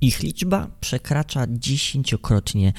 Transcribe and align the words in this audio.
Ich 0.00 0.22
liczba 0.22 0.66
przekracza 0.80 1.46
dziesięciokrotnie 1.50 2.72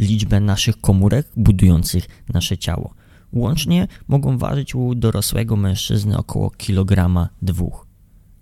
liczbę 0.00 0.40
naszych 0.40 0.80
komórek 0.80 1.28
budujących 1.36 2.24
nasze 2.34 2.58
ciało. 2.58 2.94
Łącznie 3.32 3.88
mogą 4.08 4.38
ważyć 4.38 4.74
u 4.74 4.94
dorosłego 4.94 5.56
mężczyzny 5.56 6.18
około 6.18 6.50
kilograma 6.50 7.28
dwóch. 7.42 7.86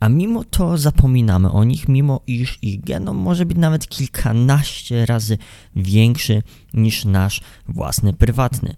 A 0.01 0.09
mimo 0.09 0.45
to 0.45 0.79
zapominamy 0.79 1.53
o 1.53 1.65
nich, 1.65 1.89
mimo 1.89 2.21
iż 2.27 2.59
ich 2.63 2.85
genom 2.85 3.17
może 3.17 3.47
być 3.47 3.59
nawet 3.59 3.89
kilkanaście 3.89 5.07
razy 5.07 5.39
większy 5.77 6.43
niż 6.75 7.05
nasz 7.05 7.41
własny 7.69 8.13
prywatny. 8.13 8.77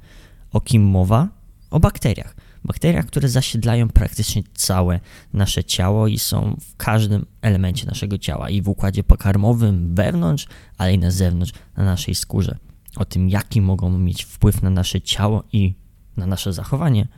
O 0.52 0.60
kim 0.60 0.82
mowa? 0.82 1.28
O 1.70 1.80
bakteriach. 1.80 2.36
Bakteriach, 2.64 3.06
które 3.06 3.28
zasiedlają 3.28 3.88
praktycznie 3.88 4.42
całe 4.54 5.00
nasze 5.32 5.64
ciało 5.64 6.08
i 6.08 6.18
są 6.18 6.56
w 6.60 6.76
każdym 6.76 7.26
elemencie 7.42 7.86
naszego 7.86 8.18
ciała 8.18 8.50
i 8.50 8.62
w 8.62 8.68
układzie 8.68 9.04
pokarmowym 9.04 9.94
wewnątrz, 9.94 10.46
ale 10.78 10.94
i 10.94 10.98
na 10.98 11.10
zewnątrz, 11.10 11.52
na 11.76 11.84
naszej 11.84 12.14
skórze. 12.14 12.56
O 12.96 13.04
tym, 13.04 13.28
jaki 13.28 13.60
mogą 13.60 13.98
mieć 13.98 14.24
wpływ 14.24 14.62
na 14.62 14.70
nasze 14.70 15.00
ciało 15.00 15.44
i 15.52 15.74
na 16.16 16.26
nasze 16.26 16.52
zachowanie, 16.52 17.08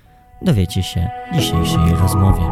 dowiecie 0.43 0.83
się 0.83 1.11
w 1.33 1.35
dzisiejszej 1.35 1.95
rozmowie. 2.01 2.43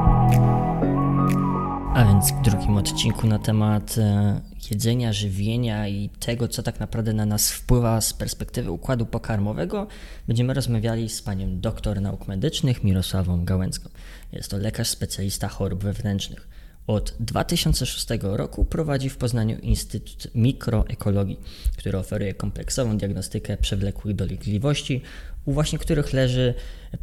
A 1.94 2.04
więc 2.04 2.32
w 2.32 2.42
drugim 2.42 2.76
odcinku 2.76 3.26
na 3.26 3.38
temat 3.38 3.98
e, 3.98 4.40
jedzenia, 4.70 5.12
żywienia 5.12 5.88
i 5.88 6.08
tego, 6.08 6.48
co 6.48 6.62
tak 6.62 6.80
naprawdę 6.80 7.12
na 7.12 7.26
nas 7.26 7.50
wpływa 7.50 8.00
z 8.00 8.12
perspektywy 8.12 8.70
układu 8.70 9.06
pokarmowego, 9.06 9.86
będziemy 10.26 10.54
rozmawiali 10.54 11.08
z 11.08 11.22
panią 11.22 11.60
doktor 11.60 12.00
nauk 12.00 12.28
medycznych 12.28 12.84
Mirosławą 12.84 13.44
Gałęcką. 13.44 13.90
Jest 14.32 14.50
to 14.50 14.58
lekarz 14.58 14.88
specjalista 14.88 15.48
chorób 15.48 15.84
wewnętrznych. 15.84 16.48
Od 16.86 17.14
2006 17.20 18.06
roku 18.22 18.64
prowadzi 18.64 19.10
w 19.10 19.16
Poznaniu 19.16 19.58
Instytut 19.58 20.34
Mikroekologii, 20.34 21.40
który 21.76 21.98
oferuje 21.98 22.34
kompleksową 22.34 22.98
diagnostykę 22.98 23.56
przewlekłych 23.56 24.16
dolegliwości, 24.16 25.02
u 25.44 25.52
właśnie 25.52 25.78
których 25.78 26.12
leży 26.12 26.54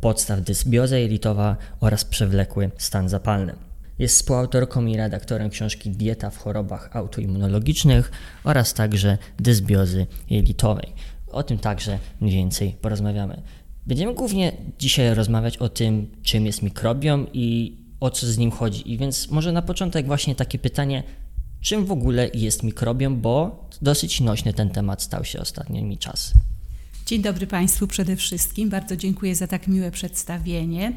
podstaw 0.01 0.41
dysbioza 0.41 0.97
jelitowa 0.97 1.57
oraz 1.79 2.05
przewlekły 2.05 2.71
stan 2.77 3.09
zapalny. 3.09 3.70
Jest 4.01 4.15
współautorką 4.15 4.85
i 4.85 4.97
redaktorem 4.97 5.49
książki 5.49 5.89
Dieta 5.89 6.29
w 6.29 6.37
chorobach 6.37 6.95
autoimmunologicznych 6.95 8.11
oraz 8.43 8.73
także 8.73 9.17
dysbiozy 9.39 10.07
jelitowej. 10.29 10.93
O 11.31 11.43
tym 11.43 11.57
także 11.57 11.99
mniej 12.21 12.35
więcej 12.35 12.71
porozmawiamy. 12.81 13.41
Będziemy 13.87 14.13
głównie 14.13 14.51
dzisiaj 14.79 15.15
rozmawiać 15.15 15.57
o 15.57 15.69
tym, 15.69 16.11
czym 16.23 16.45
jest 16.45 16.61
mikrobiom 16.61 17.27
i 17.33 17.77
o 17.99 18.09
co 18.09 18.27
z 18.27 18.37
nim 18.37 18.51
chodzi. 18.51 18.91
I 18.93 18.97
więc 18.97 19.31
może 19.31 19.51
na 19.51 19.61
początek 19.61 20.05
właśnie 20.05 20.35
takie 20.35 20.59
pytanie, 20.59 21.03
czym 21.61 21.85
w 21.85 21.91
ogóle 21.91 22.29
jest 22.33 22.63
mikrobiom, 22.63 23.21
bo 23.21 23.65
dosyć 23.81 24.21
nośny 24.21 24.53
ten 24.53 24.69
temat 24.69 25.01
stał 25.01 25.25
się 25.25 25.39
ostatnimi 25.39 25.97
czasy. 25.97 26.33
Dzień 27.11 27.21
dobry 27.21 27.47
Państwu 27.47 27.87
przede 27.87 28.15
wszystkim. 28.15 28.69
Bardzo 28.69 28.95
dziękuję 28.95 29.35
za 29.35 29.47
tak 29.47 29.67
miłe 29.67 29.91
przedstawienie. 29.91 30.93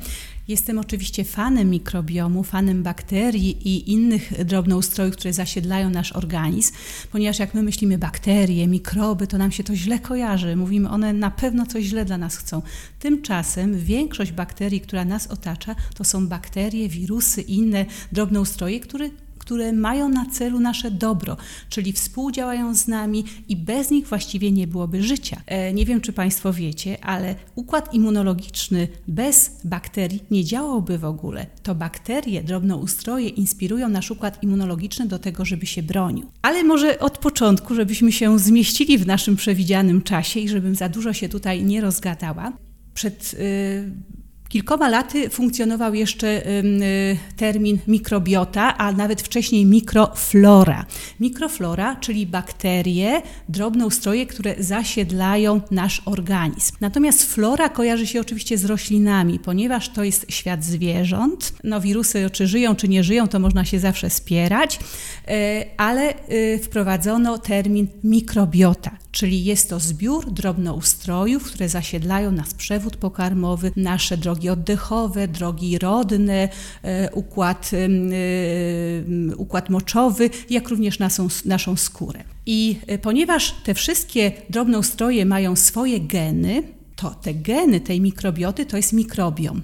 Jestem 0.48 0.78
oczywiście 0.78 1.24
fanem 1.24 1.70
mikrobiomu, 1.70 2.42
fanem 2.42 2.82
bakterii 2.82 3.68
i 3.68 3.92
innych 3.92 4.44
drobnoustrojów, 4.44 5.14
które 5.16 5.32
zasiedlają 5.32 5.90
nasz 5.90 6.12
organizm, 6.12 6.74
ponieważ 7.12 7.38
jak 7.38 7.54
my 7.54 7.62
myślimy 7.62 7.98
bakterie, 7.98 8.66
mikroby, 8.66 9.26
to 9.26 9.38
nam 9.38 9.52
się 9.52 9.64
to 9.64 9.76
źle 9.76 9.98
kojarzy. 9.98 10.56
Mówimy, 10.56 10.88
one 10.88 11.12
na 11.12 11.30
pewno 11.30 11.66
coś 11.66 11.84
źle 11.84 12.04
dla 12.04 12.18
nas 12.18 12.36
chcą. 12.36 12.62
Tymczasem 12.98 13.78
większość 13.78 14.32
bakterii, 14.32 14.80
która 14.80 15.04
nas 15.04 15.26
otacza, 15.26 15.76
to 15.94 16.04
są 16.04 16.28
bakterie, 16.28 16.88
wirusy 16.88 17.42
i 17.42 17.54
inne 17.54 17.86
drobnoustroje, 18.12 18.80
które 18.80 19.10
które 19.44 19.72
mają 19.72 20.08
na 20.08 20.26
celu 20.26 20.60
nasze 20.60 20.90
dobro, 20.90 21.36
czyli 21.68 21.92
współdziałają 21.92 22.74
z 22.74 22.88
nami 22.88 23.24
i 23.48 23.56
bez 23.56 23.90
nich 23.90 24.06
właściwie 24.08 24.52
nie 24.52 24.66
byłoby 24.66 25.02
życia. 25.02 25.40
E, 25.46 25.72
nie 25.72 25.86
wiem, 25.86 26.00
czy 26.00 26.12
Państwo 26.12 26.52
wiecie, 26.52 27.04
ale 27.04 27.34
układ 27.54 27.94
immunologiczny 27.94 28.88
bez 29.08 29.60
bakterii 29.64 30.24
nie 30.30 30.44
działałby 30.44 30.98
w 30.98 31.04
ogóle. 31.04 31.46
To 31.62 31.74
bakterie, 31.74 32.42
drobnoustroje 32.42 33.28
inspirują 33.28 33.88
nasz 33.88 34.10
układ 34.10 34.42
immunologiczny 34.42 35.06
do 35.06 35.18
tego, 35.18 35.44
żeby 35.44 35.66
się 35.66 35.82
bronił. 35.82 36.26
Ale 36.42 36.64
może 36.64 36.98
od 36.98 37.18
początku, 37.18 37.74
żebyśmy 37.74 38.12
się 38.12 38.38
zmieścili 38.38 38.98
w 38.98 39.06
naszym 39.06 39.36
przewidzianym 39.36 40.02
czasie 40.02 40.40
i 40.40 40.48
żebym 40.48 40.74
za 40.74 40.88
dużo 40.88 41.12
się 41.12 41.28
tutaj 41.28 41.64
nie 41.64 41.80
rozgadała. 41.80 42.52
Przed 42.94 43.34
y, 43.34 44.23
kilkoma 44.54 44.88
laty 44.88 45.30
funkcjonował 45.30 45.94
jeszcze 45.94 46.46
y, 46.46 47.16
termin 47.36 47.78
mikrobiota, 47.86 48.78
a 48.78 48.92
nawet 48.92 49.22
wcześniej 49.22 49.66
mikroflora. 49.66 50.86
Mikroflora, 51.20 51.96
czyli 51.96 52.26
bakterie, 52.26 53.22
drobne 53.48 53.86
ustroje, 53.86 54.26
które 54.26 54.54
zasiedlają 54.58 55.60
nasz 55.70 56.02
organizm. 56.04 56.76
Natomiast 56.80 57.24
flora 57.34 57.68
kojarzy 57.68 58.06
się 58.06 58.20
oczywiście 58.20 58.58
z 58.58 58.64
roślinami, 58.64 59.38
ponieważ 59.38 59.88
to 59.88 60.04
jest 60.04 60.26
świat 60.32 60.64
zwierząt. 60.64 61.52
No, 61.64 61.80
wirusy, 61.80 62.30
czy 62.30 62.46
żyją, 62.46 62.76
czy 62.76 62.88
nie 62.88 63.04
żyją, 63.04 63.28
to 63.28 63.38
można 63.38 63.64
się 63.64 63.78
zawsze 63.78 64.10
spierać, 64.10 64.78
y, 64.78 65.30
ale 65.76 66.14
y, 66.30 66.60
wprowadzono 66.62 67.38
termin 67.38 67.86
mikrobiota, 68.04 69.03
czyli 69.14 69.44
jest 69.44 69.70
to 69.70 69.80
zbiór 69.80 70.32
drobnoustrojów, 70.32 71.44
które 71.44 71.68
zasiedlają 71.68 72.32
nasz 72.32 72.54
przewód 72.54 72.96
pokarmowy, 72.96 73.72
nasze 73.76 74.16
drogi 74.16 74.34
drogi 74.34 74.50
oddechowe, 74.50 75.28
drogi 75.28 75.78
rodne, 75.78 76.48
e, 76.82 77.10
układ, 77.12 77.70
e, 77.72 79.36
układ 79.36 79.70
moczowy, 79.70 80.30
jak 80.50 80.68
również 80.68 80.98
naszą, 80.98 81.28
naszą 81.44 81.76
skórę. 81.76 82.24
I 82.46 82.78
e, 82.86 82.98
ponieważ 82.98 83.54
te 83.64 83.74
wszystkie 83.74 84.32
drobnoustroje 84.50 85.24
mają 85.24 85.56
swoje 85.56 86.00
geny, 86.00 86.62
to 86.96 87.10
te 87.10 87.34
geny 87.34 87.80
tej 87.80 88.00
mikrobioty 88.00 88.66
to 88.66 88.76
jest 88.76 88.92
mikrobiom. 88.92 89.62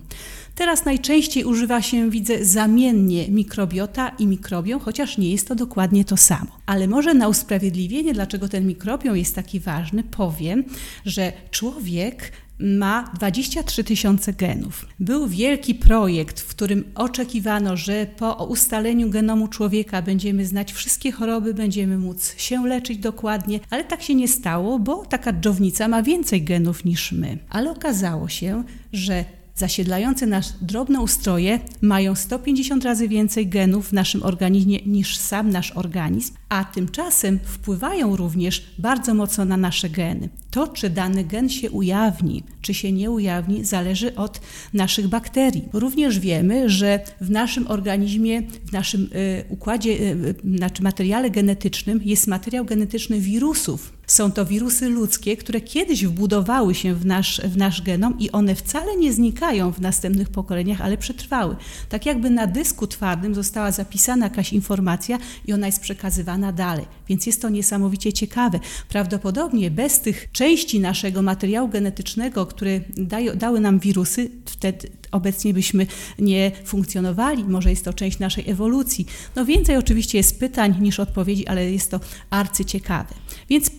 Teraz 0.60 0.84
najczęściej 0.84 1.44
używa 1.44 1.82
się, 1.82 2.10
widzę, 2.10 2.44
zamiennie 2.44 3.28
mikrobiota 3.28 4.08
i 4.08 4.26
mikrobiom, 4.26 4.80
chociaż 4.80 5.18
nie 5.18 5.30
jest 5.30 5.48
to 5.48 5.54
dokładnie 5.54 6.04
to 6.04 6.16
samo. 6.16 6.58
Ale 6.66 6.88
może 6.88 7.14
na 7.14 7.28
usprawiedliwienie, 7.28 8.14
dlaczego 8.14 8.48
ten 8.48 8.66
mikrobiom 8.66 9.16
jest 9.16 9.34
taki 9.34 9.60
ważny, 9.60 10.02
powiem, 10.02 10.64
że 11.04 11.32
człowiek 11.50 12.32
ma 12.58 13.10
23 13.14 13.84
tysiące 13.84 14.32
genów. 14.32 14.86
Był 14.98 15.28
wielki 15.28 15.74
projekt, 15.74 16.40
w 16.40 16.48
którym 16.48 16.84
oczekiwano, 16.94 17.76
że 17.76 18.06
po 18.16 18.44
ustaleniu 18.44 19.10
genomu 19.10 19.48
człowieka 19.48 20.02
będziemy 20.02 20.46
znać 20.46 20.72
wszystkie 20.72 21.12
choroby, 21.12 21.54
będziemy 21.54 21.98
móc 21.98 22.34
się 22.36 22.66
leczyć 22.66 22.98
dokładnie, 22.98 23.60
ale 23.70 23.84
tak 23.84 24.02
się 24.02 24.14
nie 24.14 24.28
stało, 24.28 24.78
bo 24.78 25.06
taka 25.06 25.32
dżownica 25.32 25.88
ma 25.88 26.02
więcej 26.02 26.42
genów 26.42 26.84
niż 26.84 27.12
my. 27.12 27.38
Ale 27.50 27.70
okazało 27.70 28.28
się, 28.28 28.64
że 28.92 29.24
zasiedlające 29.60 30.26
nasz 30.26 30.46
drobnoustroje 30.60 31.60
mają 31.80 32.14
150 32.14 32.84
razy 32.84 33.08
więcej 33.08 33.48
genów 33.48 33.88
w 33.88 33.92
naszym 33.92 34.22
organizmie 34.22 34.78
niż 34.86 35.16
sam 35.16 35.50
nasz 35.50 35.72
organizm, 35.72 36.34
a 36.50 36.64
tymczasem 36.64 37.38
wpływają 37.44 38.16
również 38.16 38.62
bardzo 38.78 39.14
mocno 39.14 39.44
na 39.44 39.56
nasze 39.56 39.90
geny. 39.90 40.28
To, 40.50 40.68
czy 40.68 40.90
dany 40.90 41.24
gen 41.24 41.48
się 41.48 41.70
ujawni, 41.70 42.42
czy 42.60 42.74
się 42.74 42.92
nie 42.92 43.10
ujawni, 43.10 43.64
zależy 43.64 44.14
od 44.14 44.40
naszych 44.74 45.08
bakterii. 45.08 45.68
Również 45.72 46.18
wiemy, 46.18 46.70
że 46.70 47.00
w 47.20 47.30
naszym 47.30 47.66
organizmie, 47.66 48.42
w 48.42 48.72
naszym 48.72 49.02
y, 49.02 49.44
układzie, 49.48 50.16
znaczy 50.56 50.82
materiale 50.82 51.30
genetycznym 51.30 52.00
jest 52.04 52.26
materiał 52.26 52.64
genetyczny 52.64 53.20
wirusów. 53.20 54.00
Są 54.06 54.32
to 54.32 54.46
wirusy 54.46 54.88
ludzkie, 54.88 55.36
które 55.36 55.60
kiedyś 55.60 56.06
wbudowały 56.06 56.74
się 56.74 56.94
w 56.94 57.06
nasz, 57.06 57.40
w 57.40 57.56
nasz 57.56 57.82
genom 57.82 58.18
i 58.18 58.30
one 58.30 58.54
wcale 58.54 58.96
nie 58.96 59.12
znikają 59.12 59.72
w 59.72 59.80
następnych 59.80 60.28
pokoleniach, 60.28 60.80
ale 60.80 60.96
przetrwały. 60.96 61.56
Tak 61.88 62.06
jakby 62.06 62.30
na 62.30 62.46
dysku 62.46 62.86
twardym 62.86 63.34
została 63.34 63.70
zapisana 63.70 64.26
jakaś 64.26 64.52
informacja 64.52 65.18
i 65.46 65.52
ona 65.52 65.66
jest 65.66 65.80
przekazywana 65.80 66.39
dalej. 66.52 66.86
Więc 67.08 67.26
jest 67.26 67.42
to 67.42 67.48
niesamowicie 67.48 68.12
ciekawe. 68.12 68.60
Prawdopodobnie 68.88 69.70
bez 69.70 70.00
tych 70.00 70.32
części 70.32 70.80
naszego 70.80 71.22
materiału 71.22 71.68
genetycznego, 71.68 72.46
które 72.46 72.80
dają, 72.96 73.36
dały 73.36 73.60
nam 73.60 73.78
wirusy, 73.78 74.30
wtedy 74.44 74.88
obecnie 75.10 75.54
byśmy 75.54 75.86
nie 76.18 76.52
funkcjonowali. 76.64 77.44
Może 77.44 77.70
jest 77.70 77.84
to 77.84 77.92
część 77.92 78.18
naszej 78.18 78.50
ewolucji. 78.50 79.06
No 79.36 79.44
więcej 79.44 79.76
oczywiście 79.76 80.18
jest 80.18 80.40
pytań 80.40 80.76
niż 80.80 81.00
odpowiedzi, 81.00 81.46
ale 81.46 81.70
jest 81.70 81.90
to 81.90 82.00
arcyciekawe. 82.30 83.14
Więc 83.48 83.70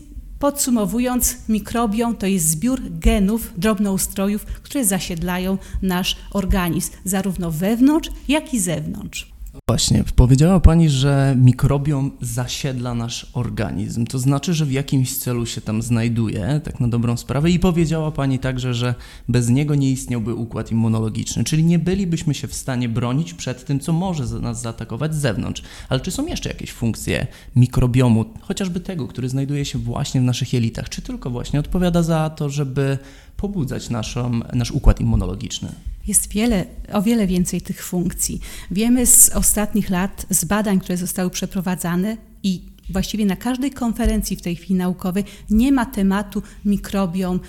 Podsumowując, 0.41 1.37
mikrobiom 1.49 2.15
to 2.15 2.27
jest 2.27 2.49
zbiór 2.49 2.81
genów, 2.89 3.53
drobnoustrojów, 3.57 4.45
które 4.45 4.85
zasiedlają 4.85 5.57
nasz 5.81 6.17
organizm, 6.31 6.91
zarówno 7.03 7.51
wewnątrz, 7.51 8.09
jak 8.27 8.53
i 8.53 8.59
zewnątrz. 8.59 9.30
Właśnie, 9.67 10.03
powiedziała 10.15 10.59
Pani, 10.59 10.89
że 10.89 11.35
mikrobiom 11.37 12.11
zasiedla 12.21 12.93
nasz 12.93 13.31
organizm. 13.33 14.05
To 14.05 14.19
znaczy, 14.19 14.53
że 14.53 14.65
w 14.65 14.71
jakimś 14.71 15.17
celu 15.17 15.45
się 15.45 15.61
tam 15.61 15.81
znajduje, 15.81 16.61
tak 16.63 16.79
na 16.79 16.87
dobrą 16.87 17.17
sprawę. 17.17 17.51
I 17.51 17.59
powiedziała 17.59 18.11
Pani 18.11 18.39
także, 18.39 18.73
że 18.73 18.95
bez 19.27 19.49
niego 19.49 19.75
nie 19.75 19.91
istniałby 19.91 20.33
układ 20.33 20.71
immunologiczny, 20.71 21.43
czyli 21.43 21.63
nie 21.63 21.79
bylibyśmy 21.79 22.33
się 22.33 22.47
w 22.47 22.53
stanie 22.53 22.89
bronić 22.89 23.33
przed 23.33 23.65
tym, 23.65 23.79
co 23.79 23.93
może 23.93 24.25
nas 24.39 24.61
zaatakować 24.61 25.15
z 25.15 25.17
zewnątrz. 25.17 25.63
Ale 25.89 25.99
czy 25.99 26.11
są 26.11 26.25
jeszcze 26.25 26.49
jakieś 26.49 26.71
funkcje 26.71 27.27
mikrobiomu, 27.55 28.25
chociażby 28.41 28.79
tego, 28.79 29.07
który 29.07 29.29
znajduje 29.29 29.65
się 29.65 29.79
właśnie 29.79 30.21
w 30.21 30.23
naszych 30.23 30.53
jelitach? 30.53 30.89
Czy 30.89 31.01
tylko 31.01 31.29
właśnie 31.29 31.59
odpowiada 31.59 32.03
za 32.03 32.29
to, 32.29 32.49
żeby 32.49 32.97
pobudzać 33.37 33.89
naszą, 33.89 34.39
nasz 34.53 34.71
układ 34.71 35.01
immunologiczny? 35.01 35.90
Jest 36.07 36.33
wiele, 36.33 36.65
o 36.93 37.01
wiele 37.01 37.27
więcej 37.27 37.61
tych 37.61 37.83
funkcji. 37.83 38.41
Wiemy 38.71 39.05
z 39.05 39.29
ostatnich 39.29 39.89
lat, 39.89 40.25
z 40.29 40.45
badań, 40.45 40.79
które 40.79 40.97
zostały 40.97 41.29
przeprowadzane 41.29 42.17
i 42.43 42.61
właściwie 42.89 43.25
na 43.25 43.35
każdej 43.35 43.71
konferencji 43.71 44.37
w 44.37 44.41
tej 44.41 44.55
chwili 44.55 44.75
naukowej 44.75 45.23
nie 45.49 45.71
ma 45.71 45.85
tematu 45.85 46.43
mikrobiom 46.65 47.39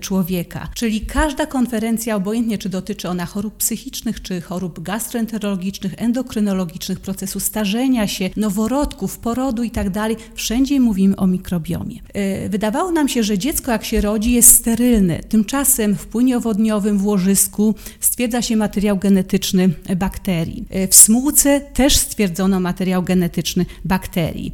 człowieka. 0.00 0.68
Czyli 0.74 1.00
każda 1.00 1.46
konferencja, 1.46 2.16
obojętnie 2.16 2.58
czy 2.58 2.68
dotyczy 2.68 3.08
ona 3.08 3.26
chorób 3.26 3.56
psychicznych, 3.56 4.22
czy 4.22 4.40
chorób 4.40 4.82
gastroenterologicznych, 4.82 5.94
endokrynologicznych, 5.96 7.00
procesu 7.00 7.40
starzenia 7.40 8.08
się, 8.08 8.30
noworodków, 8.36 9.18
porodu 9.18 9.62
itd., 9.62 9.90
tak 9.90 10.18
wszędzie 10.34 10.80
mówimy 10.80 11.16
o 11.16 11.26
mikrobiomie. 11.26 12.00
Y, 12.44 12.48
wydawało 12.48 12.92
nam 12.92 13.08
się, 13.08 13.22
że 13.22 13.38
dziecko 13.38 13.72
jak 13.72 13.84
się 13.84 14.00
rodzi 14.00 14.32
jest 14.32 14.54
sterylne. 14.54 15.18
Tymczasem 15.18 15.96
w 15.96 16.06
płynie 16.06 16.36
owodniowym 16.36 16.98
w 16.98 17.06
łożysku 17.06 17.74
stwierdza 18.00 18.42
się 18.42 18.56
materiał 18.56 18.98
genetyczny 18.98 19.70
bakterii. 19.96 20.64
Y, 20.74 20.88
w 20.88 20.94
smółce 20.94 21.60
też 21.60 21.96
stwierdzono 21.96 22.60
materiał 22.60 23.02
genetyczny 23.02 23.66
bakterii. 23.84 24.52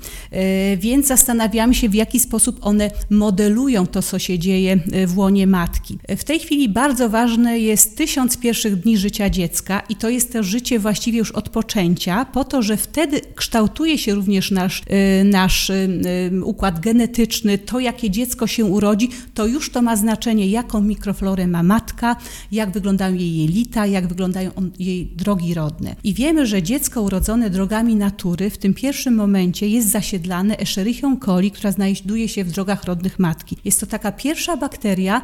Więc 0.79 1.07
zastanawiamy 1.07 1.75
się, 1.75 1.89
w 1.89 1.95
jaki 1.95 2.21
sposób 2.21 2.59
one 2.61 2.91
modelują 3.11 3.87
to, 3.87 4.03
co 4.03 4.19
się 4.19 4.39
dzieje 4.39 4.81
w 5.06 5.19
łonie 5.19 5.47
matki. 5.47 5.99
W 6.17 6.25
tej 6.25 6.39
chwili 6.39 6.69
bardzo 6.69 7.09
ważne 7.09 7.59
jest 7.59 7.97
tysiąc 7.97 8.37
pierwszych 8.37 8.77
dni 8.77 8.99
życia 8.99 9.31
dziecka 9.31 9.83
i 9.89 9.97
to 9.97 10.09
jest 10.09 10.33
to 10.33 10.43
życie 10.43 10.79
właściwie 10.79 11.19
już 11.19 11.31
od 11.33 11.49
poczęcia, 11.49 12.25
po 12.25 12.45
to, 12.45 12.62
że 12.62 12.77
wtedy 12.77 13.21
kształtuje 13.35 13.99
się 13.99 14.15
również 14.15 14.51
nasz, 14.51 14.83
y, 15.21 15.25
nasz 15.25 15.71
y, 15.71 16.01
y, 16.33 16.45
układ 16.45 16.81
genetyczny, 16.81 17.59
to 17.59 17.81
jakie 17.81 18.11
dziecko 18.11 18.47
się 18.47 18.65
urodzi, 18.65 19.09
to 19.35 19.47
już 19.47 19.71
to 19.71 19.83
ma 19.83 19.97
znaczenie, 19.97 20.49
jaką 20.49 20.81
mikroflorę 20.81 21.47
ma 21.47 21.62
matka, 21.62 22.17
jak 22.53 22.71
wyglądają 22.71 23.15
jej 23.15 23.37
jelita, 23.37 23.87
jak 23.87 24.06
wyglądają 24.06 24.51
jej 24.79 25.06
drogi 25.06 25.55
rodne. 25.55 25.97
I 26.05 26.15
wiemy, 26.15 26.47
że 26.47 26.62
dziecko 26.62 27.03
urodzone 27.03 27.51
drogami 27.51 27.97
natury 27.97 28.51
w 28.51 28.59
tym 28.59 28.75
pierwszym 28.75 29.15
momencie 29.15 29.69
jest 29.69 29.91
zasiedlane 29.91 30.59
Escherichią 30.59 31.17
coli, 31.17 31.51
która 31.51 31.73
znajduje 31.73 32.29
się 32.29 32.45
w 32.45 32.53
drogach 32.53 32.85
rodnych 32.85 33.19
matki. 33.19 33.56
Jest 33.65 33.81
to 33.81 33.87
taka 33.87 34.12
pierwsza 34.12 34.56
bakteria, 34.56 34.94
bakteria 34.94 35.23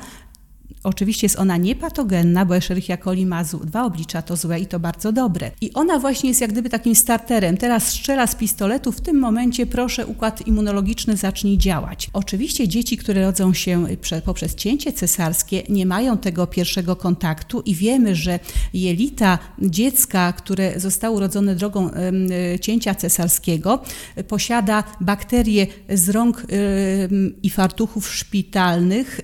Oczywiście 0.83 1.25
jest 1.25 1.39
ona 1.39 1.57
niepatogenna, 1.57 2.45
bo 2.45 2.57
Escherichia 2.57 2.97
coli 2.97 3.27
ma 3.27 3.45
dwa 3.45 3.85
oblicza, 3.85 4.23
to 4.23 4.37
złe 4.37 4.61
i 4.61 4.67
to 4.67 4.81
bardzo 4.81 5.13
dobre. 5.13 5.51
I 5.61 5.73
ona 5.73 5.99
właśnie 5.99 6.29
jest 6.29 6.41
jak 6.41 6.53
gdyby 6.53 6.71
takim 6.71 6.95
starterem. 6.95 7.57
Teraz 7.57 7.89
strzela 7.89 8.27
z 8.27 8.35
pistoletu, 8.35 8.93
w 8.93 9.01
tym 9.01 9.19
momencie 9.19 9.67
proszę 9.67 10.07
układ 10.07 10.47
immunologiczny 10.47 11.17
zacznij 11.17 11.59
działać. 11.59 12.11
Oczywiście 12.13 12.69
dzieci, 12.69 12.97
które 12.97 13.23
rodzą 13.23 13.55
się 13.55 13.87
poprzez 14.25 14.55
cięcie 14.55 14.93
cesarskie 14.93 15.63
nie 15.69 15.87
mają 15.87 16.19
tego 16.19 16.47
pierwszego 16.47 16.97
kontaktu 16.97 17.61
i 17.61 17.75
wiemy, 17.75 18.15
że 18.15 18.39
jelita 18.75 19.39
dziecka, 19.59 20.33
które 20.33 20.81
zostało 20.81 21.17
urodzone 21.17 21.55
drogą 21.55 21.91
cięcia 22.61 22.95
cesarskiego 22.95 23.83
posiada 24.29 24.85
bakterie 25.01 25.67
z 25.89 26.09
rąk 26.09 26.47
i 27.43 27.51
fartuchów 27.51 28.15
szpitalnych. 28.15 29.21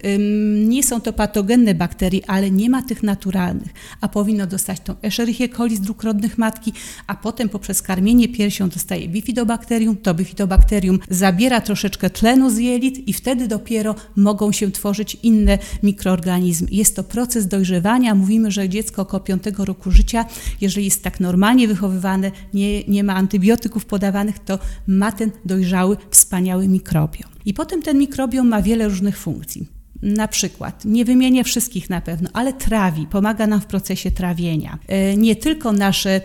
Nie 0.66 0.82
są 0.82 1.00
to 1.00 1.12
patogenne 1.12 1.45
patogenne 1.46 1.74
bakterii, 1.74 2.24
ale 2.24 2.50
nie 2.50 2.70
ma 2.70 2.82
tych 2.82 3.02
naturalnych, 3.02 3.72
a 4.00 4.08
powinno 4.08 4.46
dostać 4.46 4.80
tą 4.80 4.94
Escherichia 5.02 5.48
coli 5.48 5.76
z 5.76 5.80
dróg 5.80 6.02
rodnych 6.02 6.38
matki, 6.38 6.72
a 7.06 7.14
potem 7.14 7.48
poprzez 7.48 7.82
karmienie 7.82 8.28
piersią 8.28 8.68
dostaje 8.68 9.08
bifidobakterium, 9.08 9.96
to 9.96 10.14
bifidobakterium 10.14 10.98
zabiera 11.10 11.60
troszeczkę 11.60 12.10
tlenu 12.10 12.50
z 12.50 12.58
jelit 12.58 13.08
i 13.08 13.12
wtedy 13.12 13.48
dopiero 13.48 13.94
mogą 14.16 14.52
się 14.52 14.70
tworzyć 14.70 15.16
inne 15.22 15.58
mikroorganizmy. 15.82 16.68
Jest 16.70 16.96
to 16.96 17.04
proces 17.04 17.46
dojrzewania. 17.46 18.14
Mówimy, 18.14 18.50
że 18.50 18.68
dziecko 18.68 19.02
około 19.02 19.20
5 19.20 19.42
roku 19.58 19.90
życia, 19.90 20.24
jeżeli 20.60 20.84
jest 20.84 21.02
tak 21.02 21.20
normalnie 21.20 21.68
wychowywane, 21.68 22.30
nie, 22.54 22.84
nie 22.84 23.04
ma 23.04 23.14
antybiotyków 23.14 23.84
podawanych, 23.84 24.38
to 24.38 24.58
ma 24.86 25.12
ten 25.12 25.30
dojrzały, 25.44 25.96
wspaniały 26.10 26.68
mikrobiom. 26.68 27.30
I 27.44 27.54
potem 27.54 27.82
ten 27.82 27.98
mikrobiom 27.98 28.48
ma 28.48 28.62
wiele 28.62 28.88
różnych 28.88 29.18
funkcji. 29.18 29.75
Na 30.02 30.28
przykład, 30.28 30.84
nie 30.84 31.04
wymienię 31.04 31.44
wszystkich 31.44 31.90
na 31.90 32.00
pewno, 32.00 32.30
ale 32.32 32.52
trawi, 32.52 33.06
pomaga 33.06 33.46
nam 33.46 33.60
w 33.60 33.66
procesie 33.66 34.10
trawienia. 34.10 34.78
E, 34.88 35.16
nie 35.16 35.36
tylko 35.36 35.72
nasze 35.72 36.20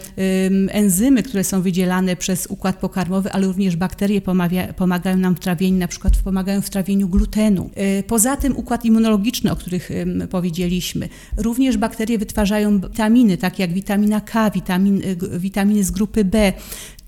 enzymy, 0.68 1.24
które 1.24 1.44
są 1.44 1.62
wydzielane 1.62 2.16
przez 2.16 2.48
układ 2.48 2.76
pokarmowy, 2.76 3.32
ale 3.32 3.48
również 3.48 3.76
bakterie 3.76 4.22
pomagają 4.76 5.18
nam 5.18 5.36
w 5.36 5.40
trawieniu, 5.40 5.78
na 5.78 5.88
przykład 5.88 6.18
pomagają 6.24 6.62
w 6.62 6.70
trawieniu 6.70 7.10
glutenu. 7.10 7.70
E, 7.76 8.04
poza 8.04 8.38
tym 8.38 8.58
układ 8.58 8.86
immunologiczny, 8.86 9.52
o 9.52 9.56
których 9.56 9.90
powiedzieliśmy. 10.30 11.10
Również 11.38 11.78
bakterie 11.78 12.18
wytwarzają 12.18 12.80
witaminy, 12.80 13.38
takie 13.38 13.64
jak 13.64 13.74
witamina 13.74 14.22
K, 14.22 14.50
witamin, 14.50 15.02
witaminy 15.38 15.84
z 15.84 15.92
grupy 15.92 16.26
B, 16.26 16.54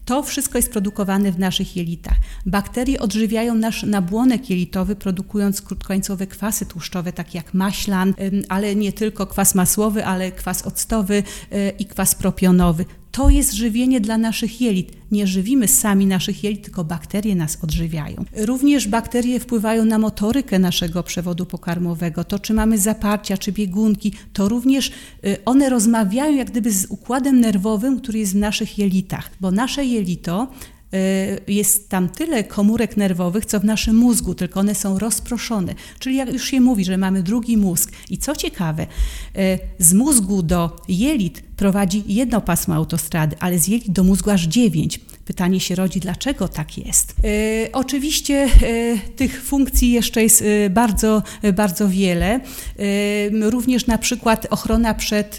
to 0.06 0.24
wszystko 0.24 0.58
jest 0.58 0.72
produkowane 0.72 1.32
w 1.32 1.40
naszych 1.40 1.76
jelitach. 1.76 2.16
Bakterie 2.46 3.00
odżywiają 3.00 3.56
nasz 3.56 3.84
nabłonek 3.84 4.50
jelitowy, 4.50 4.96
produkując 4.96 5.62
krótkońcowe 5.62 6.28
kwasy 6.28 6.66
tłuszczowe, 6.66 7.14
takie 7.14 7.38
jak 7.38 7.54
maślan, 7.54 8.14
ale 8.50 8.76
nie 8.76 8.94
tylko 8.94 9.28
kwas 9.28 9.56
masłowy, 9.56 10.06
ale 10.06 10.32
kwas 10.32 10.62
octowy 10.62 11.24
e, 11.52 11.70
i 11.70 11.86
kwas 11.86 12.16
propionowy. 12.16 12.86
To 13.14 13.30
jest 13.30 13.54
żywienie 13.54 14.02
dla 14.02 14.18
naszych 14.18 14.62
jelit. 14.62 14.92
Nie 15.12 15.28
żywimy 15.28 15.68
sami 15.68 16.06
naszych 16.06 16.44
jelit, 16.44 16.64
tylko 16.64 16.84
bakterie 16.84 17.36
nas 17.36 17.58
odżywiają. 17.64 18.26
Również 18.38 18.88
bakterie 18.88 19.40
wpływają 19.40 19.86
na 19.86 20.00
motorykę 20.00 20.60
naszego 20.60 21.04
przewodu 21.04 21.46
pokarmowego. 21.46 22.24
To, 22.24 22.40
czy 22.40 22.54
mamy 22.54 22.78
zaparcia, 22.78 23.38
czy 23.38 23.52
biegunki, 23.52 24.14
to 24.34 24.50
również 24.50 24.92
y, 25.26 25.38
one 25.46 25.70
rozmawiają 25.70 26.38
jak 26.38 26.52
gdyby 26.52 26.72
z 26.72 26.86
układem 26.86 27.40
nerwowym, 27.40 28.00
który 28.00 28.20
jest 28.20 28.34
w 28.34 28.36
naszych 28.36 28.78
jelitach, 28.78 29.32
bo 29.42 29.52
nasze 29.52 29.86
jelito 29.86 30.48
jest 31.48 31.90
tam 31.90 32.10
tyle 32.10 32.44
komórek 32.44 32.98
nerwowych, 32.98 33.46
co 33.46 33.60
w 33.60 33.64
naszym 33.66 33.96
mózgu, 33.96 34.36
tylko 34.36 34.60
one 34.60 34.76
są 34.76 35.00
rozproszone. 35.00 35.76
Czyli 36.00 36.16
jak 36.16 36.34
już 36.34 36.46
się 36.46 36.62
mówi, 36.62 36.86
że 36.86 36.98
mamy 36.98 37.24
drugi 37.24 37.58
mózg. 37.58 37.92
I 38.10 38.18
co 38.18 38.36
ciekawe, 38.36 38.84
y, 38.84 39.60
z 39.80 39.94
mózgu 39.94 40.44
do 40.44 40.76
jelit 40.88 41.42
prowadzi 41.42 42.04
jedno 42.08 42.42
pasmo 42.42 42.76
autostrady, 42.76 43.36
ale 43.40 43.60
z 43.60 43.68
jelit 43.68 43.92
do 43.92 44.04
mózgu 44.04 44.30
aż 44.30 44.44
dziewięć. 44.44 45.00
Pytanie 45.26 45.60
się 45.60 45.76
rodzi, 45.76 46.00
dlaczego 46.00 46.48
tak 46.48 46.78
jest? 46.78 47.16
E, 47.24 47.72
oczywiście 47.72 48.36
e, 48.36 48.50
tych 49.16 49.44
funkcji 49.44 49.92
jeszcze 49.92 50.24
jest 50.24 50.42
e, 50.42 50.70
bardzo, 50.70 51.24
bardzo 51.54 51.90
wiele. 51.90 52.40
Również 53.42 53.88
na 53.88 53.98
przykład 53.98 54.48
ochrona 54.50 54.94
przed 54.94 55.38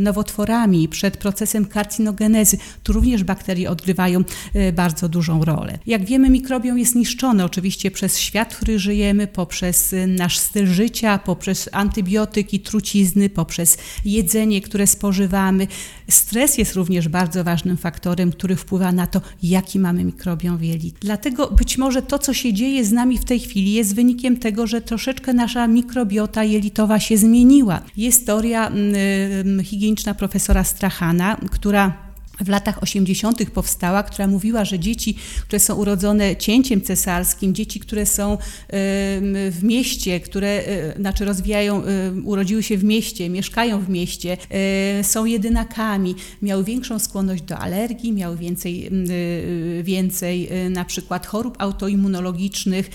nowotworami, 0.00 0.88
przed 0.88 1.16
procesem 1.16 1.64
karcinogenezy. 1.64 2.58
Tu 2.82 2.92
również 2.92 3.24
bakterie 3.24 3.70
odgrywają 3.70 4.24
bardzo 4.72 5.08
dużą 5.08 5.44
rolę. 5.44 5.78
Jak 5.86 6.04
wiemy, 6.04 6.30
mikrobiom 6.30 6.78
jest 6.78 6.94
niszczony 6.94 7.44
oczywiście 7.44 7.90
przez 7.90 8.18
świat, 8.18 8.54
w 8.54 8.56
którym 8.56 8.78
żyjemy, 8.78 9.26
poprzez 9.26 9.94
nasz 10.06 10.38
styl 10.38 10.66
życia, 10.66 11.18
poprzez 11.18 11.68
antybiotyki, 11.72 12.60
trucizny, 12.60 13.30
poprzez 13.30 13.78
jedzenie, 14.04 14.60
które 14.60 14.86
spożywamy. 14.86 15.66
Stres 16.08 16.58
jest 16.58 16.74
również 16.74 17.08
bardzo 17.08 17.44
ważnym 17.44 17.76
faktorem, 17.76 18.32
który 18.32 18.55
wpływa 18.56 18.92
na 18.92 19.06
to, 19.06 19.20
jaki 19.42 19.78
mamy 19.78 20.04
mikrobiom 20.04 20.58
w 20.58 20.62
jelit. 20.62 20.96
Dlatego 21.00 21.46
być 21.46 21.78
może 21.78 22.02
to, 22.02 22.18
co 22.18 22.34
się 22.34 22.52
dzieje 22.52 22.84
z 22.84 22.92
nami 22.92 23.18
w 23.18 23.24
tej 23.24 23.40
chwili, 23.40 23.72
jest 23.72 23.94
wynikiem 23.94 24.36
tego, 24.36 24.66
że 24.66 24.80
troszeczkę 24.80 25.34
nasza 25.34 25.66
mikrobiota 25.66 26.44
jelitowa 26.44 27.00
się 27.00 27.16
zmieniła. 27.16 27.80
Jest 27.96 28.26
teoria 28.26 28.70
y, 29.60 29.64
higieniczna 29.64 30.14
profesora 30.14 30.64
Strachana, 30.64 31.36
która 31.50 32.05
w 32.40 32.48
latach 32.48 32.82
80. 32.82 33.50
powstała, 33.50 34.02
która 34.02 34.28
mówiła, 34.28 34.64
że 34.64 34.78
dzieci, 34.78 35.16
które 35.42 35.60
są 35.60 35.74
urodzone 35.74 36.36
cięciem 36.36 36.80
cesarskim, 36.80 37.54
dzieci, 37.54 37.80
które 37.80 38.06
są 38.06 38.38
w 39.50 39.58
mieście, 39.62 40.20
które 40.20 40.48
e, 40.48 41.00
znaczy 41.00 41.24
rozwijają, 41.24 41.82
urodziły 42.24 42.62
się 42.62 42.78
w 42.78 42.84
mieście, 42.84 43.30
mieszkają 43.30 43.80
w 43.80 43.88
mieście, 43.88 44.36
e, 44.50 45.04
są 45.04 45.24
jedynakami, 45.24 46.14
miały 46.42 46.64
większą 46.64 46.98
skłonność 46.98 47.42
do 47.42 47.58
alergii, 47.58 48.12
miały 48.12 48.36
więcej, 48.36 48.86
e, 48.86 49.82
więcej 49.82 50.48
na 50.70 50.84
przykład 50.84 51.26
chorób 51.26 51.56
autoimmunologicznych, 51.58 52.90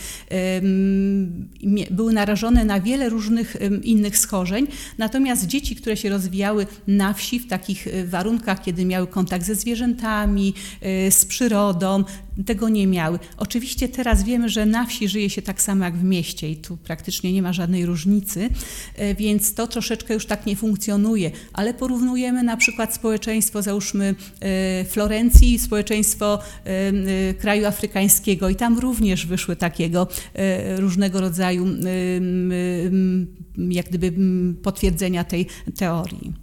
były 1.92 2.14
narażone 2.14 2.66
na 2.66 2.82
wiele 2.82 3.10
różnych 3.10 3.58
innych 3.84 4.18
schorzeń. 4.18 4.68
Natomiast 4.98 5.48
dzieci, 5.48 5.76
które 5.76 5.98
się 5.98 6.10
rozwijały 6.10 6.68
na 6.88 7.14
wsi, 7.14 7.40
w 7.40 7.48
takich 7.48 7.88
warunkach, 8.06 8.64
kiedy 8.64 8.86
miały 8.86 9.08
kontakt 9.08 9.31
kontakt 9.32 9.48
ze 9.48 9.56
zwierzętami, 9.56 10.54
z 11.10 11.26
przyrodą, 11.26 12.04
tego 12.46 12.70
nie 12.70 12.88
miały. 12.88 13.20
Oczywiście 13.38 13.90
teraz 13.90 14.24
wiemy, 14.24 14.50
że 14.50 14.66
na 14.66 14.86
wsi 14.86 15.08
żyje 15.08 15.30
się 15.30 15.42
tak 15.42 15.62
samo 15.62 15.86
jak 15.86 15.98
w 15.98 16.04
mieście 16.04 16.52
i 16.52 16.56
tu 16.56 16.78
praktycznie 16.78 17.34
nie 17.34 17.42
ma 17.42 17.54
żadnej 17.54 17.86
różnicy, 17.86 18.50
więc 19.18 19.54
to 19.54 19.68
troszeczkę 19.68 20.14
już 20.14 20.26
tak 20.26 20.46
nie 20.46 20.56
funkcjonuje, 20.56 21.32
ale 21.54 21.74
porównujemy 21.74 22.44
na 22.44 22.58
przykład 22.58 22.96
społeczeństwo, 22.96 23.62
załóżmy 23.62 24.16
Florencji, 24.90 25.60
społeczeństwo 25.60 26.40
kraju 27.40 27.66
afrykańskiego 27.66 28.50
i 28.50 28.56
tam 28.56 28.80
również 28.80 29.26
wyszły 29.26 29.56
takiego 29.56 30.08
różnego 30.78 31.22
rodzaju 31.22 31.68
jak 33.58 33.90
gdyby 33.90 34.14
potwierdzenia 34.64 35.24
tej 35.24 35.48
teorii. 35.78 36.34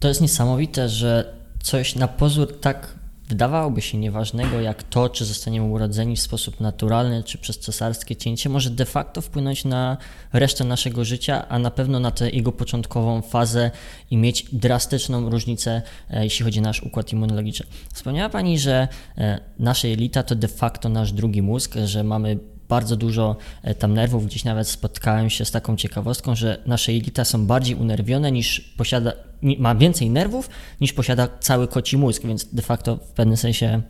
To 0.00 0.08
jest 0.08 0.20
niesamowite, 0.20 0.88
że 0.88 1.35
coś 1.66 1.94
na 1.94 2.08
pozór 2.08 2.60
tak 2.60 2.94
wydawałoby 3.28 3.82
się 3.82 3.98
nieważnego, 3.98 4.60
jak 4.60 4.82
to, 4.82 5.08
czy 5.08 5.24
zostaniemy 5.24 5.66
urodzeni 5.66 6.16
w 6.16 6.20
sposób 6.20 6.60
naturalny, 6.60 7.22
czy 7.22 7.38
przez 7.38 7.58
cesarskie 7.58 8.16
cięcie, 8.16 8.48
może 8.48 8.70
de 8.70 8.84
facto 8.84 9.20
wpłynąć 9.20 9.64
na 9.64 9.96
resztę 10.32 10.64
naszego 10.64 11.04
życia, 11.04 11.48
a 11.48 11.58
na 11.58 11.70
pewno 11.70 12.00
na 12.00 12.10
tę 12.10 12.30
jego 12.30 12.52
początkową 12.52 13.22
fazę 13.22 13.70
i 14.10 14.16
mieć 14.16 14.46
drastyczną 14.52 15.30
różnicę, 15.30 15.82
e, 16.10 16.24
jeśli 16.24 16.44
chodzi 16.44 16.58
o 16.58 16.62
nasz 16.62 16.82
układ 16.82 17.12
immunologiczny. 17.12 17.66
Wspomniała 17.94 18.28
Pani, 18.28 18.58
że 18.58 18.88
e, 19.18 19.40
nasze 19.58 19.88
jelita 19.88 20.22
to 20.22 20.34
de 20.34 20.48
facto 20.48 20.88
nasz 20.88 21.12
drugi 21.12 21.42
mózg, 21.42 21.74
że 21.84 22.04
mamy 22.04 22.38
bardzo 22.68 22.96
dużo 22.96 23.36
e, 23.62 23.74
tam 23.74 23.94
nerwów. 23.94 24.26
Gdzieś 24.26 24.44
nawet 24.44 24.68
spotkałem 24.68 25.30
się 25.30 25.44
z 25.44 25.50
taką 25.50 25.76
ciekawostką, 25.76 26.34
że 26.34 26.62
nasze 26.66 26.92
jelita 26.92 27.24
są 27.24 27.46
bardziej 27.46 27.76
unerwione 27.76 28.32
niż 28.32 28.60
posiada, 28.60 29.12
ma 29.58 29.74
więcej 29.74 30.10
nerwów 30.10 30.50
niż 30.80 30.92
posiada 30.92 31.28
cały 31.40 31.68
koci 31.68 31.96
mózg, 31.98 32.22
więc 32.22 32.54
de 32.54 32.62
facto 32.62 32.96
w 32.96 33.12
pewnym 33.12 33.36
sensie 33.36 33.82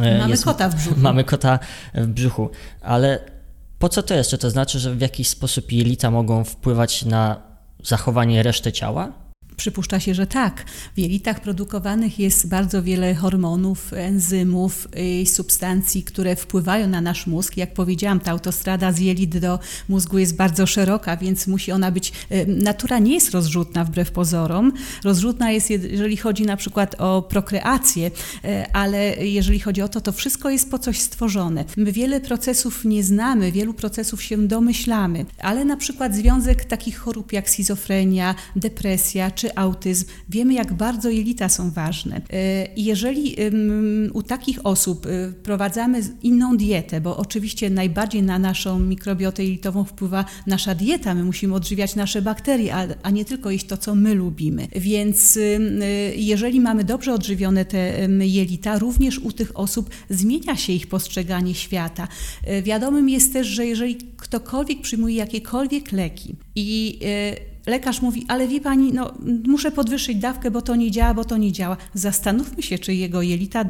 e, 0.00 0.18
mamy 0.18 0.30
jest, 0.30 0.44
kota 0.44 0.68
w 0.68 0.74
brzuchu. 0.74 1.00
Mamy 1.08 1.24
kota 1.24 1.58
w 1.94 2.06
brzuchu, 2.06 2.50
ale 2.80 3.18
po 3.78 3.88
co 3.88 4.02
to 4.02 4.14
jest? 4.14 4.30
Czy 4.30 4.38
to 4.38 4.50
znaczy, 4.50 4.78
że 4.78 4.94
w 4.94 5.00
jakiś 5.00 5.28
sposób 5.28 5.72
jelita 5.72 6.10
mogą 6.10 6.44
wpływać 6.44 7.04
na 7.04 7.42
zachowanie 7.84 8.42
reszty 8.42 8.72
ciała? 8.72 9.12
Przypuszcza 9.60 10.00
się, 10.00 10.14
że 10.14 10.26
tak. 10.26 10.64
W 10.96 10.98
jelitach 10.98 11.40
produkowanych 11.40 12.18
jest 12.18 12.48
bardzo 12.48 12.82
wiele 12.82 13.14
hormonów, 13.14 13.92
enzymów 13.92 14.88
substancji, 15.24 16.02
które 16.02 16.36
wpływają 16.36 16.88
na 16.88 17.00
nasz 17.00 17.26
mózg. 17.26 17.56
Jak 17.56 17.74
powiedziałam, 17.74 18.20
ta 18.20 18.30
autostrada 18.30 18.92
z 18.92 18.98
jelit 18.98 19.38
do 19.38 19.58
mózgu 19.88 20.18
jest 20.18 20.36
bardzo 20.36 20.66
szeroka, 20.66 21.16
więc 21.16 21.46
musi 21.46 21.72
ona 21.72 21.90
być. 21.90 22.12
E, 22.30 22.46
natura 22.46 22.98
nie 22.98 23.14
jest 23.14 23.30
rozrzutna 23.30 23.84
wbrew 23.84 24.10
pozorom. 24.10 24.72
Rozrzutna 25.04 25.50
jest, 25.50 25.70
jeżeli 25.70 26.16
chodzi 26.16 26.46
na 26.46 26.56
przykład 26.56 26.96
o 26.98 27.22
prokreację, 27.22 28.10
e, 28.44 28.66
ale 28.72 29.26
jeżeli 29.26 29.60
chodzi 29.60 29.82
o 29.82 29.88
to, 29.88 30.00
to 30.00 30.12
wszystko 30.12 30.50
jest 30.50 30.70
po 30.70 30.78
coś 30.78 31.00
stworzone. 31.00 31.64
My 31.76 31.92
wiele 31.92 32.20
procesów 32.20 32.84
nie 32.84 33.04
znamy, 33.04 33.52
wielu 33.52 33.74
procesów 33.74 34.22
się 34.22 34.48
domyślamy, 34.48 35.26
ale 35.38 35.64
na 35.64 35.76
przykład 35.76 36.14
związek 36.14 36.64
takich 36.64 36.98
chorób 36.98 37.32
jak 37.32 37.50
schizofrenia, 37.50 38.34
depresja 38.56 39.30
czy 39.30 39.49
autyzm, 39.58 40.04
wiemy 40.28 40.54
jak 40.54 40.72
bardzo 40.72 41.10
jelita 41.10 41.48
są 41.48 41.70
ważne. 41.70 42.20
E, 42.30 42.66
I 42.74 42.84
jeżeli 42.84 43.36
u 44.12 44.22
takich 44.22 44.66
osób 44.66 45.06
e, 45.06 45.32
wprowadzamy 45.32 46.00
inną 46.22 46.56
dietę, 46.56 47.00
bo 47.00 47.16
oczywiście 47.16 47.70
najbardziej 47.70 48.22
na 48.22 48.38
naszą 48.38 48.78
mikrobiotę 48.78 49.44
jelitową 49.44 49.84
wpływa 49.84 50.24
nasza 50.46 50.74
dieta, 50.74 51.14
my 51.14 51.24
musimy 51.24 51.54
odżywiać 51.54 51.96
nasze 51.96 52.22
bakterie, 52.22 52.74
a, 53.02 53.10
nie 53.10 53.24
tylko 53.24 53.50
jeść 53.50 53.66
to, 53.66 53.76
co 53.76 53.94
my 53.94 54.14
lubimy. 54.14 54.68
Więc 54.76 55.36
e, 55.36 55.40
jeżeli 56.16 56.60
mamy 56.60 56.84
dobrze 56.84 57.14
odżywione 57.14 57.64
te 57.64 58.08
jelita, 58.20 58.78
również 58.78 59.18
u 59.18 59.32
tych 59.32 59.58
osób 59.58 59.90
zmienia 60.10 60.56
się 60.56 60.72
ich 60.72 60.86
postrzeganie 60.86 61.54
świata. 61.54 62.08
Wiadomym 62.62 63.08
jest 63.08 63.32
też, 63.32 63.46
że 63.46 63.66
jeżeli 63.66 63.96
ktokolwiek 64.16 64.80
przyjmuje 64.80 65.14
jakiekolwiek 65.14 65.92
leki 65.92 66.34
i 66.54 67.00
lekarz 67.66 68.02
mówi, 68.02 68.24
ale 68.28 68.48
wie 68.48 68.60
pani, 68.60 68.92
no, 68.92 69.12
muszę 69.46 69.70
podwyższyć 69.70 70.16
dawkę, 70.16 70.50
bo 70.50 70.62
to 70.62 70.76
nie 70.76 70.90
działa, 70.90 71.14
bo 71.14 71.24
to 71.24 71.36
nie 71.36 71.52
działa. 71.52 71.76
Zastanówmy 71.94 72.62
się, 72.62 72.78
czy 72.78 72.94
jego 72.94 73.22
jelita 73.22 73.64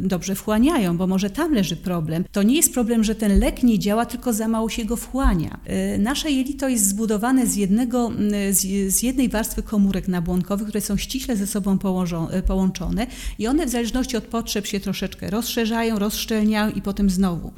dobrze 0.00 0.34
wchłaniają, 0.34 0.96
bo 0.96 1.06
może 1.06 1.30
tam 1.30 1.54
leży 1.54 1.76
problem. 1.76 2.24
To 2.32 2.42
nie 2.42 2.56
jest 2.56 2.74
problem, 2.74 3.04
że 3.04 3.14
ten 3.14 3.38
lek 3.38 3.62
nie 3.62 3.78
działa, 3.78 4.06
tylko 4.06 4.32
za 4.32 4.48
mało 4.48 4.68
się 4.68 4.84
go 4.84 4.96
wchłania. 4.96 5.58
Y, 5.94 5.98
nasze 5.98 6.30
jelito 6.30 6.68
jest 6.68 6.86
zbudowane 6.86 7.46
z, 7.46 7.56
jednego, 7.56 8.12
y, 8.50 8.90
z, 8.90 9.02
jednej 9.02 9.28
warstwy 9.28 9.62
komórek 9.62 10.08
nabłonkowych, 10.08 10.68
które 10.68 10.80
są 10.80 10.96
ściśle 10.96 11.36
ze 11.36 11.46
sobą 11.46 11.78
y, 12.38 12.42
połączone 12.42 13.06
i 13.38 13.46
one 13.46 13.66
w 13.66 13.70
zależności 13.70 14.16
od 14.16 14.24
potrzeb 14.24 14.66
się 14.66 14.80
troszeczkę 14.80 15.30
rozszerzają, 15.30 15.98
rozszczelniają 15.98 16.70
i 16.72 16.82
potem 16.82 17.10
znowu 17.10 17.52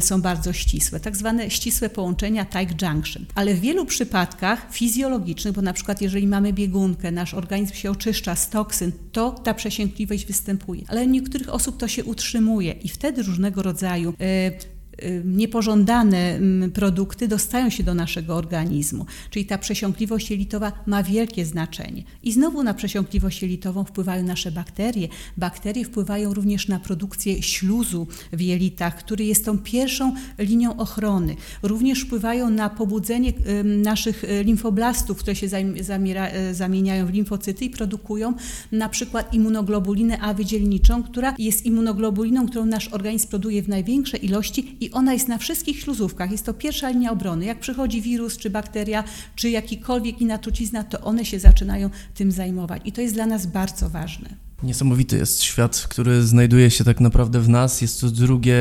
są 0.00 0.22
bardzo 0.22 0.52
ścisłe. 0.52 1.00
Tak 1.00 1.16
zwane 1.16 1.50
ścisłe 1.50 1.88
połączenia 1.88 2.44
tight 2.44 2.82
junction. 2.82 3.24
Ale 3.34 3.54
w 3.54 3.60
wielu 3.60 3.86
przypadkach 3.86 4.66
fizjologicznie 4.72 5.19
bo 5.54 5.62
na 5.62 5.72
przykład 5.72 6.02
jeżeli 6.02 6.26
mamy 6.26 6.52
biegunkę, 6.52 7.10
nasz 7.12 7.34
organizm 7.34 7.74
się 7.74 7.90
oczyszcza 7.90 8.36
z 8.36 8.50
toksyn, 8.50 8.92
to 9.12 9.30
ta 9.30 9.54
przesiękliwość 9.54 10.26
występuje. 10.26 10.82
Ale 10.88 11.04
u 11.04 11.08
niektórych 11.08 11.54
osób 11.54 11.76
to 11.76 11.88
się 11.88 12.04
utrzymuje 12.04 12.72
i 12.72 12.88
wtedy 12.88 13.22
różnego 13.22 13.62
rodzaju 13.62 14.10
Y, 14.10 14.79
niepożądane 15.24 16.34
mm, 16.36 16.70
produkty 16.70 17.28
dostają 17.28 17.70
się 17.70 17.82
do 17.82 17.94
naszego 17.94 18.36
organizmu. 18.36 19.06
Czyli 19.30 19.46
ta 19.46 19.58
przesiąkliwość 19.58 20.30
jelitowa 20.30 20.72
ma 20.86 21.02
wielkie 21.02 21.44
znaczenie. 21.44 22.02
I 22.22 22.32
znowu 22.32 22.62
na 22.62 22.74
przesiąkliwość 22.74 23.42
jelitową 23.42 23.84
wpływają 23.84 24.24
nasze 24.24 24.50
bakterie. 24.50 25.08
Bakterie 25.36 25.84
wpływają 25.84 26.34
również 26.34 26.68
na 26.68 26.78
produkcję 26.80 27.42
śluzu 27.42 28.06
w 28.32 28.40
jelitach, 28.40 28.96
który 28.96 29.24
jest 29.24 29.44
tą 29.44 29.58
pierwszą 29.58 30.14
linią 30.38 30.76
ochrony. 30.76 31.36
Również 31.62 32.00
wpływają 32.00 32.50
na 32.50 32.70
pobudzenie 32.70 33.32
naszych 33.64 34.24
y, 34.24 34.44
limfoblastów, 34.44 35.18
które 35.18 35.36
się 35.36 35.46
y, 35.46 36.54
zamieniają 36.54 37.06
w 37.06 37.10
limfocyty 37.10 37.64
i 37.64 37.70
produkują 37.70 38.34
na 38.72 38.88
przykład 38.88 39.34
immunoglobulinę 39.34 40.18
A 40.20 40.34
wydzielniczą, 40.34 41.02
która 41.02 41.34
jest 41.38 41.66
immunoglobuliną, 41.66 42.48
którą 42.48 42.66
nasz 42.66 42.88
organizm 42.88 43.28
produkuje 43.28 43.62
w 43.62 43.68
największej 43.68 44.24
ilości 44.24 44.76
i 44.80 44.89
ona 44.92 45.12
jest 45.12 45.28
na 45.28 45.38
wszystkich 45.38 45.80
śluzówkach. 45.80 46.30
Jest 46.30 46.46
to 46.46 46.54
pierwsza 46.54 46.88
linia 46.88 47.12
obrony. 47.12 47.44
Jak 47.44 47.60
przychodzi 47.60 48.02
wirus, 48.02 48.36
czy 48.36 48.50
bakteria, 48.50 49.04
czy 49.36 49.50
jakikolwiek 49.50 50.20
inna 50.20 50.38
trucizna, 50.38 50.84
to 50.84 51.00
one 51.00 51.24
się 51.24 51.38
zaczynają 51.38 51.90
tym 52.14 52.32
zajmować. 52.32 52.82
I 52.84 52.92
to 52.92 53.00
jest 53.00 53.14
dla 53.14 53.26
nas 53.26 53.46
bardzo 53.46 53.90
ważne. 53.90 54.28
Niesamowity 54.62 55.16
jest 55.16 55.42
świat, 55.42 55.86
który 55.88 56.22
znajduje 56.22 56.70
się 56.70 56.84
tak 56.84 57.00
naprawdę 57.00 57.40
w 57.40 57.48
nas. 57.48 57.80
Jest 57.80 58.00
to 58.00 58.10
drugie 58.10 58.58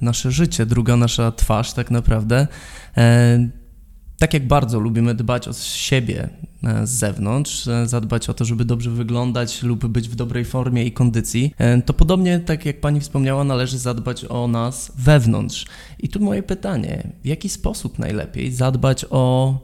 nasze 0.00 0.32
życie, 0.32 0.66
druga 0.66 0.96
nasza 0.96 1.32
twarz, 1.32 1.72
tak 1.72 1.90
naprawdę. 1.90 2.46
E, 2.96 3.48
tak 4.22 4.34
jak 4.34 4.46
bardzo 4.46 4.80
lubimy 4.80 5.14
dbać 5.14 5.48
o 5.48 5.52
siebie 5.52 6.28
e, 6.64 6.86
z 6.86 6.90
zewnątrz, 6.90 7.68
e, 7.68 7.86
zadbać 7.86 8.28
o 8.28 8.34
to, 8.34 8.44
żeby 8.44 8.64
dobrze 8.64 8.90
wyglądać 8.90 9.62
lub 9.62 9.86
być 9.86 10.08
w 10.08 10.14
dobrej 10.14 10.44
formie 10.44 10.84
i 10.84 10.92
kondycji, 10.92 11.54
e, 11.58 11.82
to 11.82 11.92
podobnie, 11.92 12.40
tak 12.40 12.66
jak 12.66 12.80
pani 12.80 13.00
wspomniała, 13.00 13.44
należy 13.44 13.78
zadbać 13.78 14.24
o 14.24 14.48
nas 14.48 14.92
wewnątrz. 14.98 15.66
I 15.98 16.08
tu 16.08 16.20
moje 16.20 16.42
pytanie: 16.42 17.12
w 17.24 17.26
jaki 17.26 17.48
sposób 17.48 17.98
najlepiej 17.98 18.52
zadbać 18.52 19.06
o 19.10 19.58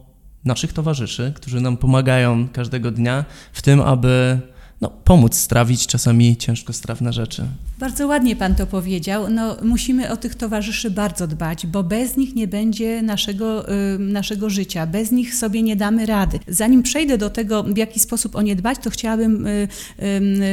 naszych 0.44 0.72
towarzyszy, 0.72 1.32
którzy 1.36 1.60
nam 1.60 1.76
pomagają 1.76 2.48
każdego 2.48 2.90
dnia 2.90 3.24
w 3.52 3.62
tym, 3.62 3.80
aby 3.80 4.40
no, 4.80 4.90
pomóc 5.04 5.34
strawić 5.34 5.86
czasami 5.86 6.36
ciężko 6.36 6.72
strawne 6.72 7.12
rzeczy. 7.12 7.46
Bardzo 7.78 8.06
ładnie 8.06 8.36
Pan 8.36 8.54
to 8.54 8.66
powiedział. 8.66 9.30
No, 9.30 9.56
musimy 9.62 10.10
o 10.10 10.16
tych 10.16 10.34
towarzyszy 10.34 10.90
bardzo 10.90 11.26
dbać, 11.26 11.66
bo 11.66 11.82
bez 11.82 12.16
nich 12.16 12.34
nie 12.34 12.48
będzie 12.48 13.02
naszego, 13.02 13.72
y, 13.94 13.98
naszego 13.98 14.50
życia, 14.50 14.86
bez 14.86 15.12
nich 15.12 15.34
sobie 15.34 15.62
nie 15.62 15.76
damy 15.76 16.06
rady. 16.06 16.38
Zanim 16.48 16.82
przejdę 16.82 17.18
do 17.18 17.30
tego, 17.30 17.62
w 17.62 17.76
jaki 17.76 18.00
sposób 18.00 18.36
o 18.36 18.42
nie 18.42 18.56
dbać, 18.56 18.78
to 18.82 18.90
chciałabym 18.90 19.46
y, 19.46 19.68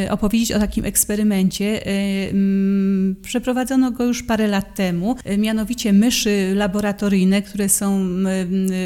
y, 0.05 0.11
opowiedzieć 0.11 0.51
o 0.51 0.59
takim 0.59 0.85
eksperymencie. 0.85 1.85
Mm, 1.85 3.15
przeprowadzono 3.21 3.91
go 3.91 4.05
już 4.05 4.23
parę 4.23 4.47
lat 4.47 4.75
temu, 4.75 5.15
mianowicie 5.37 5.93
myszy 5.93 6.53
laboratoryjne, 6.55 7.41
które 7.41 7.69
są 7.69 8.07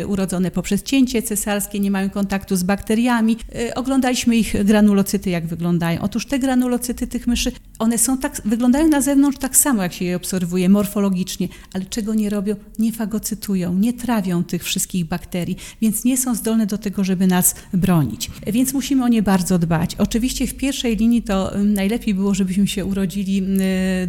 urodzone 0.08 0.52
poprzez 0.52 0.84
cięcie 0.84 1.22
cesarskie, 1.22 1.80
nie 1.80 1.92
mają 1.92 2.10
kontaktu 2.10 2.56
z 2.56 2.64
bakteriami. 2.64 3.38
Oglądaliśmy 3.76 4.36
ich 4.36 4.66
granulocyty, 4.66 5.29
jak 5.30 5.48
wyglądają. 5.48 6.02
Otóż 6.02 6.26
te 6.26 6.40
granulocyty 6.40 7.08
tych 7.08 7.28
myszy, 7.28 7.52
one 7.80 7.98
są 7.98 8.18
tak 8.18 8.42
wyglądają 8.46 8.88
na 8.88 9.02
zewnątrz 9.02 9.38
tak 9.38 9.58
samo, 9.58 9.84
jak 9.84 9.94
się 9.94 10.06
je 10.06 10.16
obserwuje 10.16 10.70
morfologicznie, 10.70 11.48
ale 11.74 11.86
czego 11.86 12.14
nie 12.14 12.30
robią? 12.30 12.56
Nie 12.80 12.92
fagocytują, 12.92 13.74
nie 13.74 13.94
trawią 13.94 14.44
tych 14.44 14.64
wszystkich 14.64 15.06
bakterii, 15.06 15.58
więc 15.82 16.04
nie 16.04 16.18
są 16.18 16.36
zdolne 16.36 16.66
do 16.66 16.78
tego, 16.78 17.04
żeby 17.04 17.28
nas 17.28 17.56
bronić. 17.74 18.32
Więc 18.48 18.74
musimy 18.74 19.04
o 19.04 19.08
nie 19.08 19.24
bardzo 19.24 19.60
dbać. 19.60 19.96
Oczywiście 19.96 20.48
w 20.48 20.56
pierwszej 20.56 20.96
linii 20.96 21.22
to 21.22 21.56
mm, 21.56 21.74
najlepiej 21.74 22.14
było, 22.14 22.34
żebyśmy 22.34 22.68
się 22.68 22.86
urodzili 22.86 23.38
mm, 23.38 23.60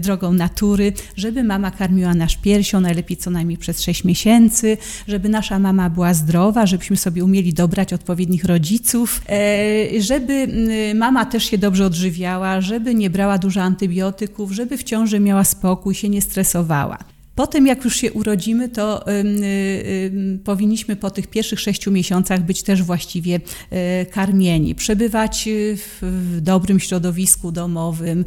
drogą 0.00 0.32
natury, 0.32 0.92
żeby 1.16 1.44
mama 1.44 1.70
karmiła 1.70 2.14
nasz 2.14 2.36
piersią, 2.36 2.80
najlepiej 2.80 3.16
co 3.16 3.30
najmniej 3.30 3.58
przez 3.58 3.82
6 3.82 4.04
miesięcy, 4.04 4.76
żeby 5.08 5.28
nasza 5.28 5.58
mama 5.58 5.90
była 5.90 6.14
zdrowa, 6.14 6.66
żebyśmy 6.66 6.96
sobie 6.96 7.24
umieli 7.24 7.52
dobrać 7.52 7.92
odpowiednich 7.92 8.44
rodziców, 8.44 9.22
e, 9.28 10.00
żeby 10.00 10.48
mama 10.94 11.09
mama 11.10 11.26
też 11.26 11.44
się 11.44 11.58
dobrze 11.58 11.86
odżywiała, 11.86 12.60
żeby 12.60 12.94
nie 12.94 13.10
brała 13.10 13.38
dużo 13.38 13.62
antybiotyków, 13.62 14.52
żeby 14.52 14.76
w 14.76 14.84
ciąży 14.84 15.20
miała 15.20 15.44
spokój, 15.44 15.94
się 15.94 16.08
nie 16.08 16.22
stresowała. 16.22 16.98
Potem, 17.34 17.66
jak 17.66 17.84
już 17.84 17.96
się 17.96 18.12
urodzimy, 18.12 18.68
to 18.68 19.08
y, 19.08 19.12
y, 19.12 20.38
powinniśmy 20.44 20.96
po 20.96 21.10
tych 21.10 21.26
pierwszych 21.26 21.60
sześciu 21.60 21.90
miesiącach 21.90 22.44
być 22.44 22.62
też 22.62 22.82
właściwie 22.82 23.36
y, 23.36 24.06
karmieni, 24.06 24.74
przebywać 24.74 25.48
w, 25.76 25.98
w, 26.02 26.40
dobrym 26.40 26.80
środowisku 26.80 27.52
domowym, 27.52 28.24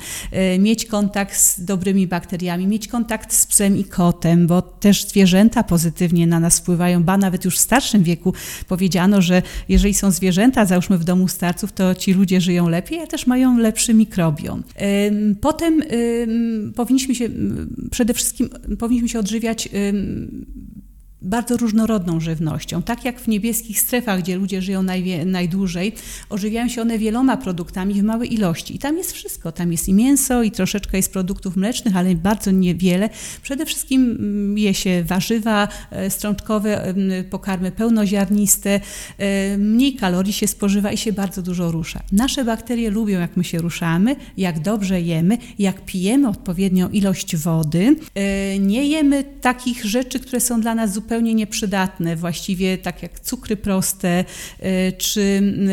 y, 0.56 0.60
mieć 0.60 0.86
kontakt 0.86 1.38
z 1.38 1.66
dobrymi 1.66 2.08
bakteriami, 2.08 2.68
mieć 2.68 2.88
kontakt 2.88 3.34
z 3.34 3.46
psem 3.48 3.78
i 3.78 3.84
kotem, 3.84 4.48
bo 4.48 4.62
też 4.62 5.06
zwierzęta 5.06 5.64
pozytywnie 5.64 6.28
na 6.28 6.40
nas 6.40 6.60
wpływają, 6.60 7.04
ba 7.04 7.18
nawet 7.18 7.46
już 7.46 7.58
w 7.58 7.62
starszym 7.62 8.04
wieku 8.04 8.34
powiedziano, 8.68 9.22
że 9.22 9.42
jeżeli 9.70 9.94
są 9.94 10.12
zwierzęta, 10.12 10.66
załóżmy 10.66 10.98
w 10.98 11.04
domu 11.04 11.28
starców, 11.28 11.72
to 11.72 11.96
ci 11.96 12.14
ludzie 12.14 12.42
żyją 12.42 12.70
lepiej, 12.70 13.00
a 13.00 13.08
też 13.08 13.28
mają 13.28 13.58
lepszy 13.58 13.94
mikrobiom. 13.94 14.64
Potem 15.42 15.84
powinniśmy 16.76 17.16
się 17.16 17.30
przede 17.92 18.14
wszystkim 18.14 18.50
powinniśmy 18.80 18.93
powinniśmy 18.94 19.10
się 19.10 19.20
odżywiać 19.20 19.70
bardzo 21.24 21.58
różnorodną 21.58 22.20
żywnością. 22.20 22.82
Tak 22.82 23.06
jak 23.06 23.22
w 23.22 23.28
niebieskich 23.28 23.80
strefach, 23.80 24.20
gdzie 24.20 24.36
ludzie 24.36 24.62
żyją 24.62 24.84
najdłużej, 25.26 25.94
ożywiają 26.30 26.70
się 26.70 26.82
one 26.82 26.98
wieloma 26.98 27.38
produktami 27.38 27.94
w 27.94 28.04
małej 28.04 28.34
ilości. 28.34 28.76
I 28.76 28.80
tam 28.80 28.98
jest 28.98 29.12
wszystko. 29.12 29.52
Tam 29.52 29.72
jest 29.72 29.90
i 29.90 29.94
mięso, 29.94 30.44
i 30.44 30.52
troszeczkę 30.52 30.98
jest 30.98 31.14
produktów 31.14 31.56
mlecznych, 31.56 31.98
ale 31.98 32.16
bardzo 32.16 32.52
niewiele. 32.52 33.10
Przede 33.42 33.66
wszystkim 33.66 34.02
mm, 34.20 34.58
je 34.58 34.74
się 34.74 35.04
warzywa 35.04 35.68
e, 35.92 36.10
strączkowe, 36.10 36.94
pokarmy 37.30 37.72
pełnoziarniste, 37.72 38.80
e, 39.18 39.58
mniej 39.58 39.96
kalorii 39.96 40.34
się 40.34 40.48
spożywa 40.48 40.92
i 40.92 40.98
się 40.98 41.14
bardzo 41.14 41.42
dużo 41.42 41.72
rusza. 41.72 42.04
Nasze 42.12 42.46
bakterie 42.46 42.90
lubią, 42.90 43.20
jak 43.20 43.38
my 43.38 43.44
się 43.44 43.58
ruszamy, 43.58 44.16
jak 44.38 44.60
dobrze 44.60 45.02
jemy, 45.02 45.38
jak 45.60 45.86
pijemy 45.86 46.28
odpowiednią 46.28 46.90
ilość 46.90 47.36
wody. 47.36 47.96
E, 48.16 48.60
nie 48.60 48.88
jemy 48.88 49.24
takich 49.42 49.86
rzeczy, 49.86 50.20
które 50.20 50.40
są 50.40 50.62
dla 50.62 50.76
nas 50.76 50.94
zupełnie 50.94 51.13
zupełnie 51.14 51.34
nieprzydatne, 51.34 52.16
właściwie 52.16 52.78
tak 52.78 53.04
jak 53.04 53.20
cukry 53.20 53.58
proste 53.58 54.26
y, 54.60 54.94
czy 54.98 55.22
y, 55.22 55.72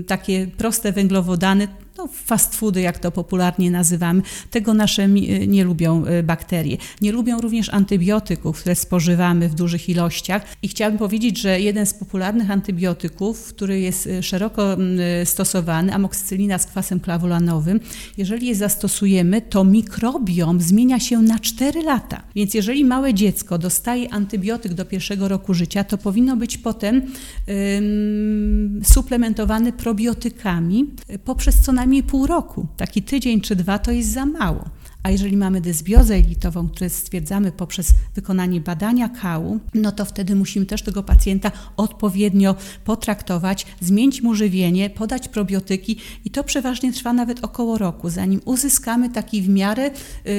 y, 0.00 0.04
takie 0.06 0.46
proste 0.46 0.92
węglowodany, 0.92 1.68
no, 1.98 2.08
fast 2.12 2.54
foody, 2.54 2.80
jak 2.80 2.98
to 2.98 3.10
popularnie 3.10 3.70
nazywamy, 3.70 4.22
tego 4.50 4.74
nasze 4.74 5.08
nie 5.46 5.64
lubią 5.64 6.04
e, 6.04 6.22
bakterie. 6.22 6.76
Nie 7.00 7.12
lubią 7.12 7.40
również 7.40 7.68
antybiotyków, 7.68 8.60
które 8.60 8.74
spożywamy 8.74 9.48
w 9.48 9.54
dużych 9.54 9.88
ilościach. 9.88 10.42
I 10.62 10.68
chciałabym 10.68 10.98
powiedzieć, 10.98 11.38
że 11.38 11.60
jeden 11.60 11.86
z 11.86 11.94
popularnych 11.94 12.50
antybiotyków, 12.50 13.44
który 13.48 13.80
jest 13.80 14.06
e, 14.06 14.22
szeroko 14.22 14.76
e, 15.20 15.26
stosowany, 15.26 15.94
amoksycylina 15.94 16.58
z 16.58 16.66
kwasem 16.66 17.00
klawulanowym, 17.00 17.80
jeżeli 18.16 18.46
je 18.46 18.54
zastosujemy, 18.54 19.42
to 19.42 19.64
mikrobiom 19.64 20.60
zmienia 20.60 21.00
się 21.00 21.22
na 21.22 21.38
4 21.38 21.82
lata. 21.82 22.22
Więc 22.34 22.54
jeżeli 22.54 22.84
małe 22.84 23.14
dziecko 23.14 23.58
dostaje 23.58 24.12
antybiotyk 24.12 24.74
do 24.74 24.84
pierwszego 24.84 25.28
roku 25.28 25.54
życia, 25.54 25.84
to 25.84 25.98
powinno 25.98 26.36
być 26.36 26.58
potem 26.58 26.94
um, 26.96 28.80
suplementowane 28.84 29.72
probiotykami 29.72 30.86
poprzez 31.24 31.60
co 31.60 31.72
najmniej 31.72 31.85
najmniej 31.86 32.02
pół 32.02 32.26
roku. 32.26 32.66
Taki 32.76 33.02
tydzień 33.02 33.40
czy 33.40 33.56
dwa 33.56 33.78
to 33.78 33.90
jest 33.90 34.12
za 34.12 34.26
mało. 34.26 34.64
A 35.06 35.10
jeżeli 35.10 35.36
mamy 35.36 35.60
dysbiozę 35.60 36.14
elitową, 36.14 36.68
które 36.68 36.90
stwierdzamy 36.90 37.52
poprzez 37.52 37.90
wykonanie 38.14 38.60
badania 38.60 39.08
kału, 39.08 39.60
no 39.74 39.92
to 39.92 40.04
wtedy 40.04 40.34
musimy 40.34 40.66
też 40.66 40.82
tego 40.82 41.02
pacjenta 41.02 41.52
odpowiednio 41.76 42.54
potraktować, 42.84 43.66
zmienić 43.80 44.22
mu 44.22 44.34
żywienie, 44.34 44.90
podać 44.90 45.28
probiotyki 45.28 45.96
i 46.24 46.30
to 46.30 46.44
przeważnie 46.44 46.92
trwa 46.92 47.12
nawet 47.12 47.44
około 47.44 47.78
roku, 47.78 48.10
zanim 48.10 48.40
uzyskamy 48.44 49.10
taki 49.10 49.42
w 49.42 49.48
miarę 49.48 49.90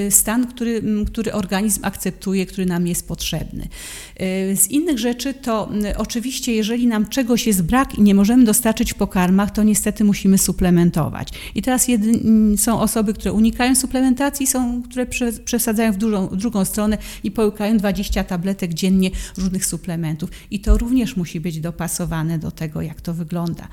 y, 0.07 0.11
stan, 0.11 0.47
który, 0.47 0.83
który 1.07 1.33
organizm 1.33 1.85
akceptuje, 1.85 2.45
który 2.45 2.65
nam 2.65 2.87
jest 2.87 3.07
potrzebny. 3.07 3.63
Y, 3.63 4.55
z 4.55 4.67
innych 4.67 4.99
rzeczy 4.99 5.33
to 5.33 5.69
y, 5.91 5.97
oczywiście, 5.97 6.53
jeżeli 6.53 6.87
nam 6.87 7.05
czegoś 7.05 7.47
jest 7.47 7.61
brak 7.61 7.95
i 7.95 8.01
nie 8.01 8.15
możemy 8.15 8.43
dostarczyć 8.43 8.93
w 8.93 8.95
pokarmach, 8.95 9.51
to 9.51 9.63
niestety 9.63 10.03
musimy 10.03 10.37
suplementować. 10.37 11.29
I 11.55 11.61
teraz 11.61 11.87
są 12.57 12.79
osoby, 12.79 13.13
które 13.13 13.33
unikają 13.33 13.75
suplementacji, 13.75 14.47
są 14.47 14.56
są, 14.57 14.83
które 14.83 15.05
przesadzają 15.45 15.93
w, 15.93 15.97
dużą, 15.97 16.27
drugą 16.27 16.65
stronę 16.65 16.97
i 17.23 17.31
połykają 17.31 17.77
20 17.77 18.23
tabletek 18.23 18.73
dziennie 18.73 19.11
różnych 19.37 19.65
suplementów. 19.65 20.29
I 20.51 20.59
to 20.59 20.77
również 20.77 21.15
musi 21.15 21.39
być 21.39 21.59
dopasowane 21.59 22.39
do 22.39 22.51
tego, 22.51 22.81
jak 22.81 23.01
to 23.01 23.13
wygląda. 23.13 23.67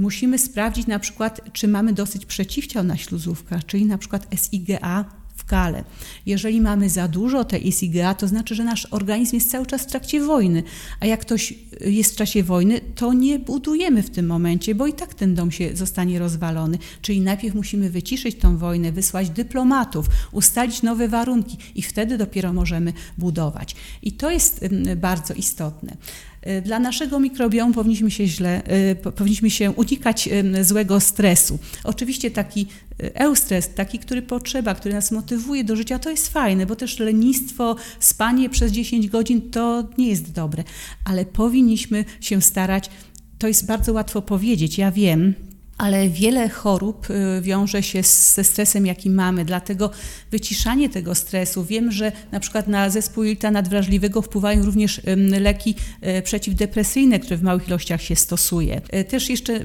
Musimy 0.00 0.38
sprawdzić 0.38 0.86
na 0.86 0.98
przykład, 0.98 1.40
czy 1.52 1.68
mamy 1.68 1.92
dosyć 1.92 2.26
przeciwciał 2.26 2.84
na 2.84 2.96
śluzówkach, 2.96 3.66
czyli 3.66 3.86
na 3.86 3.98
przykład 3.98 4.26
SIGA 4.34 5.04
skalę. 5.48 5.84
Jeżeli 6.26 6.60
mamy 6.60 6.90
za 6.90 7.08
dużo 7.08 7.44
tej 7.44 7.68
ISIGA, 7.68 8.14
to 8.14 8.28
znaczy, 8.28 8.54
że 8.54 8.64
nasz 8.64 8.86
organizm 8.90 9.36
jest 9.36 9.50
cały 9.50 9.66
czas 9.66 9.82
w 9.82 9.86
trakcie 9.86 10.20
wojny, 10.20 10.62
a 11.00 11.06
jak 11.06 11.20
ktoś 11.20 11.54
jest 11.80 12.12
w 12.12 12.16
czasie 12.16 12.42
wojny, 12.42 12.80
to 12.94 13.12
nie 13.12 13.38
budujemy 13.38 14.02
w 14.02 14.10
tym 14.10 14.26
momencie, 14.26 14.74
bo 14.74 14.86
i 14.86 14.92
tak 14.92 15.14
ten 15.14 15.34
dom 15.34 15.50
się 15.50 15.76
zostanie 15.76 16.18
rozwalony. 16.18 16.78
Czyli 17.02 17.20
najpierw 17.20 17.54
musimy 17.54 17.90
wyciszyć 17.90 18.36
tą 18.38 18.56
wojnę, 18.56 18.92
wysłać 18.92 19.30
dyplomatów, 19.30 20.06
ustalić 20.32 20.82
nowe 20.82 21.08
warunki 21.08 21.56
i 21.74 21.82
wtedy 21.82 22.18
dopiero 22.18 22.52
możemy 22.52 22.92
budować. 23.18 23.76
I 24.02 24.12
to 24.12 24.30
jest 24.30 24.64
bardzo 24.96 25.34
istotne. 25.34 25.96
E, 26.42 26.62
dla 26.62 26.78
naszego 26.78 27.20
mikrobiomu 27.20 27.74
powinniśmy 27.74 28.10
się 28.10 28.26
źle, 28.26 28.62
e, 28.64 28.94
powinniśmy 28.94 29.50
się 29.50 29.70
unikać 29.70 30.28
złego 30.62 31.00
stresu. 31.00 31.58
Oczywiście 31.84 32.30
taki 32.30 32.66
eustres, 32.98 33.74
taki, 33.74 33.98
który 33.98 34.22
potrzeba, 34.22 34.74
który 34.74 34.94
nas 34.94 35.12
motywuje 35.12 35.64
do 35.64 35.76
życia, 35.76 35.98
to 35.98 36.10
jest 36.10 36.28
fajne, 36.28 36.66
bo 36.66 36.76
też 36.76 36.98
lenistwo, 36.98 37.76
spanie 38.00 38.50
przez 38.50 38.72
10 38.72 39.08
godzin 39.08 39.50
to 39.50 39.88
nie 39.98 40.08
jest 40.08 40.32
dobre, 40.32 40.64
ale 41.04 41.24
powinniśmy 41.24 42.04
się 42.20 42.42
starać. 42.42 42.90
To 43.38 43.48
jest 43.48 43.66
bardzo 43.66 43.92
łatwo 43.92 44.22
powiedzieć, 44.22 44.78
ja 44.78 44.92
wiem, 44.92 45.34
ale 45.78 46.08
wiele 46.08 46.48
chorób 46.48 47.10
y, 47.10 47.40
wiąże 47.42 47.82
się 47.82 48.02
ze 48.02 48.44
stresem, 48.44 48.86
jaki 48.86 49.10
mamy, 49.10 49.44
dlatego 49.44 49.90
wyciszanie 50.30 50.88
tego 50.88 51.14
stresu. 51.14 51.64
Wiem, 51.64 51.92
że 51.92 52.12
na 52.32 52.40
przykład 52.40 52.68
na 52.68 52.90
zespół 52.90 53.24
jelita 53.24 53.50
nadwrażliwego 53.50 54.22
wpływają 54.22 54.64
również 54.64 55.00
leki 55.40 55.74
y, 56.18 56.22
przeciwdepresyjne, 56.22 57.18
które 57.18 57.36
w 57.36 57.42
małych 57.42 57.68
ilościach 57.68 58.02
się 58.02 58.16
stosuje. 58.16 58.80
Y, 58.94 59.04
też 59.04 59.30
jeszcze 59.30 59.60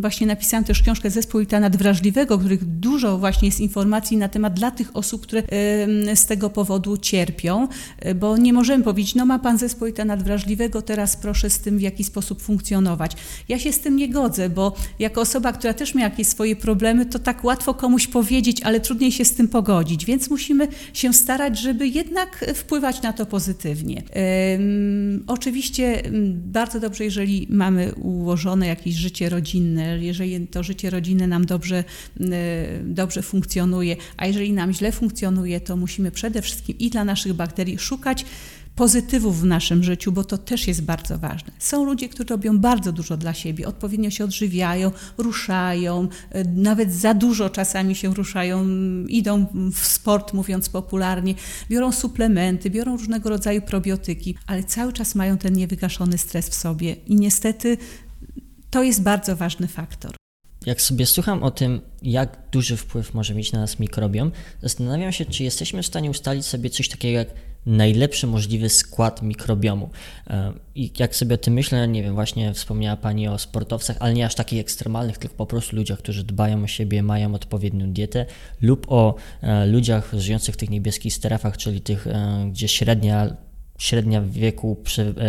właśnie 0.00 0.26
napisałam 0.26 0.64
też 0.64 0.82
książkę 0.82 1.10
Zespół 1.10 1.40
jelita 1.40 1.60
nadwrażliwego, 1.60 2.38
których 2.38 2.64
dużo 2.64 3.18
właśnie 3.18 3.48
jest 3.48 3.60
informacji 3.60 4.16
na 4.16 4.28
temat 4.28 4.54
dla 4.54 4.70
tych 4.70 4.96
osób, 4.96 5.22
które 5.22 5.42
z 6.14 6.26
tego 6.26 6.50
powodu 6.50 6.96
cierpią, 6.96 7.68
bo 8.14 8.36
nie 8.36 8.52
możemy 8.52 8.84
powiedzieć, 8.84 9.14
no 9.14 9.26
ma 9.26 9.38
pan 9.38 9.58
zespół 9.58 9.86
jelita 9.86 10.04
nadwrażliwego, 10.04 10.82
teraz 10.82 11.16
proszę 11.16 11.50
z 11.50 11.58
tym 11.58 11.78
w 11.78 11.80
jaki 11.80 12.04
sposób 12.04 12.42
funkcjonować. 12.42 13.12
Ja 13.48 13.58
się 13.58 13.72
z 13.72 13.80
tym 13.80 13.96
nie 13.96 14.08
godzę, 14.08 14.50
bo 14.50 14.74
jako 14.98 15.21
osoba, 15.22 15.52
która 15.52 15.74
też 15.74 15.94
ma 15.94 16.00
jakieś 16.00 16.26
swoje 16.26 16.56
problemy, 16.56 17.06
to 17.06 17.18
tak 17.18 17.44
łatwo 17.44 17.74
komuś 17.74 18.06
powiedzieć, 18.06 18.62
ale 18.62 18.80
trudniej 18.80 19.12
się 19.12 19.24
z 19.24 19.34
tym 19.34 19.48
pogodzić, 19.48 20.04
więc 20.04 20.30
musimy 20.30 20.68
się 20.92 21.12
starać, 21.12 21.58
żeby 21.58 21.88
jednak 21.88 22.44
wpływać 22.54 23.02
na 23.02 23.12
to 23.12 23.26
pozytywnie. 23.26 24.02
Oczywiście 25.26 26.02
bardzo 26.32 26.80
dobrze, 26.80 27.04
jeżeli 27.04 27.46
mamy 27.50 27.94
ułożone 27.94 28.66
jakieś 28.66 28.94
życie 28.94 29.28
rodzinne, 29.28 30.04
jeżeli 30.04 30.46
to 30.46 30.62
życie 30.62 30.90
rodzinne 30.90 31.26
nam 31.26 31.46
dobrze, 31.46 31.84
dobrze 32.84 33.22
funkcjonuje, 33.22 33.96
a 34.16 34.26
jeżeli 34.26 34.52
nam 34.52 34.72
źle 34.72 34.92
funkcjonuje, 34.92 35.60
to 35.60 35.76
musimy 35.76 36.10
przede 36.10 36.42
wszystkim 36.42 36.78
i 36.78 36.90
dla 36.90 37.04
naszych 37.04 37.32
bakterii 37.32 37.78
szukać 37.78 38.24
pozytywów 38.74 39.40
w 39.40 39.44
naszym 39.44 39.84
życiu, 39.84 40.12
bo 40.12 40.24
to 40.24 40.38
też 40.38 40.68
jest 40.68 40.82
bardzo 40.82 41.18
ważne. 41.18 41.52
Są 41.58 41.84
ludzie, 41.84 42.08
którzy 42.08 42.28
robią 42.28 42.58
bardzo 42.58 42.92
dużo 42.92 43.16
dla 43.16 43.34
siebie, 43.34 43.66
odpowiednio 43.66 44.10
się 44.10 44.24
odżywiają, 44.24 44.90
ruszają, 45.18 46.08
e, 46.30 46.44
nawet 46.44 46.94
za 46.94 47.14
dużo 47.14 47.50
czasami 47.50 47.94
się 47.94 48.14
ruszają, 48.14 48.66
idą 49.06 49.46
w 49.72 49.86
sport, 49.86 50.32
mówiąc 50.32 50.68
popularnie, 50.68 51.34
biorą 51.70 51.92
suplementy, 51.92 52.70
biorą 52.70 52.96
różnego 52.96 53.30
rodzaju 53.30 53.62
probiotyki, 53.62 54.34
ale 54.46 54.64
cały 54.64 54.92
czas 54.92 55.14
mają 55.14 55.38
ten 55.38 55.52
niewygaszony 55.52 56.18
stres 56.18 56.48
w 56.48 56.54
sobie 56.54 56.92
i 56.92 57.14
niestety 57.14 57.78
to 58.70 58.82
jest 58.82 59.02
bardzo 59.02 59.36
ważny 59.36 59.68
faktor. 59.68 60.14
Jak 60.66 60.82
sobie 60.82 61.06
słucham 61.06 61.42
o 61.42 61.50
tym, 61.50 61.80
jak 62.02 62.38
duży 62.52 62.76
wpływ 62.76 63.14
może 63.14 63.34
mieć 63.34 63.52
na 63.52 63.60
nas 63.60 63.78
mikrobiom, 63.78 64.32
zastanawiam 64.62 65.12
się, 65.12 65.24
czy 65.24 65.44
jesteśmy 65.44 65.82
w 65.82 65.86
stanie 65.86 66.10
ustalić 66.10 66.46
sobie 66.46 66.70
coś 66.70 66.88
takiego 66.88 67.18
jak 67.18 67.28
najlepszy 67.66 68.26
możliwy 68.26 68.68
skład 68.68 69.22
mikrobiomu. 69.22 69.90
E, 70.26 70.52
I 70.74 70.92
jak 70.98 71.16
sobie 71.16 71.34
o 71.34 71.38
tym 71.38 71.54
myślę, 71.54 71.88
nie 71.88 72.02
wiem, 72.02 72.14
właśnie 72.14 72.54
wspomniała 72.54 72.96
Pani 72.96 73.28
o 73.28 73.38
sportowcach, 73.38 73.96
ale 74.00 74.14
nie 74.14 74.26
aż 74.26 74.34
takich 74.34 74.60
ekstremalnych, 74.60 75.18
tylko 75.18 75.36
po 75.36 75.46
prostu 75.46 75.76
ludziach, 75.76 75.98
którzy 75.98 76.24
dbają 76.24 76.64
o 76.64 76.66
siebie, 76.66 77.02
mają 77.02 77.34
odpowiednią 77.34 77.92
dietę, 77.92 78.26
lub 78.60 78.86
o 78.88 79.14
e, 79.42 79.66
ludziach 79.66 80.12
żyjących 80.18 80.54
w 80.54 80.58
tych 80.58 80.70
niebieskich 80.70 81.14
strefach, 81.14 81.56
czyli 81.56 81.80
tych, 81.80 82.06
e, 82.06 82.46
gdzie 82.50 82.68
średnia 82.68 83.36
średnia 83.78 84.22
wieku 84.22 84.76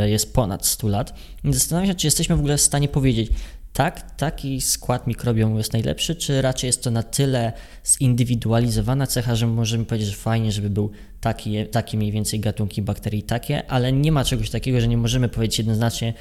jest 0.05 0.33
ponad 0.33 0.65
100 0.65 0.87
lat. 0.87 1.13
Zastanawiam 1.43 1.87
się, 1.91 1.95
czy 1.95 2.07
jesteśmy 2.07 2.35
w 2.35 2.39
ogóle 2.39 2.57
w 2.57 2.61
stanie 2.61 2.87
powiedzieć, 2.87 3.31
tak, 3.73 4.15
taki 4.15 4.61
skład 4.61 5.07
mikrobiomu 5.07 5.57
jest 5.57 5.73
najlepszy, 5.73 6.15
czy 6.15 6.41
raczej 6.41 6.67
jest 6.67 6.83
to 6.83 6.91
na 6.91 7.03
tyle 7.03 7.53
zindywidualizowana 7.85 9.07
cecha, 9.07 9.35
że 9.35 9.47
możemy 9.47 9.85
powiedzieć, 9.85 10.09
że 10.09 10.15
fajnie, 10.15 10.51
żeby 10.51 10.69
był 10.69 10.91
taki, 11.21 11.67
takie 11.67 11.97
mniej 11.97 12.11
więcej 12.11 12.39
gatunki 12.39 12.81
bakterii, 12.81 13.23
takie, 13.23 13.71
ale 13.71 13.91
nie 13.91 14.11
ma 14.11 14.25
czegoś 14.25 14.49
takiego, 14.49 14.81
że 14.81 14.87
nie 14.87 14.97
możemy 14.97 15.29
powiedzieć 15.29 15.57
jednoznacznie 15.57 16.13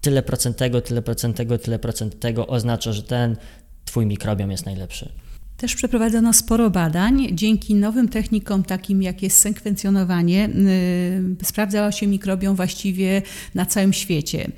tyle 0.00 0.22
procent 0.22 0.56
tego, 0.56 0.80
tyle 0.80 1.02
procent 1.02 1.36
tego, 1.36 1.58
tyle 1.58 1.78
procent 1.78 2.20
tego 2.20 2.46
oznacza, 2.46 2.92
że 2.92 3.02
ten 3.02 3.36
twój 3.84 4.06
mikrobiom 4.06 4.50
jest 4.50 4.66
najlepszy. 4.66 5.12
Też 5.60 5.74
przeprowadzono 5.74 6.32
sporo 6.32 6.70
badań. 6.70 7.28
Dzięki 7.32 7.74
nowym 7.74 8.08
technikom, 8.08 8.62
takim 8.62 9.02
jak 9.02 9.22
jest 9.22 9.38
sekwencjonowanie, 9.38 10.48
yy, 11.38 11.44
sprawdzała 11.44 11.92
się 11.92 12.06
mikrobiom 12.06 12.56
właściwie 12.56 13.22
na 13.54 13.66
całym 13.66 13.92
świecie. 13.92 14.50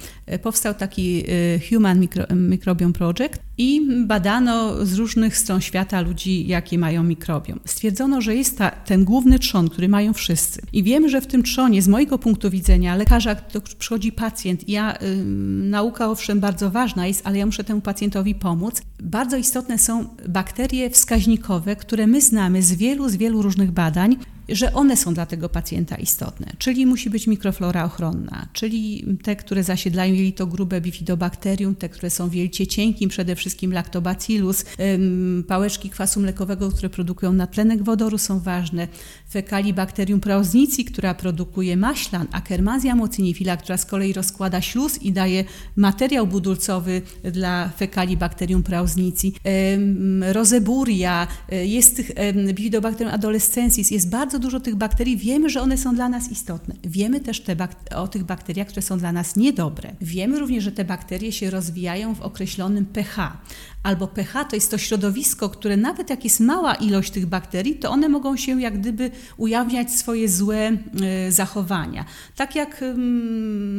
Powstał 0.43 0.75
taki 0.75 1.17
yy, 1.17 1.61
Human 1.71 2.01
Micro 2.01 2.25
Microbiome 2.35 2.93
Project 2.93 3.39
i 3.63 3.81
badano 4.07 4.87
z 4.87 4.95
różnych 4.95 5.37
stron 5.37 5.61
świata 5.61 6.01
ludzi, 6.01 6.47
jakie 6.47 6.79
mają 6.79 7.03
mikrobiom. 7.03 7.61
Stwierdzono, 7.65 8.21
że 8.21 8.35
jest 8.35 8.59
ta, 8.59 8.71
ten 8.71 9.05
główny 9.05 9.39
trzon, 9.39 9.69
który 9.69 9.89
mają 9.89 10.13
wszyscy. 10.13 10.63
I 10.73 10.83
wiemy, 10.83 11.09
że 11.09 11.21
w 11.21 11.27
tym 11.27 11.43
trzonie, 11.43 11.83
z 11.83 11.89
mojego 11.89 12.19
punktu 12.19 12.51
widzenia, 12.51 12.97
lekarza, 12.97 13.35
to 13.35 13.61
przychodzi 13.79 14.13
pacjent, 14.13 14.69
ja, 14.69 14.99
yy, 15.01 15.25
nauka 15.71 16.11
owszem 16.11 16.41
bardzo 16.41 16.71
ważna 16.71 17.07
jest, 17.07 17.27
ale 17.27 17.39
ja 17.39 17.47
muszę 17.47 17.65
temu 17.65 17.81
pacjentowi 17.81 18.35
pomóc. 18.35 18.83
Bardzo 19.03 19.37
istotne 19.37 19.79
są 19.79 20.05
bakterie 20.29 20.91
wskaźnikowe, 20.91 21.77
które 21.77 22.07
my 22.07 22.21
znamy 22.21 22.63
z 22.63 22.73
wielu, 22.73 23.09
z 23.09 23.17
wielu 23.17 23.43
różnych 23.43 23.71
badań, 23.71 24.17
że 24.53 24.73
one 24.73 24.97
są 24.97 25.15
dla 25.15 25.27
tego 25.27 25.49
pacjenta 25.49 25.97
istotne. 25.97 26.47
Czyli 26.59 26.87
musi 26.87 27.11
być 27.11 27.27
mikroflora 27.27 27.85
ochronna, 27.85 28.49
czyli 28.53 29.05
te, 29.23 29.37
które 29.37 29.65
zasiedlają 29.65 30.15
jelito 30.15 30.47
grube 30.47 30.81
bifidobakterium, 30.81 31.75
te, 31.75 31.89
które 31.89 32.11
są 32.11 32.29
w 32.29 32.35
jelicie 32.35 32.67
cienkim, 32.67 33.09
przede 33.09 33.37
wszystkim 33.37 33.73
lactobacillus, 33.73 34.65
pałeczki 35.47 35.91
kwasu 35.91 36.21
mlekowego, 36.21 36.71
które 36.71 36.91
produkują 36.91 37.33
natlenek 37.33 37.83
wodoru 37.83 38.19
są 38.19 38.41
ważne, 38.41 38.89
Fecalibacterium 39.31 40.21
prausnici, 40.21 40.85
która 40.85 41.15
produkuje 41.15 41.77
maślan, 41.77 42.27
Akkermansia 42.33 42.95
mocinifila, 42.95 43.57
która 43.57 43.77
z 43.77 43.87
kolei 43.87 44.13
rozkłada 44.13 44.61
śluz 44.61 45.03
i 45.03 45.13
daje 45.13 45.45
materiał 45.77 46.27
budulcowy 46.27 47.03
dla 47.33 47.69
Fecalibacterium 47.69 48.63
prausnici, 48.63 49.35
Roseburia, 50.33 51.27
e, 51.53 51.67
jest 51.67 51.97
tych 51.97 52.11
Bifidobacterium 52.53 53.15
adolescensis, 53.15 53.91
jest 53.91 54.11
bardzo 54.11 54.39
dużo 54.43 54.61
tych 54.61 54.75
bakterii, 54.75 55.17
wiemy, 55.17 55.51
że 55.51 55.61
one 55.61 55.79
są 55.79 55.95
dla 55.95 56.09
nas 56.09 56.31
istotne. 56.31 56.75
Wiemy 56.85 57.21
też 57.21 57.41
te 57.41 57.57
o 57.97 58.09
tych 58.09 58.25
bakteriach, 58.25 58.69
które 58.69 58.83
są 58.83 58.99
dla 58.99 59.13
nas 59.13 59.37
niedobre. 59.37 59.95
Wiemy 60.01 60.39
również, 60.39 60.65
że 60.65 60.73
te 60.73 60.85
bakterie 60.85 61.33
się 61.33 61.51
rozwijają 61.51 62.15
w 62.15 62.21
określonym 62.21 62.87
pH 62.87 63.39
albo 63.83 64.07
pH 64.07 64.45
to 64.45 64.57
jest 64.57 64.71
to 64.71 64.79
środowisko, 64.79 65.49
które 65.49 65.77
nawet 65.77 66.11
jak 66.11 66.25
jest 66.25 66.41
mała 66.41 66.75
ilość 66.75 67.11
tych 67.11 67.27
bakterii, 67.27 67.75
to 67.75 67.91
one 67.91 68.09
mogą 68.09 68.37
się 68.37 68.61
jak 68.61 68.81
gdyby 68.81 69.11
ujawniać 69.37 69.91
swoje 69.91 70.29
złe 70.29 70.73
y, 71.29 71.33
zachowania. 71.33 72.05
Tak 72.37 72.55
jak 72.55 72.83
y, 72.83 72.95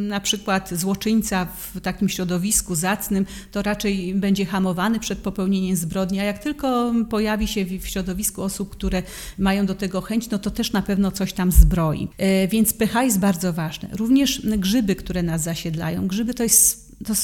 na 0.08 0.20
przykład 0.20 0.70
złoczyńca 0.74 1.46
w 1.46 1.82
takim 1.82 2.10
środowisku 2.10 2.76
zacnym, 2.76 3.26
to 3.52 3.62
raczej 3.62 4.16
będzie 4.16 4.46
hamowany 4.46 5.00
przed 5.00 5.20
popełnieniem 5.20 5.76
zbrodni, 5.76 6.20
a 6.20 6.24
jak 6.24 6.40
tylko 6.40 6.94
pojawi 7.10 7.48
się 7.48 7.66
w 7.66 7.88
środowisku 7.88 8.44
osób, 8.44 8.70
które 8.70 9.04
mają 9.38 9.66
do 9.66 9.76
tego 9.76 10.02
chęć, 10.02 10.30
no 10.30 10.40
to 10.40 10.52
też 10.52 10.72
na 10.72 10.82
pewno 10.82 11.12
coś 11.12 11.34
tam 11.34 11.52
zbroi. 11.52 12.08
Y, 12.44 12.48
więc 12.48 12.74
pH 12.74 13.04
jest 13.04 13.20
bardzo 13.20 13.54
ważne. 13.54 13.90
Również 13.92 14.42
grzyby, 14.58 14.96
które 14.96 15.24
nas 15.24 15.44
zasiedlają. 15.44 16.08
Grzyby 16.08 16.34
to 16.34 16.44
jest 16.44 16.84
to 17.06 17.16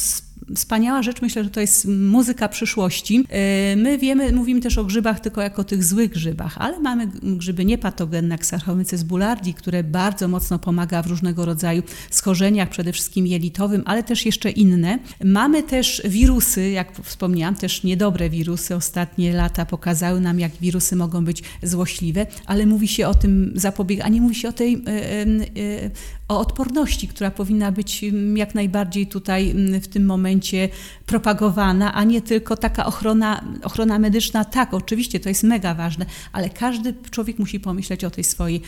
wspaniała 0.56 1.04
rzecz, 1.04 1.22
myślę, 1.22 1.44
że 1.44 1.50
to 1.50 1.62
jest 1.62 1.86
muzyka 1.88 2.50
przyszłości. 2.50 3.26
E, 3.30 3.76
my 3.76 3.98
wiemy, 3.98 4.32
mówimy 4.32 4.62
też 4.62 4.78
o 4.78 4.84
grzybach 4.84 5.20
tylko 5.20 5.42
jako 5.42 5.64
tych 5.64 5.84
złych 5.84 6.12
grzybach, 6.12 6.58
ale 6.58 6.80
mamy 6.80 7.08
grzyby 7.24 7.66
niepatogenne, 7.66 8.36
jak 8.36 8.46
Saccharomyces 8.46 9.04
boulardii, 9.04 9.54
które 9.54 9.84
bardzo 9.84 10.28
mocno 10.28 10.60
pomaga 10.60 11.02
w 11.02 11.08
różnego 11.08 11.46
rodzaju 11.46 11.84
schorzeniach, 12.10 12.70
przede 12.70 12.94
wszystkim 12.94 13.28
jelitowym, 13.28 13.84
ale 13.86 14.04
też 14.04 14.26
jeszcze 14.26 14.52
inne. 14.52 15.00
Mamy 15.24 15.64
też 15.64 16.02
wirusy, 16.06 16.70
jak 16.70 17.02
wspomniałam, 17.04 17.56
też 17.56 17.84
niedobre 17.84 18.30
wirusy. 18.30 18.76
Ostatnie 18.76 19.34
lata 19.34 19.66
pokazały 19.66 20.22
nam, 20.22 20.40
jak 20.40 20.52
wirusy 20.62 20.96
mogą 20.96 21.26
być 21.26 21.44
złośliwe, 21.64 22.28
ale 22.46 22.66
mówi 22.66 22.88
się 22.88 23.08
o 23.08 23.14
tym 23.14 23.52
zapobieganiu, 23.56 24.14
nie 24.14 24.22
mówi 24.22 24.36
się 24.36 24.50
o 24.50 24.54
tej 24.54 24.74
e, 24.74 24.80
e, 24.88 25.90
o 26.30 26.40
odporności, 26.40 27.08
która 27.08 27.32
powinna 27.32 27.72
być 27.72 28.06
jak 28.36 28.56
najbardziej 28.56 29.08
tutaj 29.08 29.54
w 29.82 29.88
tym 29.88 30.06
momencie 30.06 30.70
propagowana, 31.06 31.94
a 31.94 32.04
nie 32.04 32.22
tylko 32.22 32.58
taka 32.58 32.86
ochrona, 32.86 33.44
ochrona 33.64 34.00
medyczna. 34.00 34.46
Tak, 34.46 34.74
oczywiście 34.74 35.20
to 35.20 35.30
jest 35.30 35.44
mega 35.44 35.74
ważne, 35.74 36.06
ale 36.32 36.50
każdy 36.50 36.94
człowiek 37.12 37.40
musi 37.40 37.60
pomyśleć 37.60 38.04
o 38.04 38.10
tej 38.10 38.24
swojej 38.24 38.62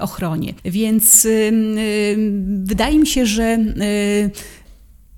ochronie. 0.00 0.54
Więc 0.64 1.26
wydaje 2.46 2.98
mi 2.98 3.06
się, 3.06 3.26
że 3.26 3.58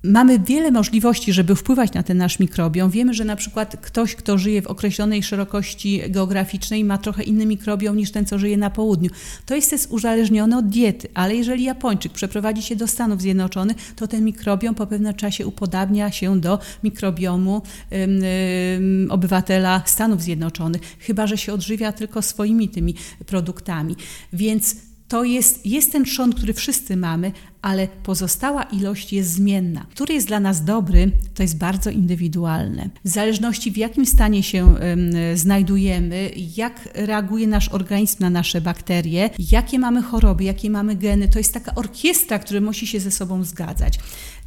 Mamy 0.03 0.39
wiele 0.39 0.71
możliwości, 0.71 1.33
żeby 1.33 1.57
wpływać 1.57 1.93
na 1.93 2.03
ten 2.03 2.17
nasz 2.17 2.39
mikrobiom. 2.39 2.91
Wiemy, 2.91 3.15
że 3.15 3.25
na 3.25 3.37
przykład 3.37 3.77
ktoś, 3.83 4.15
kto 4.15 4.39
żyje 4.39 4.63
w 4.63 4.67
określonej 4.67 5.23
szerokości 5.23 6.01
geograficznej, 6.09 6.85
ma 6.85 6.99
trochę 6.99 7.23
inny 7.23 7.47
mikrobiom 7.47 7.97
niż 7.97 8.11
ten, 8.11 8.27
co 8.27 8.39
żyje 8.39 8.57
na 8.57 8.71
południu. 8.71 9.11
To 9.47 9.55
jest 9.55 9.89
uzależnione 9.91 10.59
od 10.59 10.69
diety, 10.69 11.09
ale 11.15 11.35
jeżeli 11.35 11.65
Japończyk 11.65 12.13
przeprowadzi 12.13 12.63
się 12.63 12.77
do 12.77 12.87
Stanów 12.87 13.23
Zjednoczonych, 13.23 13.77
to 13.97 14.09
ten 14.09 14.25
mikrobiom 14.25 14.75
po 14.75 14.87
pewnym 14.87 15.15
czasie 15.15 15.47
upodabnia 15.47 16.13
się 16.13 16.41
do 16.41 16.59
mikrobiomu 16.85 17.63
obywatela 19.09 19.83
Stanów 19.87 20.23
Zjednoczonych, 20.23 20.83
chyba 20.99 21.27
że 21.27 21.39
się 21.39 21.53
odżywia 21.53 21.93
tylko 21.93 22.23
swoimi 22.23 22.69
tymi 22.69 22.95
produktami. 23.27 23.97
Więc 24.33 24.77
to 25.09 25.25
jest, 25.25 25.66
jest 25.66 25.92
ten 25.92 26.05
trzon, 26.05 26.33
który 26.33 26.55
wszyscy 26.55 26.97
mamy, 26.97 27.33
ale 27.62 27.88
pozostała 28.03 28.62
ilość 28.62 29.12
jest 29.12 29.31
zmienna. 29.31 29.87
Który 29.90 30.14
jest 30.14 30.27
dla 30.27 30.40
nas 30.40 30.64
dobry, 30.64 31.11
to 31.35 31.42
jest 31.42 31.59
bardzo 31.59 31.90
indywidualne. 31.90 32.90
W 33.05 33.09
zależności 33.09 33.71
w 33.71 33.77
jakim 33.77 34.07
stanie 34.07 34.42
się 34.42 34.75
znajdujemy, 35.35 36.31
jak 36.57 36.88
reaguje 36.94 37.47
nasz 37.47 37.68
organizm 37.68 38.16
na 38.21 38.31
nasze 38.31 38.61
bakterie, 38.61 39.31
jakie 39.53 39.79
mamy 39.79 40.03
choroby, 40.03 40.44
jakie 40.44 40.71
mamy 40.71 40.97
geny, 40.97 41.29
to 41.29 41.38
jest 41.38 41.55
taka 41.55 41.75
orkiestra, 41.75 42.38
która 42.38 42.61
musi 42.61 42.87
się 42.87 43.01
ze 43.01 43.11
sobą 43.11 43.44
zgadzać. 43.44 43.99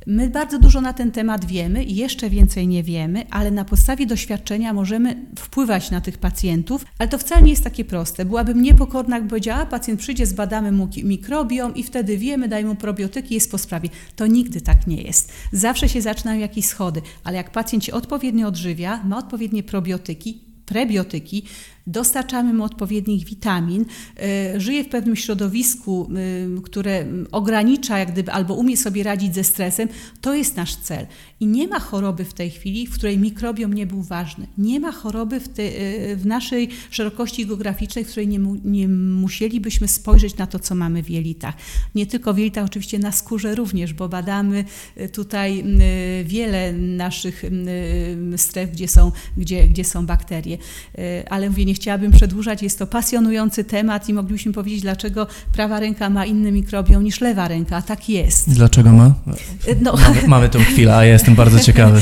My 0.07 0.29
bardzo 0.29 0.59
dużo 0.59 0.81
na 0.81 0.93
ten 0.93 1.11
temat 1.11 1.45
wiemy 1.45 1.83
i 1.83 1.95
jeszcze 1.95 2.29
więcej 2.29 2.67
nie 2.67 2.83
wiemy, 2.83 3.25
ale 3.29 3.51
na 3.51 3.65
podstawie 3.65 4.05
doświadczenia 4.05 4.73
możemy 4.73 5.25
wpływać 5.39 5.91
na 5.91 6.01
tych 6.01 6.17
pacjentów, 6.17 6.85
ale 6.99 7.09
to 7.09 7.17
wcale 7.17 7.41
nie 7.41 7.49
jest 7.49 7.63
takie 7.63 7.85
proste. 7.85 8.25
Byłabym 8.25 8.61
niepokorna, 8.61 9.15
jakby 9.15 9.29
powiedziała, 9.29 9.65
pacjent 9.65 9.99
przyjdzie, 9.99 10.25
zbadamy 10.25 10.71
mu 10.71 10.89
mikrobiom 11.03 11.75
i 11.75 11.83
wtedy 11.83 12.17
wiemy, 12.17 12.47
dajmy 12.47 12.69
mu 12.69 12.75
probiotyki, 12.75 13.33
jest 13.33 13.51
po 13.51 13.57
sprawie. 13.57 13.89
To 14.15 14.27
nigdy 14.27 14.61
tak 14.61 14.87
nie 14.87 15.01
jest. 15.01 15.33
Zawsze 15.51 15.89
się 15.89 16.01
zaczynają 16.01 16.39
jakieś 16.39 16.65
schody, 16.65 17.01
ale 17.23 17.37
jak 17.37 17.51
pacjent 17.51 17.85
się 17.85 17.93
odpowiednio 17.93 18.47
odżywia, 18.47 19.03
ma 19.03 19.17
odpowiednie 19.17 19.63
probiotyki, 19.63 20.41
prebiotyki, 20.65 21.45
dostarczamy 21.87 22.53
mu 22.53 22.63
odpowiednich 22.63 23.25
witamin, 23.25 23.85
e, 24.19 24.59
żyje 24.59 24.83
w 24.83 24.89
pewnym 24.89 25.15
środowisku, 25.15 26.09
e, 26.57 26.61
które 26.61 27.05
ogranicza 27.31 27.99
jak 27.99 28.11
gdyby, 28.11 28.31
albo 28.31 28.53
umie 28.53 28.77
sobie 28.77 29.03
radzić 29.03 29.35
ze 29.35 29.43
stresem, 29.43 29.89
to 30.21 30.33
jest 30.33 30.55
nasz 30.55 30.75
cel. 30.75 31.07
I 31.39 31.47
nie 31.47 31.67
ma 31.67 31.79
choroby 31.79 32.25
w 32.25 32.33
tej 32.33 32.49
chwili, 32.49 32.87
w 32.87 32.93
której 32.93 33.17
mikrobiom 33.17 33.73
nie 33.73 33.87
był 33.87 34.01
ważny. 34.01 34.47
Nie 34.57 34.79
ma 34.79 34.91
choroby 34.91 35.39
w, 35.39 35.49
te, 35.49 35.63
e, 35.63 36.15
w 36.15 36.25
naszej 36.25 36.69
szerokości 36.89 37.45
geograficznej, 37.45 38.05
w 38.05 38.07
której 38.07 38.27
nie, 38.27 38.39
mu, 38.39 38.55
nie 38.65 38.87
musielibyśmy 38.87 39.87
spojrzeć 39.87 40.37
na 40.37 40.47
to, 40.47 40.59
co 40.59 40.75
mamy 40.75 41.03
w 41.03 41.09
jelitach. 41.09 41.55
Nie 41.95 42.05
tylko 42.05 42.33
w 42.33 42.37
jelitach, 42.37 42.65
oczywiście 42.65 42.99
na 42.99 43.11
skórze 43.11 43.55
również, 43.55 43.93
bo 43.93 44.09
badamy 44.09 44.65
tutaj 45.13 45.63
wiele 46.25 46.73
naszych 46.73 47.43
stref, 48.37 48.71
gdzie 48.71 48.87
są, 48.87 49.11
gdzie, 49.37 49.67
gdzie 49.67 49.83
są 49.83 50.05
bakterie. 50.05 50.57
Ale 51.29 51.49
mówię, 51.49 51.65
nie 51.71 51.75
chciałabym 51.75 52.11
przedłużać, 52.11 52.63
jest 52.63 52.79
to 52.79 52.87
pasjonujący 52.87 53.63
temat 53.63 54.09
i 54.09 54.13
moglibyśmy 54.13 54.53
powiedzieć, 54.53 54.81
dlaczego 54.81 55.27
prawa 55.53 55.79
ręka 55.79 56.09
ma 56.09 56.25
inny 56.25 56.51
mikrobiom 56.51 57.03
niż 57.03 57.21
lewa 57.21 57.47
ręka, 57.47 57.77
a 57.77 57.81
tak 57.81 58.09
jest. 58.09 58.49
Dlaczego 58.49 58.91
ma? 58.91 59.13
No. 59.81 59.93
Mamy, 59.93 60.27
mamy 60.27 60.49
tą 60.49 60.59
chwilę, 60.59 60.95
a 60.95 61.05
ja 61.05 61.13
jestem 61.13 61.35
bardzo 61.35 61.59
ciekawy. 61.67 62.01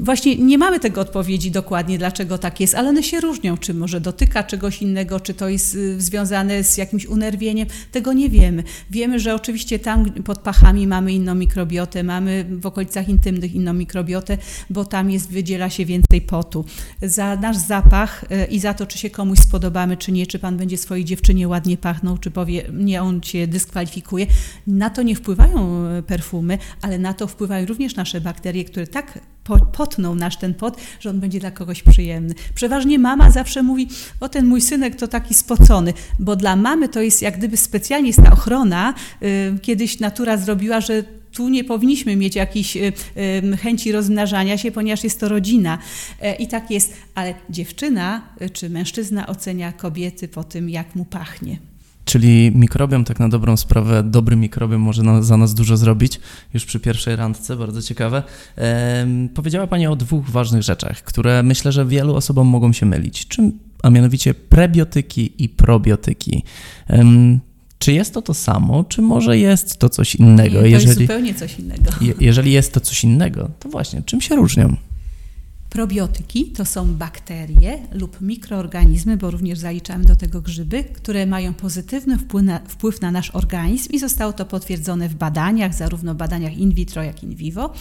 Właśnie 0.00 0.36
nie 0.36 0.58
mamy 0.58 0.80
tego 0.80 1.00
odpowiedzi 1.00 1.50
dokładnie, 1.50 1.98
dlaczego 1.98 2.38
tak 2.38 2.60
jest, 2.60 2.74
ale 2.74 2.88
one 2.88 3.02
się 3.02 3.20
różnią, 3.20 3.56
czy 3.56 3.74
może 3.74 4.00
dotyka 4.00 4.42
czegoś 4.42 4.82
innego, 4.82 5.20
czy 5.20 5.34
to 5.34 5.48
jest 5.48 5.74
y, 5.74 6.00
związane 6.00 6.64
z 6.64 6.76
jakimś 6.76 7.06
unerwieniem, 7.06 7.68
tego 7.92 8.12
nie 8.12 8.28
wiemy. 8.28 8.62
Wiemy, 8.90 9.20
że 9.20 9.34
oczywiście 9.34 9.78
tam 9.78 10.10
pod 10.10 10.38
pachami 10.38 10.86
mamy 10.86 11.12
inną 11.12 11.34
mikrobiotę, 11.34 12.02
mamy 12.02 12.46
w 12.50 12.66
okolicach 12.66 13.08
intymnych 13.08 13.54
inną 13.54 13.72
mikrobiotę, 13.72 14.38
bo 14.70 14.84
tam 14.84 15.10
jest, 15.10 15.30
wydziela 15.30 15.70
się 15.70 15.84
więcej 15.84 16.20
potu. 16.20 16.64
Za 17.02 17.36
nasz 17.36 17.56
zapach 17.56 18.24
y, 18.24 18.44
i 18.44 18.60
za 18.60 18.69
za 18.70 18.74
to, 18.74 18.86
czy 18.86 18.98
się 18.98 19.10
komuś 19.10 19.38
spodobamy, 19.38 19.96
czy 19.96 20.12
nie, 20.12 20.26
czy 20.26 20.38
pan 20.38 20.56
będzie 20.56 20.78
swojej 20.78 21.04
dziewczynie 21.04 21.48
ładnie 21.48 21.76
pachnął, 21.76 22.18
czy 22.18 22.30
powie, 22.30 22.62
nie, 22.72 23.02
on 23.02 23.20
cię 23.20 23.46
dyskwalifikuje. 23.46 24.26
Na 24.66 24.90
to 24.90 25.02
nie 25.02 25.16
wpływają 25.16 25.86
e, 25.86 26.02
perfumy, 26.02 26.58
ale 26.82 26.98
na 26.98 27.14
to 27.14 27.26
wpływają 27.26 27.66
również 27.66 27.96
nasze 27.96 28.20
bakterie, 28.20 28.64
które 28.64 28.86
tak 28.86 29.18
potną 29.72 30.14
nasz 30.14 30.36
ten 30.36 30.54
pot, 30.54 30.76
że 31.00 31.10
on 31.10 31.20
będzie 31.20 31.40
dla 31.40 31.50
kogoś 31.50 31.82
przyjemny. 31.82 32.34
Przeważnie 32.54 32.98
mama 32.98 33.30
zawsze 33.30 33.62
mówi, 33.62 33.88
o 34.20 34.28
ten 34.28 34.46
mój 34.46 34.60
synek 34.60 34.96
to 34.96 35.08
taki 35.08 35.34
spocony, 35.34 35.92
bo 36.18 36.36
dla 36.36 36.56
mamy 36.56 36.88
to 36.88 37.00
jest 37.00 37.22
jak 37.22 37.38
gdyby 37.38 37.56
specjalnie 37.56 38.08
jest 38.08 38.22
ta 38.22 38.32
ochrona. 38.32 38.94
Y, 39.22 39.58
kiedyś 39.62 40.00
natura 40.00 40.36
zrobiła, 40.36 40.80
że 40.80 41.04
tu 41.32 41.48
nie 41.48 41.64
powinniśmy 41.64 42.16
mieć 42.16 42.36
jakiejś 42.36 42.76
y, 42.76 42.92
y, 43.52 43.56
chęci 43.56 43.92
rozmnażania 43.92 44.58
się, 44.58 44.72
ponieważ 44.72 45.04
jest 45.04 45.20
to 45.20 45.28
rodzina. 45.28 45.78
E, 46.20 46.34
I 46.34 46.48
tak 46.48 46.70
jest, 46.70 46.96
ale 47.14 47.34
dziewczyna 47.50 48.22
czy 48.52 48.70
mężczyzna 48.70 49.26
ocenia 49.26 49.72
kobiety 49.72 50.28
po 50.28 50.44
tym, 50.44 50.70
jak 50.70 50.94
mu 50.94 51.04
pachnie. 51.04 51.58
Czyli 52.04 52.52
mikrobiom, 52.54 53.04
tak 53.04 53.20
na 53.20 53.28
dobrą 53.28 53.56
sprawę, 53.56 54.02
dobry 54.02 54.36
mikrobiom 54.36 54.80
może 54.80 55.02
na, 55.02 55.22
za 55.22 55.36
nas 55.36 55.54
dużo 55.54 55.76
zrobić 55.76 56.20
już 56.54 56.64
przy 56.64 56.80
pierwszej 56.80 57.16
randce, 57.16 57.56
bardzo 57.56 57.82
ciekawe. 57.82 58.22
Ehm, 58.56 59.28
powiedziała 59.28 59.66
Pani 59.66 59.86
o 59.86 59.96
dwóch 59.96 60.30
ważnych 60.30 60.62
rzeczach, 60.62 61.02
które 61.02 61.42
myślę, 61.42 61.72
że 61.72 61.86
wielu 61.86 62.14
osobom 62.14 62.46
mogą 62.46 62.72
się 62.72 62.86
mylić, 62.86 63.28
czym, 63.28 63.58
a 63.82 63.90
mianowicie 63.90 64.34
prebiotyki 64.34 65.44
i 65.44 65.48
probiotyki. 65.48 66.44
Ehm, 66.88 67.38
czy 67.80 67.92
jest 67.92 68.14
to 68.14 68.22
to 68.22 68.34
samo, 68.34 68.84
czy 68.84 69.02
może 69.02 69.38
jest 69.38 69.76
to 69.76 69.88
coś 69.88 70.14
innego? 70.14 70.54
Nie, 70.54 70.60
to 70.60 70.66
jeżeli, 70.66 70.88
jest 70.88 71.00
zupełnie 71.00 71.34
coś 71.34 71.58
innego. 71.58 71.90
Je, 72.00 72.14
jeżeli 72.20 72.52
jest 72.52 72.72
to 72.72 72.80
coś 72.80 73.04
innego, 73.04 73.50
to 73.60 73.68
właśnie, 73.68 74.02
czym 74.02 74.20
się 74.20 74.36
różnią? 74.36 74.76
Probiotyki 75.70 76.44
to 76.46 76.64
są 76.64 76.94
bakterie 76.94 77.78
lub 77.92 78.20
mikroorganizmy, 78.20 79.16
bo 79.16 79.30
również 79.30 79.58
zaliczamy 79.58 80.04
do 80.04 80.16
tego 80.16 80.40
grzyby, 80.40 80.84
które 80.84 81.26
mają 81.26 81.54
pozytywny 81.54 82.18
wpływ 82.18 82.44
na, 82.44 82.58
wpływ 82.58 83.00
na, 83.00 83.10
nasz 83.10 83.30
organizm 83.30 83.92
i 83.92 83.98
zostało 83.98 84.32
to 84.32 84.44
potwierdzone 84.44 85.08
w 85.08 85.14
badaniach, 85.14 85.74
zarówno 85.74 86.14
badaniach 86.14 86.56
in 86.58 86.74
vitro, 86.74 87.02
jak 87.02 87.22
i 87.22 87.26
in 87.26 87.34
vivo. 87.34 87.74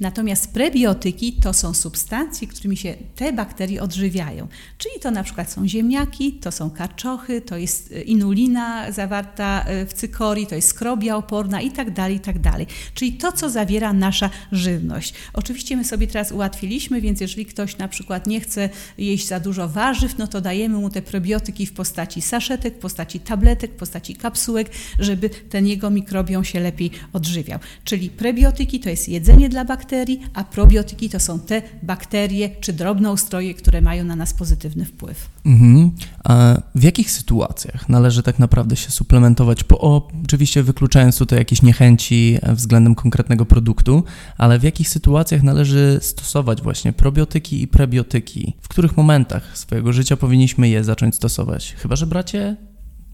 Natomiast 0.00 0.52
prebiotyki 0.52 1.32
to 1.32 1.52
są 1.52 1.74
substancje, 1.74 2.48
którymi 2.48 2.76
się 2.76 2.94
te 3.16 3.32
bakterie 3.32 3.82
odżywiają. 3.82 4.48
Czyli 4.78 4.94
to 5.00 5.10
na 5.10 5.22
przykład 5.22 5.52
są 5.52 5.68
ziemniaki, 5.68 6.32
to 6.32 6.52
są 6.52 6.70
karczochy, 6.70 7.40
to 7.40 7.56
jest 7.56 7.92
e, 7.92 8.02
inulina 8.02 8.92
zawarta 8.92 9.64
e, 9.64 9.86
w 9.86 9.92
cykorii, 9.92 10.46
to 10.46 10.54
jest 10.54 10.68
skrobia 10.68 11.16
oporna 11.16 11.60
i 11.60 11.70
tak 11.70 11.90
dalej, 11.90 12.16
i 12.16 12.20
tak 12.20 12.38
dalej. 12.38 12.66
Czyli 12.94 13.12
to, 13.12 13.32
co 13.32 13.50
zawiera 13.50 13.92
nasza 13.92 14.30
żywność. 14.52 15.14
Oczywiście 15.32 15.76
my 15.76 15.84
sobie 15.84 16.06
teraz 16.06 16.32
ułatwiliśmy, 16.32 17.00
więc 17.00 17.20
jeżeli 17.20 17.31
jeżeli 17.32 17.46
ktoś 17.46 17.78
na 17.78 17.88
przykład 17.88 18.26
nie 18.26 18.40
chce 18.40 18.68
jeść 18.98 19.26
za 19.28 19.40
dużo 19.40 19.68
warzyw, 19.68 20.18
no 20.18 20.26
to 20.26 20.40
dajemy 20.40 20.78
mu 20.78 20.90
te 20.90 21.02
probiotyki 21.02 21.66
w 21.66 21.72
postaci 21.72 22.22
saszetek, 22.22 22.74
w 22.74 22.78
postaci 22.78 23.20
tabletek, 23.20 23.72
w 23.72 23.76
postaci 23.76 24.14
kapsułek, 24.14 24.70
żeby 24.98 25.30
ten 25.30 25.66
jego 25.66 25.90
mikrobiom 25.90 26.44
się 26.44 26.60
lepiej 26.60 26.90
odżywiał. 27.12 27.58
Czyli 27.84 28.10
prebiotyki 28.10 28.80
to 28.80 28.88
jest 28.88 29.08
jedzenie 29.08 29.48
dla 29.48 29.64
bakterii, 29.64 30.20
a 30.34 30.44
probiotyki 30.44 31.08
to 31.08 31.20
są 31.20 31.40
te 31.40 31.62
bakterie 31.82 32.50
czy 32.60 32.72
drobnoustroje, 32.72 33.54
które 33.54 33.80
mają 33.80 34.04
na 34.04 34.16
nas 34.16 34.34
pozytywny 34.34 34.84
wpływ. 34.84 35.28
Mhm. 35.46 35.90
A 36.24 36.56
w 36.74 36.82
jakich 36.82 37.10
sytuacjach 37.10 37.88
należy 37.88 38.22
tak 38.22 38.38
naprawdę 38.38 38.76
się 38.76 38.90
suplementować? 38.90 39.64
Po, 39.64 40.08
oczywiście 40.24 40.62
wykluczając 40.62 41.18
tutaj 41.18 41.38
jakieś 41.38 41.62
niechęci 41.62 42.38
względem 42.54 42.94
konkretnego 42.94 43.46
produktu, 43.46 44.04
ale 44.38 44.58
w 44.58 44.62
jakich 44.62 44.88
sytuacjach 44.88 45.42
należy 45.42 45.98
stosować 46.02 46.62
właśnie 46.62 46.92
probiotyki? 46.92 47.21
Probiotyki 47.22 47.62
i 47.62 47.68
prebiotyki. 47.68 48.56
W 48.60 48.68
których 48.68 48.96
momentach 48.96 49.58
swojego 49.58 49.92
życia 49.92 50.16
powinniśmy 50.16 50.68
je 50.68 50.84
zacząć 50.84 51.14
stosować? 51.14 51.74
Chyba, 51.78 51.96
że 51.96 52.06
bracie 52.06 52.56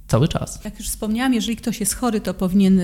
cały 0.09 0.29
czas. 0.29 0.61
Jak 0.65 0.79
już 0.79 0.89
wspomniałam, 0.89 1.35
jeżeli 1.35 1.57
ktoś 1.57 1.81
jest 1.81 1.95
chory, 1.95 2.21
to 2.21 2.35
powinien 2.35 2.81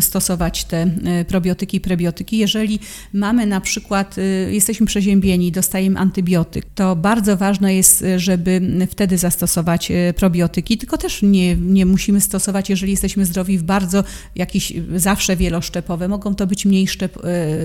stosować 0.00 0.64
te 0.64 0.86
y, 1.20 1.24
probiotyki 1.24 1.76
i 1.76 1.80
prebiotyki. 1.80 2.38
Jeżeli 2.38 2.78
mamy 3.12 3.46
na 3.46 3.60
przykład, 3.60 4.18
y, 4.18 4.48
jesteśmy 4.52 4.86
przeziębieni, 4.86 5.52
dostajemy 5.52 5.98
antybiotyk, 5.98 6.66
to 6.74 6.96
bardzo 6.96 7.36
ważne 7.36 7.74
jest, 7.74 8.04
żeby 8.16 8.60
wtedy 8.90 9.18
zastosować 9.18 9.92
probiotyki, 10.16 10.78
tylko 10.78 10.98
też 10.98 11.22
nie, 11.22 11.56
nie 11.56 11.86
musimy 11.86 12.20
stosować, 12.20 12.70
jeżeli 12.70 12.92
jesteśmy 12.92 13.24
zdrowi 13.24 13.58
w 13.58 13.62
bardzo 13.62 14.04
jakieś 14.36 14.72
zawsze 14.96 15.36
wieloszczepowe. 15.36 16.08
Mogą 16.08 16.34
to 16.34 16.46
być 16.46 16.66
mniej 16.66 16.88
szczep, 16.88 17.18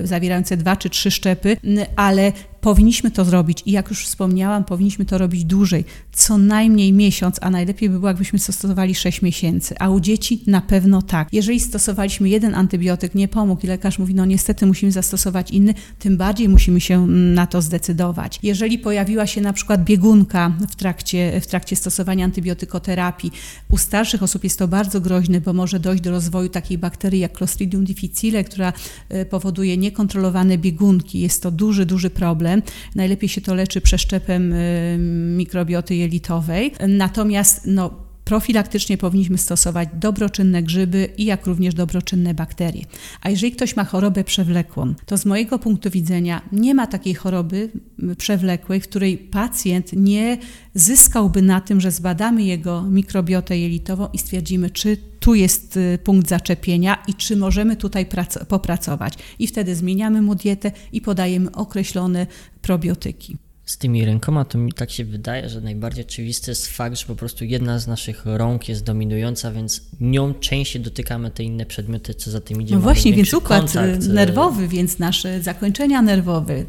zawierające 0.04 0.56
dwa 0.56 0.76
czy 0.76 0.90
trzy 0.90 1.10
szczepy, 1.10 1.56
ale 1.96 2.32
powinniśmy 2.66 3.10
to 3.10 3.24
zrobić 3.24 3.62
i 3.66 3.72
jak 3.72 3.90
już 3.90 4.04
wspomniałam, 4.04 4.64
powinniśmy 4.64 5.04
to 5.04 5.18
robić 5.18 5.44
dłużej, 5.44 5.84
co 6.12 6.38
najmniej 6.38 6.92
miesiąc, 6.92 7.36
a 7.40 7.50
najlepiej 7.50 7.90
by 7.90 7.94
było, 7.94 8.08
jakbyśmy 8.08 8.38
stosowali 8.38 8.94
6 8.94 9.22
miesięcy, 9.22 9.74
a 9.78 9.90
u 9.90 10.00
dzieci 10.00 10.42
na 10.46 10.60
pewno 10.60 11.02
tak. 11.02 11.28
Jeżeli 11.32 11.60
stosowaliśmy 11.60 12.28
jeden 12.28 12.54
antybiotyk, 12.54 13.14
nie 13.14 13.28
pomógł 13.28 13.62
i 13.64 13.66
lekarz 13.66 13.98
mówi, 13.98 14.14
no 14.14 14.24
niestety 14.24 14.66
musimy 14.66 14.92
zastosować 14.92 15.50
inny, 15.50 15.74
tym 15.98 16.16
bardziej 16.16 16.48
musimy 16.48 16.80
się 16.80 17.06
na 17.06 17.46
to 17.46 17.62
zdecydować. 17.62 18.38
Jeżeli 18.42 18.78
pojawiła 18.78 19.26
się 19.26 19.40
na 19.40 19.52
przykład 19.52 19.84
biegunka 19.84 20.52
w 20.70 20.76
trakcie, 20.76 21.40
w 21.40 21.46
trakcie 21.46 21.76
stosowania 21.76 22.24
antybiotykoterapii, 22.24 23.32
u 23.70 23.78
starszych 23.78 24.22
osób 24.22 24.44
jest 24.44 24.58
to 24.58 24.68
bardzo 24.68 25.00
groźne, 25.00 25.40
bo 25.40 25.52
może 25.52 25.80
dojść 25.80 26.02
do 26.02 26.10
rozwoju 26.10 26.48
takiej 26.48 26.78
bakterii 26.78 27.20
jak 27.20 27.38
Clostridium 27.38 27.84
difficile, 27.84 28.44
która 28.44 28.72
e, 29.08 29.24
powoduje 29.24 29.76
niekontrolowane 29.76 30.58
biegunki. 30.58 31.20
Jest 31.20 31.42
to 31.42 31.50
duży, 31.50 31.86
duży 31.86 32.10
problem. 32.10 32.55
Najlepiej 32.94 33.28
się 33.28 33.40
to 33.40 33.54
leczy 33.54 33.80
przeszczepem 33.80 34.52
y, 34.52 34.96
mikrobioty 35.36 35.94
jelitowej. 35.94 36.72
Natomiast 36.88 37.62
no, 37.66 38.06
profilaktycznie 38.26 38.98
powinniśmy 38.98 39.38
stosować 39.38 39.88
dobroczynne 39.94 40.62
grzyby 40.62 41.08
i 41.18 41.24
jak 41.24 41.46
również 41.46 41.74
dobroczynne 41.74 42.34
bakterie. 42.34 42.84
A 43.20 43.30
jeżeli 43.30 43.52
ktoś 43.52 43.76
ma 43.76 43.84
chorobę 43.84 44.24
przewlekłą, 44.24 44.94
to 45.06 45.16
z 45.16 45.24
mojego 45.24 45.58
punktu 45.58 45.90
widzenia 45.90 46.42
nie 46.52 46.74
ma 46.74 46.86
takiej 46.86 47.14
choroby 47.14 47.70
przewlekłej, 48.18 48.80
w 48.80 48.88
której 48.88 49.18
pacjent 49.18 49.92
nie 49.92 50.38
zyskałby 50.74 51.42
na 51.42 51.60
tym, 51.60 51.80
że 51.80 51.90
zbadamy 51.90 52.42
jego 52.42 52.82
mikrobiotę 52.82 53.58
jelitową 53.58 54.08
i 54.12 54.18
stwierdzimy, 54.18 54.70
czy 54.70 54.96
tu 55.26 55.34
jest 55.34 55.76
y, 55.76 55.98
punkt 56.04 56.28
zaczepienia 56.28 57.02
i 57.08 57.14
czy 57.14 57.36
możemy 57.36 57.76
tutaj 57.76 58.06
popracować. 58.48 59.14
I 59.38 59.46
wtedy 59.46 59.74
zmieniamy 59.74 60.22
mu 60.22 60.34
dietę 60.34 60.72
i 60.92 61.00
podajemy 61.00 61.52
określone 61.52 62.26
probiotyki 62.62 63.36
z 63.64 63.78
tymi 63.78 64.04
rękoma, 64.04 64.44
to 64.44 64.58
mi 64.58 64.72
tak 64.72 64.90
się 64.90 65.04
wydaje, 65.04 65.48
że 65.48 65.60
najbardziej 65.60 66.04
oczywisty 66.04 66.50
jest 66.50 66.66
fakt, 66.66 66.96
że 66.96 67.06
po 67.06 67.16
prostu 67.16 67.44
jedna 67.44 67.78
z 67.78 67.86
naszych 67.86 68.22
rąk 68.26 68.68
jest 68.68 68.84
dominująca, 68.84 69.52
więc 69.52 69.82
nią 70.00 70.34
częściej 70.34 70.82
dotykamy 70.82 71.30
te 71.30 71.42
inne 71.42 71.66
przedmioty, 71.66 72.14
co 72.14 72.30
za 72.30 72.40
tym 72.40 72.62
idzie. 72.62 72.74
No 72.74 72.80
właśnie, 72.80 73.12
więc 73.12 73.34
układ 73.34 73.60
kontakt. 73.60 74.04
Y, 74.04 74.08
nerwowy, 74.08 74.68
więc 74.68 74.98
nasze 74.98 75.42
zakończenia 75.42 76.02
nerwowe. 76.02 76.64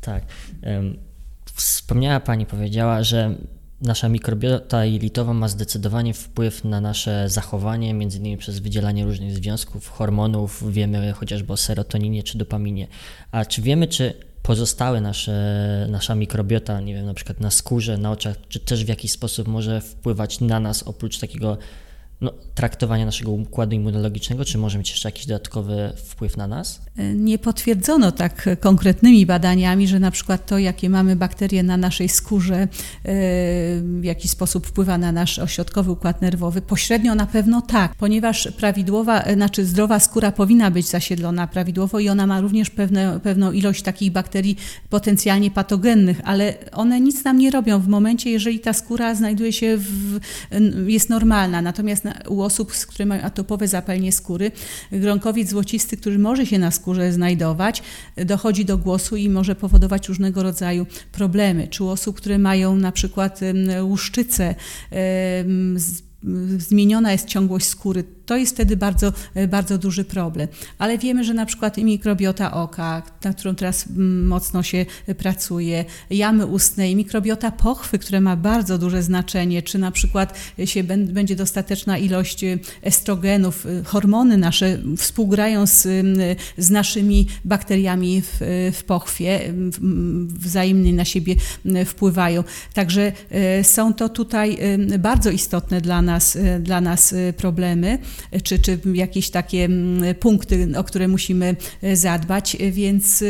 Tak. 0.00 0.24
Wspomniała 1.54 2.20
Pani, 2.20 2.46
powiedziała, 2.46 3.02
że 3.02 3.34
nasza 3.82 4.08
mikrobiota 4.08 4.84
jelitowa 4.84 5.34
ma 5.34 5.48
zdecydowanie 5.48 6.14
wpływ 6.14 6.64
na 6.64 6.80
nasze 6.80 7.28
zachowanie, 7.28 7.94
między 7.94 8.18
innymi 8.18 8.36
przez 8.36 8.58
wydzielanie 8.58 9.04
różnych 9.04 9.34
związków, 9.34 9.88
hormonów, 9.88 10.72
wiemy 10.72 11.12
chociażby 11.12 11.52
o 11.52 11.56
serotoninie 11.56 12.22
czy 12.22 12.38
dopaminie. 12.38 12.86
A 13.30 13.44
czy 13.44 13.62
wiemy, 13.62 13.88
czy 13.88 14.14
pozostałe 14.42 15.00
nasze, 15.00 15.86
nasza 15.90 16.14
mikrobiota, 16.14 16.80
nie 16.80 16.94
wiem, 16.94 17.06
na 17.06 17.14
przykład 17.14 17.40
na 17.40 17.50
skórze, 17.50 17.98
na 17.98 18.10
oczach, 18.10 18.36
czy 18.48 18.60
też 18.60 18.84
w 18.84 18.88
jakiś 18.88 19.12
sposób 19.12 19.48
może 19.48 19.80
wpływać 19.80 20.40
na 20.40 20.60
nas 20.60 20.82
oprócz 20.82 21.18
takiego 21.18 21.58
no, 22.22 22.32
traktowania 22.54 23.06
naszego 23.06 23.30
układu 23.30 23.76
immunologicznego, 23.76 24.44
czy 24.44 24.58
może 24.58 24.78
mieć 24.78 24.90
jeszcze 24.90 25.08
jakiś 25.08 25.26
dodatkowy 25.26 25.92
wpływ 25.96 26.36
na 26.36 26.46
nas? 26.46 26.80
Nie 27.14 27.38
potwierdzono 27.38 28.12
tak 28.12 28.48
konkretnymi 28.60 29.26
badaniami, 29.26 29.88
że 29.88 30.00
na 30.00 30.10
przykład 30.10 30.46
to, 30.46 30.58
jakie 30.58 30.90
mamy 30.90 31.16
bakterie 31.16 31.62
na 31.62 31.76
naszej 31.76 32.08
skórze, 32.08 32.56
e, 32.56 32.68
w 33.80 34.00
jakiś 34.02 34.30
sposób 34.30 34.66
wpływa 34.66 34.98
na 34.98 35.12
nasz 35.12 35.38
ośrodkowy 35.38 35.90
układ 35.90 36.22
nerwowy. 36.22 36.62
Pośrednio 36.62 37.14
na 37.14 37.26
pewno 37.26 37.62
tak, 37.62 37.94
ponieważ 37.94 38.48
prawidłowa, 38.56 39.22
e, 39.22 39.34
znaczy 39.34 39.64
zdrowa 39.64 40.00
skóra 40.00 40.32
powinna 40.32 40.70
być 40.70 40.88
zasiedlona 40.88 41.46
prawidłowo 41.46 42.00
i 42.00 42.08
ona 42.08 42.26
ma 42.26 42.40
również 42.40 42.70
pewne, 42.70 43.20
pewną 43.22 43.52
ilość 43.52 43.82
takich 43.82 44.12
bakterii 44.12 44.56
potencjalnie 44.90 45.50
patogennych, 45.50 46.20
ale 46.24 46.54
one 46.72 47.00
nic 47.00 47.24
nam 47.24 47.38
nie 47.38 47.50
robią 47.50 47.80
w 47.80 47.88
momencie, 47.88 48.30
jeżeli 48.30 48.60
ta 48.60 48.72
skóra 48.72 49.14
znajduje 49.14 49.52
się 49.52 49.76
w, 49.76 50.20
jest 50.86 51.10
normalna. 51.10 51.62
Natomiast 51.62 52.04
u 52.28 52.42
osób, 52.42 52.72
które 52.72 53.06
mają 53.06 53.22
atopowe 53.22 53.68
zapalenie 53.68 54.12
skóry, 54.12 54.52
gronkowiec 54.92 55.48
złocisty, 55.48 55.96
który 55.96 56.18
może 56.18 56.46
się 56.46 56.58
na 56.58 56.70
skórze 56.70 57.12
znajdować, 57.12 57.82
dochodzi 58.16 58.64
do 58.64 58.78
głosu 58.78 59.16
i 59.16 59.28
może 59.28 59.54
powodować 59.54 60.08
różnego 60.08 60.42
rodzaju 60.42 60.86
problemy. 61.12 61.68
Czy 61.68 61.84
u 61.84 61.88
osób, 61.88 62.16
które 62.16 62.38
mają 62.38 62.76
na 62.76 62.92
przykład 62.92 63.40
łuszczycę, 63.82 64.54
zmieniona 66.58 67.12
jest 67.12 67.26
ciągłość 67.26 67.66
skóry, 67.66 68.04
to 68.32 68.36
jest 68.36 68.54
wtedy 68.54 68.76
bardzo, 68.76 69.12
bardzo 69.48 69.78
duży 69.78 70.04
problem. 70.04 70.48
Ale 70.78 70.98
wiemy, 70.98 71.24
że 71.24 71.34
na 71.34 71.46
przykład 71.46 71.76
mikrobiota 71.76 72.52
oka, 72.52 73.02
nad 73.24 73.36
którą 73.36 73.54
teraz 73.54 73.86
mm, 73.86 74.26
mocno 74.26 74.62
się 74.62 74.86
pracuje, 75.18 75.84
jamy 76.10 76.46
ustnej, 76.46 76.96
mikrobiota 76.96 77.50
pochwy, 77.50 77.98
które 77.98 78.20
ma 78.20 78.36
bardzo 78.36 78.78
duże 78.78 79.02
znaczenie, 79.02 79.62
czy 79.62 79.78
na 79.78 79.90
przykład 79.90 80.38
się 80.64 80.84
będzie 80.84 81.36
dostateczna 81.36 81.98
ilość 81.98 82.44
estrogenów, 82.82 83.66
hormony 83.84 84.36
nasze 84.36 84.78
współgrają 84.96 85.66
z, 85.66 85.82
z 86.58 86.70
naszymi 86.70 87.26
bakteriami 87.44 88.22
w, 88.22 88.38
w 88.72 88.84
pochwie, 88.84 89.40
wzajemnie 90.26 90.92
na 90.92 91.04
siebie 91.04 91.34
wpływają. 91.86 92.44
Także 92.74 93.12
e, 93.30 93.64
są 93.64 93.94
to 93.94 94.08
tutaj 94.08 94.58
e, 94.60 94.98
bardzo 94.98 95.30
istotne 95.30 95.80
dla 95.80 96.02
nas, 96.02 96.36
e, 96.36 96.60
dla 96.60 96.80
nas 96.80 97.14
problemy, 97.36 97.98
czy, 98.42 98.58
czy 98.58 98.78
jakieś 98.94 99.30
takie 99.30 99.68
punkty, 100.20 100.68
o 100.76 100.84
które 100.84 101.08
musimy 101.08 101.56
zadbać, 101.92 102.56
więc 102.70 103.24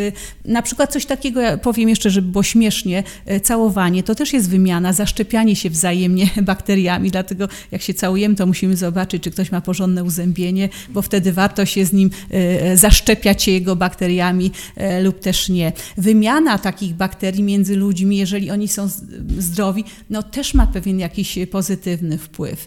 na 0.44 0.62
przykład 0.62 0.92
coś 0.92 1.07
takiego, 1.07 1.40
ja 1.40 1.57
powiem 1.57 1.88
jeszcze, 1.88 2.11
żeby 2.11 2.28
było 2.28 2.42
śmiesznie, 2.42 3.02
całowanie 3.42 4.02
to 4.02 4.14
też 4.14 4.33
jest 4.33 4.50
wymiana, 4.50 4.92
zaszczepianie 4.92 5.57
się 5.57 5.70
wzajemnie 5.70 6.31
bakteriami, 6.42 7.11
dlatego 7.11 7.48
jak 7.70 7.83
się 7.83 7.94
całujemy, 7.94 8.35
to 8.35 8.46
musimy 8.46 8.76
zobaczyć, 8.76 9.22
czy 9.22 9.31
ktoś 9.31 9.52
ma 9.52 9.61
porządne 9.61 10.05
uzębienie, 10.05 10.68
bo 10.88 11.02
wtedy 11.02 11.33
warto 11.33 11.66
się 11.66 11.85
z 11.85 11.92
nim 11.92 12.11
zaszczepiać 12.74 13.48
jego 13.48 13.76
bakteriami 13.76 14.50
lub 15.02 15.20
też 15.20 15.48
nie. 15.48 15.72
Wymiana 15.96 16.59
takich 16.59 16.94
bakterii 16.94 17.42
między 17.42 17.76
ludźmi, 17.76 18.16
jeżeli 18.16 18.50
oni 18.50 18.68
są 18.68 18.88
zdrowi, 19.38 19.85
no 20.11 20.22
też 20.22 20.55
ma 20.55 20.66
pewien 20.66 20.98
jakiś 20.98 21.38
pozytywny 21.50 22.18
wpływ. 22.18 22.66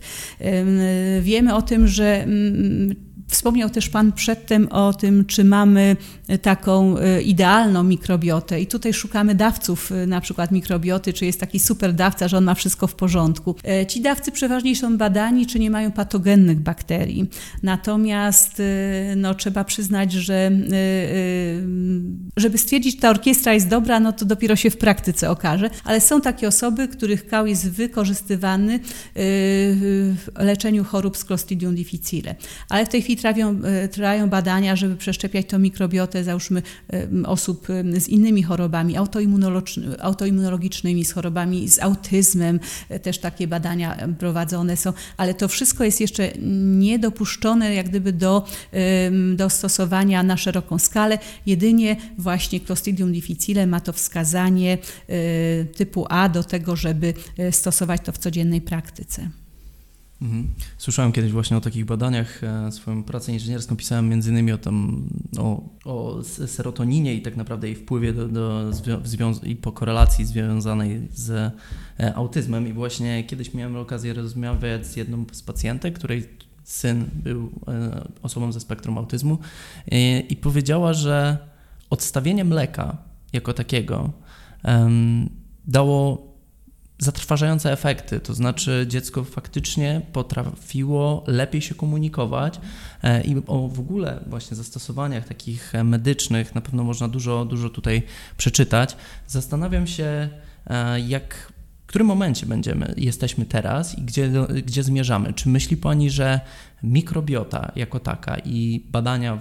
Wiemy 1.21 1.55
o 1.55 1.61
tym, 1.61 1.87
że 1.87 2.04
mm, 2.05 3.14
Wspomniał 3.27 3.69
też 3.69 3.89
Pan 3.89 4.11
przedtem 4.11 4.67
o 4.71 4.93
tym, 4.93 5.25
czy 5.25 5.43
mamy 5.43 5.95
taką 6.41 6.97
e, 6.97 7.21
idealną 7.21 7.83
mikrobiotę 7.83 8.61
i 8.61 8.67
tutaj 8.67 8.93
szukamy 8.93 9.35
dawców 9.35 9.91
e, 9.91 10.07
na 10.07 10.21
przykład 10.21 10.51
mikrobioty, 10.51 11.13
czy 11.13 11.25
jest 11.25 11.39
taki 11.39 11.59
super 11.59 11.93
dawca, 11.93 12.27
że 12.27 12.37
on 12.37 12.43
ma 12.43 12.55
wszystko 12.55 12.87
w 12.87 12.95
porządku. 12.95 13.55
E, 13.63 13.85
ci 13.85 14.01
dawcy 14.01 14.31
przeważnie 14.31 14.75
są 14.75 14.97
badani, 14.97 15.45
czy 15.45 15.59
nie 15.59 15.71
mają 15.71 15.91
patogennych 15.91 16.59
bakterii. 16.59 17.29
Natomiast 17.63 18.61
no, 19.15 19.35
trzeba 19.35 19.63
przyznać, 19.63 20.11
że 20.11 20.51
żeby 22.37 22.57
stwierdzić, 22.57 22.99
ta 22.99 23.09
orkiestra 23.09 23.53
jest 23.53 23.67
dobra, 23.67 23.99
no 23.99 24.13
to 24.13 24.25
dopiero 24.25 24.55
się 24.55 24.69
w 24.69 24.77
praktyce 24.77 25.29
okaże, 25.29 25.69
ale 25.83 26.01
są 26.01 26.21
takie 26.21 26.47
osoby, 26.47 26.87
których 26.87 27.27
kał 27.27 27.47
jest 27.47 27.71
wykorzystywany 27.71 28.79
w 29.15 30.25
leczeniu 30.37 30.83
chorób 30.83 31.17
z 31.17 31.25
Clostridium 31.25 31.75
difficile. 31.75 32.35
Ale 32.69 32.85
w 32.85 32.89
tej 32.89 33.01
chwili 33.01 33.17
trwają, 33.33 33.61
trwają 33.91 34.29
badania, 34.29 34.75
żeby 34.75 34.95
przeszczepiać 34.95 35.45
to 35.45 35.59
mikrobiotę 35.59 36.23
załóżmy 36.23 36.61
osób 37.25 37.67
z 37.99 38.07
innymi 38.07 38.43
chorobami 38.43 38.95
autoimmunologicznymi, 40.01 41.05
z 41.05 41.11
chorobami 41.11 41.69
z 41.69 41.79
autyzmem, 41.79 42.59
e, 42.89 42.99
też 42.99 43.19
takie 43.19 43.47
badania 43.47 43.97
prowadzone 44.19 44.77
są, 44.77 44.93
ale 45.17 45.33
to 45.33 45.47
wszystko 45.47 45.83
jest 45.83 46.01
jeszcze 46.01 46.31
niedopuszczone 46.77 47.75
jak 47.75 47.89
gdyby 47.89 48.13
do, 48.13 48.45
do 49.35 49.49
stosowania 49.49 50.23
na 50.23 50.37
szeroką 50.37 50.79
skalę. 50.79 51.17
Jedynie 51.45 51.95
właśnie 52.17 52.59
Clostridium 52.59 53.11
difficile 53.11 53.67
ma 53.67 53.79
to 53.79 53.93
wskazanie 53.93 54.77
e, 55.07 55.65
typu 55.65 56.05
A 56.09 56.29
do 56.29 56.43
tego, 56.43 56.75
żeby 56.75 57.13
e, 57.37 57.51
stosować 57.51 58.01
to 58.01 58.11
w 58.11 58.17
codziennej 58.17 58.61
praktyce. 58.61 59.29
Mhm. 60.21 60.47
Słyszałem 60.77 61.11
kiedyś 61.11 61.31
właśnie 61.31 61.57
o 61.57 61.61
takich 61.61 61.85
badaniach. 61.85 62.43
E, 62.43 62.71
swoją 62.71 63.03
pracę 63.03 63.33
inżynierską 63.33 63.75
pisałem 63.75 64.09
między 64.09 64.31
innymi 64.31 64.51
o, 64.51 64.57
tam, 64.57 65.09
o, 65.37 65.63
o 65.85 66.23
serotoninie 66.47 67.15
i 67.15 67.21
tak 67.21 67.37
naprawdę 67.37 67.67
jej 67.67 67.75
wpływie 67.75 68.13
do, 68.13 68.27
do 68.27 68.71
i 69.43 69.55
po 69.55 69.71
korelacji 69.71 70.25
związanej 70.25 71.07
z 71.13 71.53
e, 71.99 72.15
autyzmem. 72.15 72.67
I 72.67 72.73
właśnie 72.73 73.23
kiedyś 73.23 73.53
miałem 73.53 73.75
okazję 73.75 74.13
rozmawiać 74.13 74.87
z 74.87 74.95
jedną 74.95 75.25
z 75.31 75.41
pacjentek, 75.41 75.95
której 75.95 76.23
syn 76.63 77.05
był 77.13 77.51
e, 77.67 78.07
osobą 78.21 78.51
ze 78.51 78.59
spektrum 78.59 78.97
autyzmu 78.97 79.37
i, 79.91 80.25
i 80.29 80.35
powiedziała, 80.35 80.93
że 80.93 81.37
odstawienie 81.89 82.45
mleka 82.45 82.97
jako 83.33 83.53
takiego 83.53 84.11
um, 84.63 85.29
dało 85.67 86.34
zatrważające 86.97 87.71
efekty, 87.71 88.19
to 88.19 88.33
znaczy 88.33 88.85
dziecko 88.89 89.23
faktycznie 89.23 90.01
potrafiło 90.13 91.23
lepiej 91.27 91.61
się 91.61 91.75
komunikować 91.75 92.59
e, 93.03 93.23
i 93.23 93.35
o 93.47 93.67
w 93.67 93.79
ogóle 93.79 94.23
właśnie 94.27 94.57
zastosowaniach 94.57 95.27
takich 95.27 95.73
medycznych 95.83 96.55
na 96.55 96.61
pewno 96.61 96.83
można 96.83 97.07
dużo, 97.07 97.45
dużo 97.45 97.69
tutaj 97.69 98.03
przeczytać. 98.37 98.97
Zastanawiam 99.27 99.87
się, 99.87 100.29
e, 100.67 100.99
jak 100.99 101.51
w 101.85 101.87
którym 101.87 102.07
momencie 102.07 102.45
będziemy, 102.45 102.93
jesteśmy 102.97 103.45
teraz 103.45 103.97
i 103.97 104.01
gdzie, 104.01 104.31
gdzie 104.65 104.83
zmierzamy? 104.83 105.33
Czy 105.33 105.49
myśli 105.49 105.77
Pani, 105.77 106.09
że 106.09 106.39
mikrobiota 106.83 107.71
jako 107.75 107.99
taka 107.99 108.37
i 108.37 108.85
badania 108.91 109.37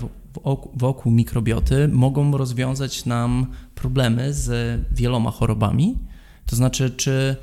wokół 0.74 1.12
mikrobioty 1.12 1.88
mogą 1.88 2.36
rozwiązać 2.36 3.04
nam 3.04 3.46
problemy 3.74 4.34
z 4.34 4.80
wieloma 4.92 5.30
chorobami? 5.30 5.98
To 6.46 6.56
znaczy, 6.56 6.90
czy 6.90 7.36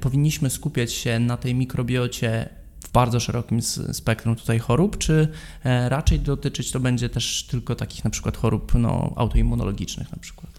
powinniśmy 0.00 0.50
skupiać 0.50 0.92
się 0.92 1.18
na 1.18 1.36
tej 1.36 1.54
mikrobiocie 1.54 2.48
w 2.80 2.92
bardzo 2.92 3.20
szerokim 3.20 3.62
spektrum 3.92 4.36
tutaj 4.36 4.58
chorób, 4.58 4.98
czy 4.98 5.28
e, 5.64 5.88
raczej 5.88 6.20
dotyczyć 6.20 6.70
to 6.70 6.80
będzie 6.80 7.08
też 7.08 7.42
tylko 7.42 7.74
takich 7.74 8.04
na 8.04 8.10
przykład 8.10 8.36
chorób 8.36 8.72
no, 8.74 9.12
autoimmunologicznych 9.16 10.12
na 10.12 10.18
przykład? 10.18 10.53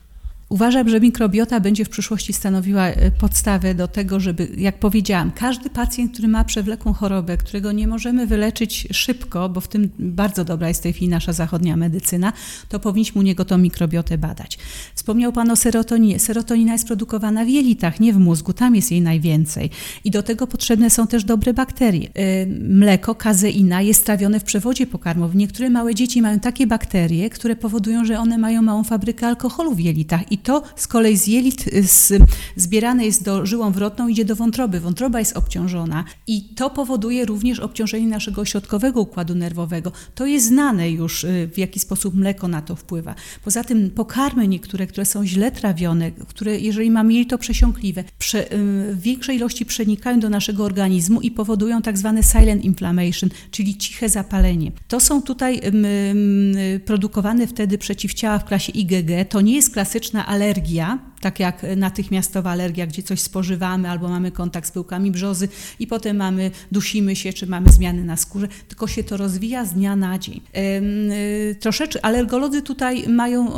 Uważam, 0.55 0.89
że 0.89 0.99
mikrobiota 0.99 1.59
będzie 1.59 1.85
w 1.85 1.89
przyszłości 1.89 2.33
stanowiła 2.33 2.87
e, 2.87 3.11
podstawę 3.11 3.75
do 3.75 3.87
tego, 3.87 4.19
żeby, 4.19 4.47
jak 4.57 4.79
powiedziałam, 4.79 5.31
każdy 5.31 5.69
pacjent, 5.69 6.11
który 6.11 6.27
ma 6.27 6.43
przewlekłą 6.43 6.93
chorobę, 6.93 7.37
którego 7.37 7.71
nie 7.71 7.87
możemy 7.87 8.27
wyleczyć 8.27 8.87
szybko, 8.91 9.49
bo 9.49 9.61
w 9.61 9.67
tym 9.67 9.89
bardzo 9.99 10.45
dobra 10.45 10.67
jest 10.67 10.79
w 10.79 10.83
tej 10.83 10.93
chwili 10.93 11.09
nasza 11.09 11.33
zachodnia 11.33 11.77
medycyna, 11.77 12.33
to 12.69 12.79
powinniśmy 12.79 13.19
u 13.19 13.23
niego 13.23 13.45
tą 13.45 13.57
mikrobiotę 13.57 14.17
badać. 14.17 14.57
Wspomniał 14.95 15.33
Pan 15.33 15.51
o 15.51 15.55
serotoninie. 15.55 16.19
Serotonina 16.19 16.73
jest 16.73 16.87
produkowana 16.87 17.45
w 17.45 17.49
jelitach, 17.49 17.99
nie 17.99 18.13
w 18.13 18.17
mózgu, 18.17 18.53
tam 18.53 18.75
jest 18.75 18.91
jej 18.91 19.01
najwięcej. 19.01 19.69
I 20.03 20.11
do 20.11 20.23
tego 20.23 20.47
potrzebne 20.47 20.89
są 20.89 21.07
też 21.07 21.23
dobre 21.23 21.53
bakterie. 21.53 22.09
E, 22.13 22.45
mleko, 22.69 23.15
kazeina 23.15 23.81
jest 23.81 24.05
trawione 24.05 24.39
w 24.39 24.43
przewodzie 24.43 24.87
pokarmowym. 24.87 25.37
Niektóre 25.37 25.69
małe 25.69 25.95
dzieci 25.95 26.21
mają 26.21 26.39
takie 26.39 26.67
bakterie, 26.67 27.29
które 27.29 27.55
powodują, 27.55 28.05
że 28.05 28.19
one 28.19 28.37
mają 28.37 28.61
małą 28.61 28.83
fabrykę 28.83 29.27
alkoholu 29.27 29.75
w 29.75 29.79
jelitach 29.79 30.31
i 30.31 30.44
to 30.45 30.63
z 30.75 30.87
kolei 30.87 31.17
z 31.17 31.27
jelit 31.27 31.67
y, 31.67 31.83
z, 31.87 32.13
zbierane 32.55 33.05
jest 33.05 33.23
do 33.23 33.45
żyłą 33.45 33.71
wrotną, 33.71 34.07
idzie 34.07 34.25
do 34.25 34.35
wątroby. 34.35 34.79
Wątroba 34.79 35.19
jest 35.19 35.37
obciążona 35.37 36.03
i 36.27 36.43
to 36.43 36.69
powoduje 36.69 37.25
również 37.25 37.59
obciążenie 37.59 38.07
naszego 38.07 38.41
ośrodkowego 38.41 39.01
układu 39.01 39.35
nerwowego. 39.35 39.91
To 40.15 40.25
jest 40.25 40.45
znane 40.45 40.91
już, 40.91 41.23
y, 41.23 41.49
w 41.53 41.57
jaki 41.57 41.79
sposób 41.79 42.15
mleko 42.15 42.47
na 42.47 42.61
to 42.61 42.75
wpływa. 42.75 43.15
Poza 43.43 43.63
tym 43.63 43.89
pokarmy 43.89 44.47
niektóre, 44.47 44.87
które 44.87 45.05
są 45.05 45.25
źle 45.25 45.51
trawione, 45.51 46.11
które 46.11 46.59
jeżeli 46.59 46.91
mamy 46.91 47.13
jelito 47.13 47.37
przesiąkliwe, 47.37 48.03
prze, 48.17 48.53
y, 48.53 48.95
w 48.95 49.01
większej 49.01 49.35
ilości 49.35 49.65
przenikają 49.65 50.19
do 50.19 50.29
naszego 50.29 50.63
organizmu 50.63 51.21
i 51.21 51.31
powodują 51.31 51.81
tak 51.81 51.97
zwane 51.97 52.23
silent 52.23 52.65
inflammation, 52.65 53.29
czyli 53.51 53.77
ciche 53.77 54.09
zapalenie. 54.09 54.71
To 54.87 54.99
są 54.99 55.21
tutaj 55.21 55.61
produkowane 56.85 57.47
wtedy 57.47 57.77
przeciwciała 57.77 58.39
w 58.39 58.45
klasie 58.45 58.71
IgG. 58.71 59.29
To 59.29 59.41
nie 59.41 59.55
jest 59.55 59.73
klasyczna 59.73 60.24
alergia, 60.25 60.99
tak 61.25 61.39
jak 61.39 61.65
natychmiastowa 61.77 62.51
alergia, 62.51 62.87
gdzie 62.87 63.03
coś 63.03 63.19
spożywamy 63.19 63.89
albo 63.89 64.09
mamy 64.09 64.31
kontakt 64.31 64.67
z 64.67 64.71
pyłkami 64.71 65.11
brzozy 65.11 65.47
i 65.79 65.87
potem 65.87 66.17
mamy, 66.17 66.51
dusimy 66.71 67.15
się, 67.15 67.33
czy 67.33 67.47
mamy 67.47 67.71
zmiany 67.71 68.03
na 68.03 68.17
skórze, 68.17 68.47
tylko 68.67 68.87
się 68.87 69.03
to 69.03 69.17
rozwija 69.17 69.65
z 69.65 69.73
dnia 69.73 69.95
na 69.95 70.19
dzień. 70.19 70.41
Y, 71.51 71.55
troszeczkę 71.59 72.05
alergolodzy 72.05 72.61
tutaj 72.61 73.07
mają, 73.07 73.53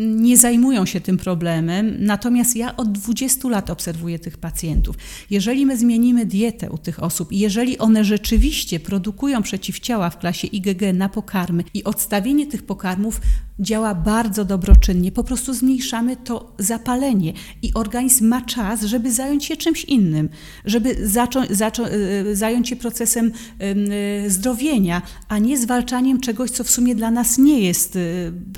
nie 0.00 0.36
zajmują 0.36 0.86
się 0.86 1.00
tym 1.00 1.16
problemem, 1.16 1.96
natomiast 1.98 2.56
ja 2.56 2.76
od 2.76 2.92
20 2.92 3.48
lat 3.48 3.70
obserwuję 3.70 4.18
tych 4.18 4.38
pacjentów. 4.38 4.96
Jeżeli 5.30 5.66
my 5.66 5.78
zmienimy 5.78 6.26
dietę 6.26 6.70
u 6.70 6.78
tych 6.78 7.02
osób 7.02 7.32
i 7.32 7.38
jeżeli 7.38 7.78
one 7.78 8.04
rzeczywiście 8.04 8.80
produkują 8.80 9.42
przeciwciała 9.42 10.10
w 10.10 10.18
klasie 10.18 10.46
IgG 10.46 10.82
na 10.94 11.08
pokarmy 11.08 11.64
i 11.74 11.84
odstawienie 11.84 12.46
tych 12.46 12.62
pokarmów 12.62 13.20
działa 13.58 13.94
bardzo 13.94 14.44
dobroczynnie, 14.44 15.12
po 15.12 15.24
prostu 15.24 15.54
zmniejszamy 15.54 16.16
to 16.16 16.52
zapalenie 16.58 16.95
wypalenie 16.96 17.32
i 17.62 17.74
organizm 17.74 18.28
ma 18.28 18.42
czas, 18.42 18.82
żeby 18.82 19.12
zająć 19.12 19.44
się 19.44 19.56
czymś 19.56 19.84
innym, 19.84 20.28
żeby 20.64 21.08
zaczą, 21.08 21.42
zaczą, 21.50 21.84
e, 21.84 22.36
zająć 22.36 22.68
się 22.68 22.76
procesem 22.76 23.32
e, 23.58 24.30
zdrowienia, 24.30 25.02
a 25.28 25.38
nie 25.38 25.58
zwalczaniem 25.58 26.20
czegoś, 26.20 26.50
co 26.50 26.64
w 26.64 26.70
sumie 26.70 26.94
dla 26.94 27.10
nas 27.10 27.38
nie 27.38 27.60
jest, 27.60 27.98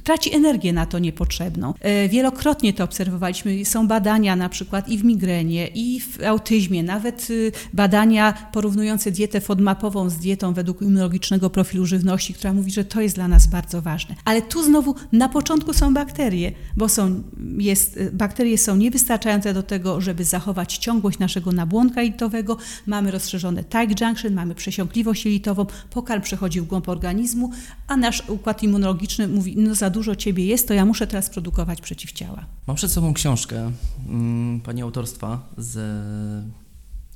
traci 0.04 0.34
energię 0.34 0.72
na 0.72 0.86
to 0.86 0.98
niepotrzebną. 0.98 1.74
Wielokrotnie 2.08 2.72
to 2.72 2.84
obserwowaliśmy. 2.84 3.64
Są 3.64 3.88
badania 3.88 4.36
na 4.36 4.48
przykład 4.48 4.88
i 4.88 4.98
w 4.98 5.04
migrenie, 5.04 5.68
i 5.74 6.00
w 6.00 6.22
autyzmie, 6.22 6.82
nawet 6.82 7.28
badania 7.72 8.32
porównujące 8.52 9.10
dietę 9.10 9.40
FODMAPową 9.40 10.10
z 10.10 10.16
dietą 10.16 10.54
według 10.54 10.82
immunologicznego 10.82 11.50
profilu 11.50 11.86
żywności, 11.86 12.34
która 12.34 12.52
mówi, 12.52 12.70
że 12.70 12.84
to 12.84 13.00
jest 13.00 13.14
dla 13.14 13.28
nas 13.28 13.46
bardzo 13.46 13.82
ważne. 13.82 14.14
Ale 14.24 14.42
tu 14.42 14.62
znowu 14.62 14.94
na 15.12 15.28
początku 15.28 15.72
są 15.72 15.94
bakterie, 15.94 16.52
bo 16.76 16.88
są, 16.88 17.22
jest, 17.58 17.98
bakterie 18.12 18.27
są 18.56 18.76
niewystarczające 18.76 19.54
do 19.54 19.62
tego, 19.62 20.00
żeby 20.00 20.24
zachować 20.24 20.78
ciągłość 20.78 21.18
naszego 21.18 21.52
nabłonka 21.52 22.02
jelitowego. 22.02 22.56
Mamy 22.86 23.10
rozszerzone 23.10 23.64
tight 23.64 24.00
junction, 24.00 24.34
mamy 24.34 24.54
przesiąkliwość 24.54 25.24
jelitową, 25.24 25.66
pokarm 25.90 26.22
przechodzi 26.22 26.60
w 26.60 26.66
głąb 26.66 26.88
organizmu, 26.88 27.50
a 27.86 27.96
nasz 27.96 28.28
układ 28.28 28.62
immunologiczny 28.62 29.28
mówi, 29.28 29.54
no 29.56 29.74
za 29.74 29.90
dużo 29.90 30.16
ciebie 30.16 30.46
jest, 30.46 30.68
to 30.68 30.74
ja 30.74 30.84
muszę 30.84 31.06
teraz 31.06 31.30
produkować 31.30 31.80
przeciwciała. 31.80 32.46
Mam 32.66 32.76
przed 32.76 32.92
sobą 32.92 33.14
książkę 33.14 33.72
mm, 34.08 34.60
pani 34.60 34.82
autorstwa 34.82 35.48
z 35.58 35.78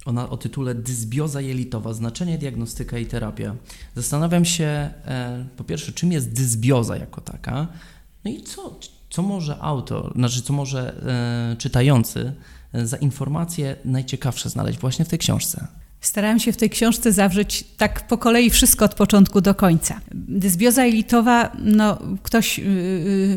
ona 0.04 0.30
o 0.30 0.36
tytule 0.36 0.74
Dysbioza 0.74 1.40
jelitowa, 1.40 1.92
znaczenie, 1.92 2.38
diagnostyka 2.38 2.98
i 2.98 3.06
terapia. 3.06 3.54
Zastanawiam 3.96 4.44
się, 4.44 4.64
e, 4.64 5.46
po 5.56 5.64
pierwsze, 5.64 5.92
czym 5.92 6.12
jest 6.12 6.32
dysbioza 6.32 6.96
jako 6.96 7.20
taka, 7.20 7.66
no 8.24 8.30
i 8.30 8.42
co, 8.42 8.78
co 9.12 9.22
może 9.22 9.58
autor, 9.60 10.12
znaczy 10.16 10.42
co 10.42 10.52
może 10.52 10.94
e, 11.52 11.56
czytający 11.56 12.32
e, 12.72 12.86
za 12.86 12.96
informacje 12.96 13.76
najciekawsze 13.84 14.48
znaleźć 14.48 14.78
właśnie 14.78 15.04
w 15.04 15.08
tej 15.08 15.18
książce. 15.18 15.66
Starałem 16.00 16.38
się 16.38 16.52
w 16.52 16.56
tej 16.56 16.70
książce 16.70 17.12
zawrzeć 17.12 17.64
tak 17.76 18.06
po 18.06 18.18
kolei 18.18 18.50
wszystko 18.50 18.84
od 18.84 18.94
początku 18.94 19.40
do 19.40 19.54
końca. 19.54 20.00
Dysbioza 20.14 20.84
jelitowa, 20.84 21.52
no 21.58 21.98
ktoś 22.22 22.58
yy, 22.58 22.64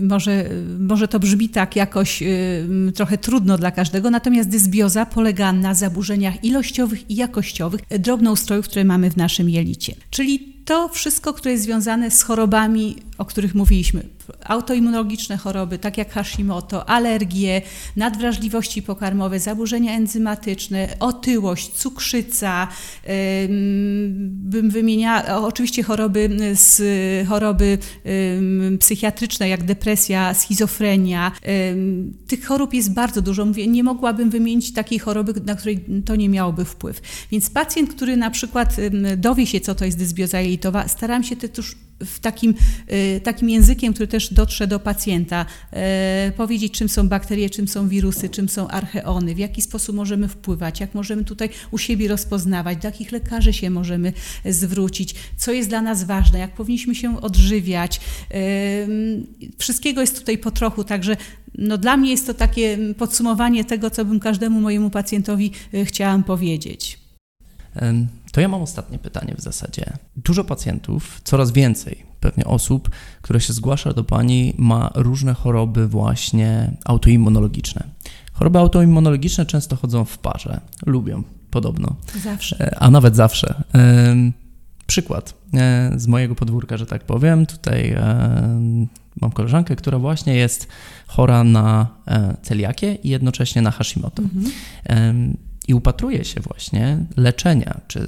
może, 0.02 0.46
może 0.80 1.08
to 1.08 1.20
brzmi 1.20 1.50
tak 1.50 1.76
jakoś 1.76 2.22
yy, 2.22 2.92
trochę 2.96 3.18
trudno 3.18 3.58
dla 3.58 3.72
każdego, 3.72 4.10
natomiast 4.10 4.50
dysbioza 4.50 5.06
polega 5.06 5.54
na 5.54 5.74
zaburzeniach 5.74 6.44
ilościowych 6.44 7.12
i 7.12 7.16
jakościowych 7.16 7.82
drobnoustrojów, 8.00 8.66
które 8.66 8.86
mamy 8.86 9.12
w 9.12 9.18
naszym 9.18 9.50
jelicie. 9.50 9.96
Czyli 10.10 10.55
to 10.66 10.90
wszystko, 10.90 11.34
które 11.34 11.52
jest 11.52 11.64
związane 11.64 12.12
z 12.12 12.24
chorobami, 12.24 12.96
o 13.18 13.26
których 13.26 13.56
mówiliśmy, 13.56 14.04
autoimmunologiczne 14.44 15.38
choroby, 15.38 15.78
tak 15.78 15.98
jak 15.98 16.12
Hashimoto, 16.12 16.90
alergie, 16.90 17.62
nadwrażliwości 17.96 18.82
pokarmowe, 18.82 19.40
zaburzenia 19.40 19.94
enzymatyczne, 19.94 20.88
otyłość, 21.00 21.72
cukrzyca, 21.72 22.68
bym 24.18 24.70
wymieniała 24.70 25.48
oczywiście 25.48 25.84
choroby, 25.84 26.30
z, 26.54 26.82
choroby 27.28 27.78
psychiatryczne, 28.80 29.50
jak 29.50 29.64
depresja, 29.64 30.34
schizofrenia. 30.34 31.32
Tych 32.28 32.46
chorób 32.46 32.74
jest 32.74 32.94
bardzo 32.94 33.22
dużo. 33.22 33.46
Mówię, 33.46 33.68
nie 33.68 33.84
mogłabym 33.84 34.30
wymienić 34.30 34.74
takiej 34.74 35.00
choroby, 35.00 35.34
na 35.46 35.56
której 35.56 35.86
to 36.06 36.16
nie 36.16 36.30
miałoby 36.30 36.66
wpływ. 36.66 37.02
Więc 37.32 37.50
pacjent, 37.50 37.94
który 37.94 38.18
na 38.18 38.32
przykład 38.32 38.76
dowie 39.18 39.48
się, 39.48 39.60
co 39.60 39.76
to 39.76 39.86
jest 39.86 39.98
dysbioza 39.98 40.42
jelitowa, 40.56 40.88
staram 40.88 41.24
się 41.24 41.36
też 41.36 41.76
w 42.00 42.20
takim, 42.20 42.54
y, 42.92 43.22
takim 43.24 43.50
językiem, 43.50 43.94
który 43.94 44.08
też 44.08 44.34
dotrze 44.34 44.68
do 44.68 44.80
pacjenta, 44.80 45.46
y, 46.28 46.32
powiedzieć, 46.32 46.74
czym 46.74 46.90
są 46.90 47.10
bakterie, 47.10 47.50
czym 47.50 47.68
są 47.68 47.88
wirusy, 47.88 48.30
czym 48.30 48.50
są 48.50 48.68
archeony, 48.68 49.36
w 49.36 49.38
jaki 49.38 49.62
sposób 49.62 49.96
możemy 49.96 50.28
wpływać, 50.28 50.80
jak 50.80 50.94
możemy 50.94 51.24
tutaj 51.24 51.50
u 51.72 51.78
siebie 51.78 52.08
rozpoznawać, 52.08 52.78
do 52.78 52.88
jakich 52.88 53.12
lekarzy 53.12 53.54
się 53.54 53.70
możemy 53.70 54.14
zwrócić, 54.46 55.16
co 55.38 55.52
jest 55.52 55.70
dla 55.70 55.82
nas 55.82 56.04
ważne, 56.04 56.40
jak 56.40 56.54
powinniśmy 56.54 56.96
się 56.96 57.22
odżywiać. 57.22 58.02
Y, 58.32 59.58
wszystkiego 59.58 60.02
jest 60.02 60.20
tutaj 60.20 60.38
po 60.38 60.52
trochu, 60.52 60.84
także 60.84 61.18
no 61.58 61.78
dla 61.78 61.98
mnie 61.98 62.12
jest 62.12 62.28
to 62.28 62.34
takie 62.34 62.78
podsumowanie 62.98 63.66
tego, 63.66 63.90
co 63.90 64.06
bym 64.06 64.20
każdemu 64.20 64.62
mojemu 64.62 64.90
pacjentowi 64.90 65.52
chciałam 65.86 66.24
powiedzieć. 66.24 67.00
To 68.36 68.42
ja 68.42 68.48
mam 68.48 68.62
ostatnie 68.62 69.00
pytanie 69.00 69.36
w 69.38 69.42
zasadzie. 69.42 69.94
Dużo 70.16 70.44
pacjentów, 70.44 71.22
coraz 71.24 71.52
więcej 71.52 72.06
pewnie 72.20 72.46
osób, 72.46 72.90
które 73.22 73.42
się 73.42 73.54
zgłasza 73.54 73.94
do 73.94 74.04
Pani, 74.04 74.54
ma 74.58 74.92
różne 74.96 75.34
choroby 75.34 75.88
właśnie 75.88 76.72
autoimmunologiczne. 76.86 77.84
Choroby 78.34 78.60
autoimmunologiczne 78.60 79.46
często 79.46 79.76
chodzą 79.76 80.06
w 80.06 80.18
parze, 80.18 80.62
lubią 80.86 81.24
podobno. 81.52 81.96
Zawsze. 82.24 82.60
E, 82.60 82.80
a 82.80 82.92
nawet 82.92 83.16
zawsze. 83.16 83.64
Przykład 84.88 85.34
e, 85.54 85.92
z 85.96 86.08
mojego 86.08 86.36
podwórka, 86.36 86.78
że 86.78 86.86
tak 86.86 87.04
powiem. 87.04 87.46
Tutaj 87.46 87.90
e, 87.90 88.00
mam 89.22 89.32
koleżankę, 89.32 89.76
która 89.76 90.00
właśnie 90.00 90.36
jest 90.36 90.68
chora 91.08 91.44
na 91.44 91.88
celiakię 92.42 92.96
i 92.96 93.10
jednocześnie 93.10 93.62
na 93.62 93.72
Hashimoto. 93.72 94.24
Mhm 94.24 95.45
i 95.68 95.74
upatruje 95.74 96.26
się 96.26 96.42
właśnie 96.42 96.98
leczenia 97.18 97.82
czy 97.88 98.08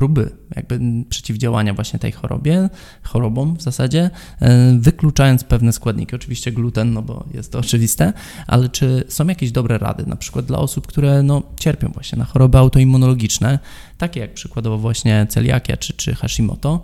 próby 0.00 0.30
jakby 0.56 0.80
przeciwdziałania 1.08 1.74
właśnie 1.74 1.98
tej 1.98 2.12
chorobie, 2.12 2.68
chorobom 3.02 3.56
w 3.56 3.62
zasadzie, 3.62 4.10
e, 4.40 4.78
wykluczając 4.78 5.44
pewne 5.44 5.72
składniki. 5.72 6.16
Oczywiście 6.16 6.52
gluten, 6.52 6.92
no 6.92 7.02
bo 7.02 7.24
jest 7.34 7.52
to 7.52 7.58
oczywiste, 7.66 8.12
ale 8.46 8.68
czy 8.68 9.04
są 9.08 9.26
jakieś 9.26 9.52
dobre 9.52 9.78
rady, 9.78 10.06
na 10.06 10.16
przykład 10.16 10.44
dla 10.44 10.58
osób, 10.58 10.86
które 10.86 11.22
no, 11.22 11.42
cierpią 11.60 11.88
właśnie 11.88 12.18
na 12.18 12.24
choroby 12.24 12.58
autoimmunologiczne, 12.58 13.58
takie 13.98 14.20
jak 14.20 14.34
przykładowo 14.34 14.78
właśnie 14.78 15.26
celiakia 15.28 15.76
czy, 15.76 15.92
czy 15.92 16.14
Hashimoto, 16.14 16.82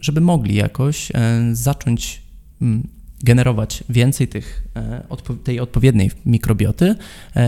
żeby 0.00 0.20
mogli 0.20 0.54
jakoś 0.54 1.10
e, 1.14 1.14
zacząć 1.52 2.22
generować 3.22 3.84
więcej 3.88 4.28
tych, 4.28 4.68
e, 4.76 5.36
tej 5.44 5.60
odpowiedniej 5.60 6.10
mikrobioty 6.26 6.94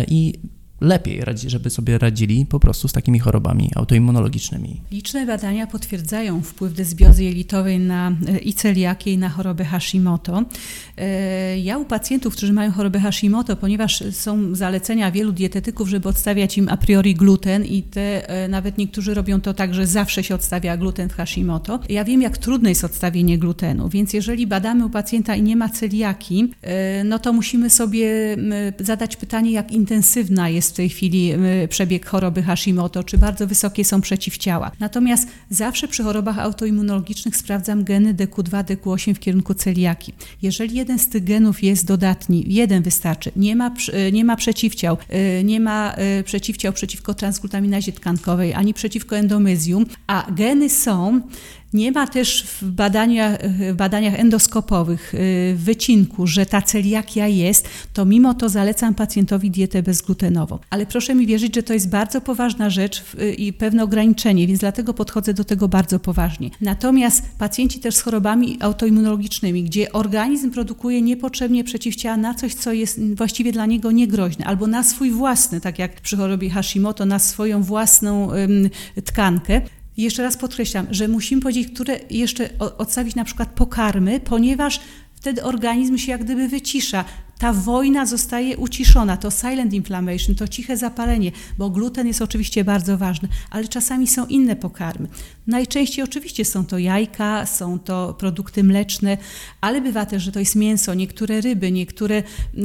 i 0.09 0.39
lepiej, 0.81 1.23
żeby 1.47 1.71
sobie 1.71 1.99
radzili 1.99 2.47
po 2.47 2.61
prostu 2.61 2.89
z 2.89 2.93
takimi 2.93 3.19
chorobami 3.19 3.71
autoimmunologicznymi. 3.75 4.81
Liczne 4.91 5.27
badania 5.27 5.67
potwierdzają 5.67 6.43
wpływ 6.43 6.75
dysbiozy 6.75 7.25
jelitowej 7.25 7.79
na 7.79 8.13
e, 8.29 8.39
i 8.39 8.53
celiakię 8.53 9.13
i 9.13 9.19
na 9.19 9.29
chorobę 9.29 9.65
Hashimoto. 9.65 10.45
E, 10.97 11.59
ja 11.59 11.79
u 11.79 11.85
pacjentów, 11.85 12.37
którzy 12.37 12.53
mają 12.53 12.73
chorobę 12.73 13.01
Hashimoto, 13.01 13.57
ponieważ 13.57 14.05
są 14.13 14.55
zalecenia 14.55 15.11
wielu 15.11 15.33
dietetyków, 15.33 15.89
żeby 15.89 16.09
odstawiać 16.09 16.59
im 16.59 16.69
a 16.69 16.77
priori 16.77 17.15
gluten 17.15 17.65
i 17.65 17.83
te, 17.83 18.29
e, 18.29 18.49
nawet 18.49 18.79
niektórzy 18.79 19.15
robią 19.15 19.41
to 19.41 19.55
tak, 19.55 19.75
że 19.75 19.87
zawsze 19.87 20.25
się 20.25 20.35
odstawia 20.35 20.77
gluten 20.77 21.09
w 21.09 21.15
Hashimoto. 21.15 21.81
Ja 21.89 22.05
wiem, 22.05 22.23
jak 22.23 22.39
trudne 22.39 22.69
jest 22.69 22.85
odstawienie 22.85 23.39
glutenu, 23.39 23.89
więc 23.89 24.13
jeżeli 24.13 24.47
badamy 24.47 24.87
u 24.87 24.91
pacjenta 24.91 25.37
i 25.37 25.43
nie 25.43 25.57
ma 25.57 25.69
celiaki, 25.69 26.53
no 27.05 27.19
to 27.19 27.33
musimy 27.33 27.71
sobie 27.71 28.37
zadać 28.81 29.17
pytanie, 29.17 29.51
jak 29.51 29.73
intensywna 29.73 30.49
jest 30.49 30.66
jest 30.67 30.75
w 30.75 30.77
tej 30.77 30.89
chwili 30.89 31.33
y, 31.65 31.69
przebieg 31.69 32.07
choroby 32.07 32.43
Hashimoto, 32.43 33.05
czy 33.05 33.19
bardzo 33.19 33.47
wysokie 33.47 33.85
są 33.85 34.01
przeciwciała. 34.01 34.71
Natomiast 34.81 35.29
zawsze 35.51 35.89
przy 35.89 36.03
chorobach 36.03 36.39
autoimmunologicznych 36.39 37.37
sprawdzam 37.37 37.85
geny 37.85 38.15
DQ2, 38.15 38.65
DQ8 38.65 39.15
w 39.15 39.19
kierunku 39.19 39.55
celiaki. 39.55 40.13
Jeżeli 40.43 40.77
jeden 40.77 40.99
z 40.99 41.09
tych 41.09 41.25
genów 41.25 41.63
jest 41.63 41.87
dodatni, 41.87 42.45
jeden 42.49 42.83
wystarczy, 42.83 43.33
nie 43.37 43.57
ma, 43.57 43.75
y, 44.09 44.13
nie 44.13 44.25
ma 44.25 44.37
przeciwciał, 44.37 44.97
y, 45.41 45.45
nie 45.45 45.61
ma 45.61 45.95
przeciwciał 46.25 46.73
przeciwko 46.73 47.15
transglutaminazie 47.15 47.93
tkankowej, 47.93 48.55
ani 48.55 48.75
przeciwko 48.75 49.17
endomyzjum, 49.17 49.87
a 50.07 50.27
geny 50.31 50.71
są, 50.71 51.21
nie 51.73 51.93
ma 51.93 52.07
też 52.07 52.43
w 52.43 52.71
badaniach, 52.71 53.39
w 53.43 53.75
badaniach 53.75 54.21
endoskopowych 54.21 55.15
y, 55.15 55.55
wycinku, 55.57 56.27
że 56.27 56.47
ta 56.47 56.63
celiakia 56.63 57.27
jest, 57.29 57.69
to 57.93 58.05
mimo 58.05 58.35
to 58.35 58.49
zalecam 58.49 58.95
pacjentowi 58.95 59.51
dietę 59.51 59.83
bezglutenową. 59.83 60.59
Ale 60.71 60.87
proszę 60.87 61.15
mi 61.15 61.27
wierzyć, 61.27 61.55
że 61.55 61.63
to 61.63 61.73
jest 61.73 61.89
bardzo 61.89 62.21
poważna 62.21 62.71
rzecz 62.71 63.05
y, 63.21 63.33
i 63.33 63.53
pewne 63.53 63.85
ograniczenie, 63.85 64.47
więc 64.47 64.61
dlatego 64.61 64.95
podchodzę 64.95 65.35
do 65.35 65.45
tego 65.45 65.69
bardzo 65.69 65.99
poważnie. 65.99 66.51
Natomiast 66.61 67.23
pacjenci 67.39 67.81
też 67.81 67.95
z 67.95 68.01
chorobami 68.01 68.57
autoimmunologicznymi, 68.61 69.65
gdzie 69.65 69.93
organizm 69.93 70.51
produkuje 70.51 71.03
niepotrzebnie 71.03 71.65
przeciwciała 71.65 72.17
na 72.17 72.35
coś, 72.35 72.55
co 72.55 72.73
jest 72.73 73.15
właściwie 73.15 73.53
dla 73.53 73.67
niego 73.67 73.93
niegroźne, 73.93 74.45
albo 74.45 74.67
na 74.67 74.83
swój 74.83 75.11
własny, 75.11 75.61
tak 75.61 75.79
jak 75.79 76.01
przy 76.01 76.17
chorobie 76.17 76.51
Hashimoto, 76.51 77.07
na 77.07 77.19
swoją 77.19 77.63
własną 77.63 78.33
ym, 78.33 78.71
tkankę, 79.05 79.61
jeszcze 80.03 80.23
raz 80.23 80.37
podkreślam, 80.37 80.87
że 80.91 81.09
musimy 81.09 81.43
powiedzieć, 81.43 81.69
które 81.75 82.01
jeszcze 82.11 82.51
odstawić 82.59 83.15
na 83.15 83.25
przykład 83.25 83.49
pokarmy, 83.49 84.21
ponieważ 84.21 84.81
wtedy 85.15 85.43
organizm 85.43 85.99
się 85.99 86.13
jak 86.13 86.25
gdyby 86.25 86.49
wycisza. 86.49 87.05
ta 87.39 87.53
wojna 87.53 88.07
zostaje 88.07 88.57
uciszona, 88.57 89.17
to 89.17 89.31
silent 89.31 89.73
inflammation, 89.73 90.35
to 90.35 90.49
ciche 90.49 90.77
zapalenie, 90.77 91.33
bo 91.59 91.71
gluten 91.71 92.07
jest 92.07 92.23
oczywiście 92.23 92.65
bardzo 92.65 92.99
ważny, 92.99 93.29
ale 93.51 93.69
czasami 93.69 94.07
są 94.07 94.27
inne 94.27 94.57
pokarmy. 94.57 95.09
Najczęściej 95.47 96.05
oczywiście 96.05 96.45
są 96.45 96.67
to 96.67 96.79
jajka, 96.79 97.47
są 97.47 97.79
to 97.79 98.15
produkty 98.19 98.65
mleczne, 98.65 99.19
ale 99.61 99.81
bywa 99.81 100.07
też, 100.07 100.23
że 100.23 100.33
to 100.33 100.39
jest 100.41 100.57
mięso, 100.57 100.95
niektóre 100.95 101.41
ryby, 101.41 101.73
niektóre 101.73 102.23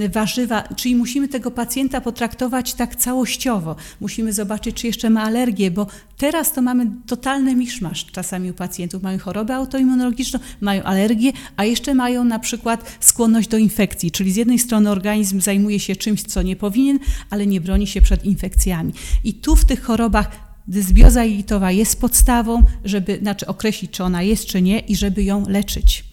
warzywa, 0.10 0.64
czyli 0.76 0.96
musimy 0.96 1.28
tego 1.28 1.52
pacjenta 1.52 2.02
potraktować 2.02 2.74
tak 2.74 2.96
całościowo. 2.96 3.76
Musimy 4.00 4.34
zobaczyć, 4.34 4.76
czy 4.76 4.88
jeszcze 4.88 5.10
ma 5.10 5.24
alergię, 5.24 5.72
bo 5.72 5.88
teraz 6.22 6.54
to 6.54 6.62
mamy 6.62 6.88
totalny 7.08 7.56
miszmasz 7.56 8.06
czasami 8.06 8.52
u 8.52 8.54
pacjentów. 8.54 9.04
Mają 9.04 9.20
chorobę 9.20 9.56
autoimmunologiczną, 9.56 10.40
mają 10.62 10.84
alergię, 10.84 11.32
a 11.58 11.66
jeszcze 11.66 11.94
mają 11.94 12.24
na 12.24 12.40
przykład 12.40 12.98
skłonność 13.00 13.48
do 13.48 13.58
infekcji, 13.58 14.12
czyli 14.12 14.32
z 14.32 14.36
jednej 14.36 14.60
strony 14.60 14.90
organizm 14.90 15.42
zajmuje 15.42 15.80
się 15.80 15.96
czymś, 15.96 16.24
co 16.24 16.42
nie 16.42 16.56
powinien, 16.56 17.00
ale 17.30 17.48
nie 17.48 17.62
broni 17.62 17.88
się 17.88 18.02
przed 18.02 18.26
infekcjami. 18.26 18.94
I 19.24 19.34
tu 19.34 19.56
w 19.56 19.66
tych 19.66 19.84
chorobach 19.84 20.32
dysbioza 20.68 21.24
jelitowa 21.24 21.72
jest 21.72 22.02
podstawą, 22.02 22.64
żeby 22.86 23.18
znaczy 23.22 23.48
określić, 23.48 23.92
czy 23.92 24.04
ona 24.04 24.22
jest, 24.22 24.46
czy 24.46 24.62
nie 24.62 24.80
i 24.80 24.96
żeby 24.96 25.24
ją 25.24 25.50
leczyć. 25.50 26.04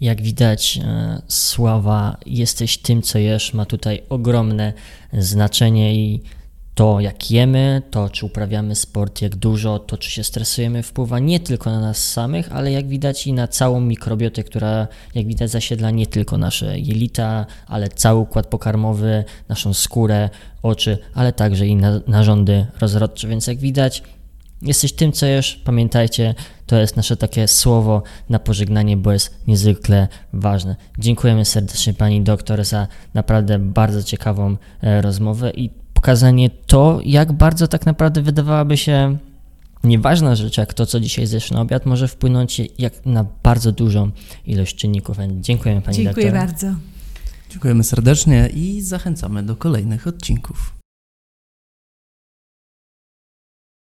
Jak 0.00 0.22
widać, 0.22 0.80
e, 0.82 1.22
sława, 1.28 2.16
jesteś 2.26 2.78
tym, 2.78 3.02
co 3.02 3.18
jesz, 3.18 3.54
ma 3.54 3.66
tutaj 3.66 4.02
ogromne 4.08 4.72
znaczenie 5.12 5.94
i 5.94 6.20
to, 6.74 7.00
jak 7.00 7.30
jemy, 7.30 7.82
to, 7.90 8.10
czy 8.10 8.26
uprawiamy 8.26 8.74
sport, 8.74 9.22
jak 9.22 9.36
dużo, 9.36 9.78
to, 9.78 9.98
czy 9.98 10.10
się 10.10 10.24
stresujemy, 10.24 10.82
wpływa 10.82 11.18
nie 11.18 11.40
tylko 11.40 11.70
na 11.70 11.80
nas 11.80 12.08
samych, 12.08 12.52
ale 12.52 12.72
jak 12.72 12.88
widać 12.88 13.26
i 13.26 13.32
na 13.32 13.48
całą 13.48 13.80
mikrobiotę, 13.80 14.44
która, 14.44 14.88
jak 15.14 15.26
widać, 15.26 15.50
zasiedla 15.50 15.90
nie 15.90 16.06
tylko 16.06 16.38
nasze 16.38 16.78
jelita, 16.78 17.46
ale 17.66 17.88
cały 17.88 18.20
układ 18.20 18.46
pokarmowy, 18.46 19.24
naszą 19.48 19.74
skórę, 19.74 20.30
oczy, 20.62 20.98
ale 21.14 21.32
także 21.32 21.66
i 21.66 21.76
na, 21.76 22.00
narządy 22.06 22.66
rozrodcze. 22.80 23.28
Więc 23.28 23.46
jak 23.46 23.58
widać, 23.58 24.02
jesteś 24.62 24.92
tym, 24.92 25.12
co 25.12 25.26
jesz, 25.26 25.60
pamiętajcie, 25.64 26.34
to 26.66 26.76
jest 26.76 26.96
nasze 26.96 27.16
takie 27.16 27.48
słowo 27.48 28.02
na 28.28 28.38
pożegnanie, 28.38 28.96
bo 28.96 29.12
jest 29.12 29.46
niezwykle 29.46 30.08
ważne. 30.32 30.76
Dziękujemy 30.98 31.44
serdecznie 31.44 31.94
Pani 31.94 32.22
doktor 32.22 32.64
za 32.64 32.88
naprawdę 33.14 33.58
bardzo 33.58 34.02
ciekawą 34.02 34.56
e, 34.82 35.02
rozmowę 35.02 35.50
i 35.50 35.79
pokazanie 36.00 36.50
to, 36.50 37.00
jak 37.04 37.32
bardzo 37.32 37.68
tak 37.68 37.86
naprawdę 37.86 38.22
wydawałaby 38.22 38.76
się 38.76 39.16
nieważna 39.84 40.34
rzecz, 40.34 40.58
jak 40.58 40.74
to, 40.74 40.86
co 40.86 41.00
dzisiaj 41.00 41.26
zjesz 41.26 41.50
na 41.50 41.60
obiad, 41.60 41.86
może 41.86 42.08
wpłynąć 42.08 42.62
jak 42.78 43.06
na 43.06 43.24
bardzo 43.42 43.72
dużą 43.72 44.10
ilość 44.46 44.76
czynników. 44.76 45.16
Dziękujemy 45.40 45.82
Pani 45.82 45.96
Dziękuję 45.96 46.26
doktor. 46.26 46.46
bardzo. 46.46 46.66
Dziękujemy 47.50 47.84
serdecznie 47.84 48.48
i 48.54 48.82
zachęcamy 48.82 49.42
do 49.42 49.56
kolejnych 49.56 50.06
odcinków. 50.06 50.79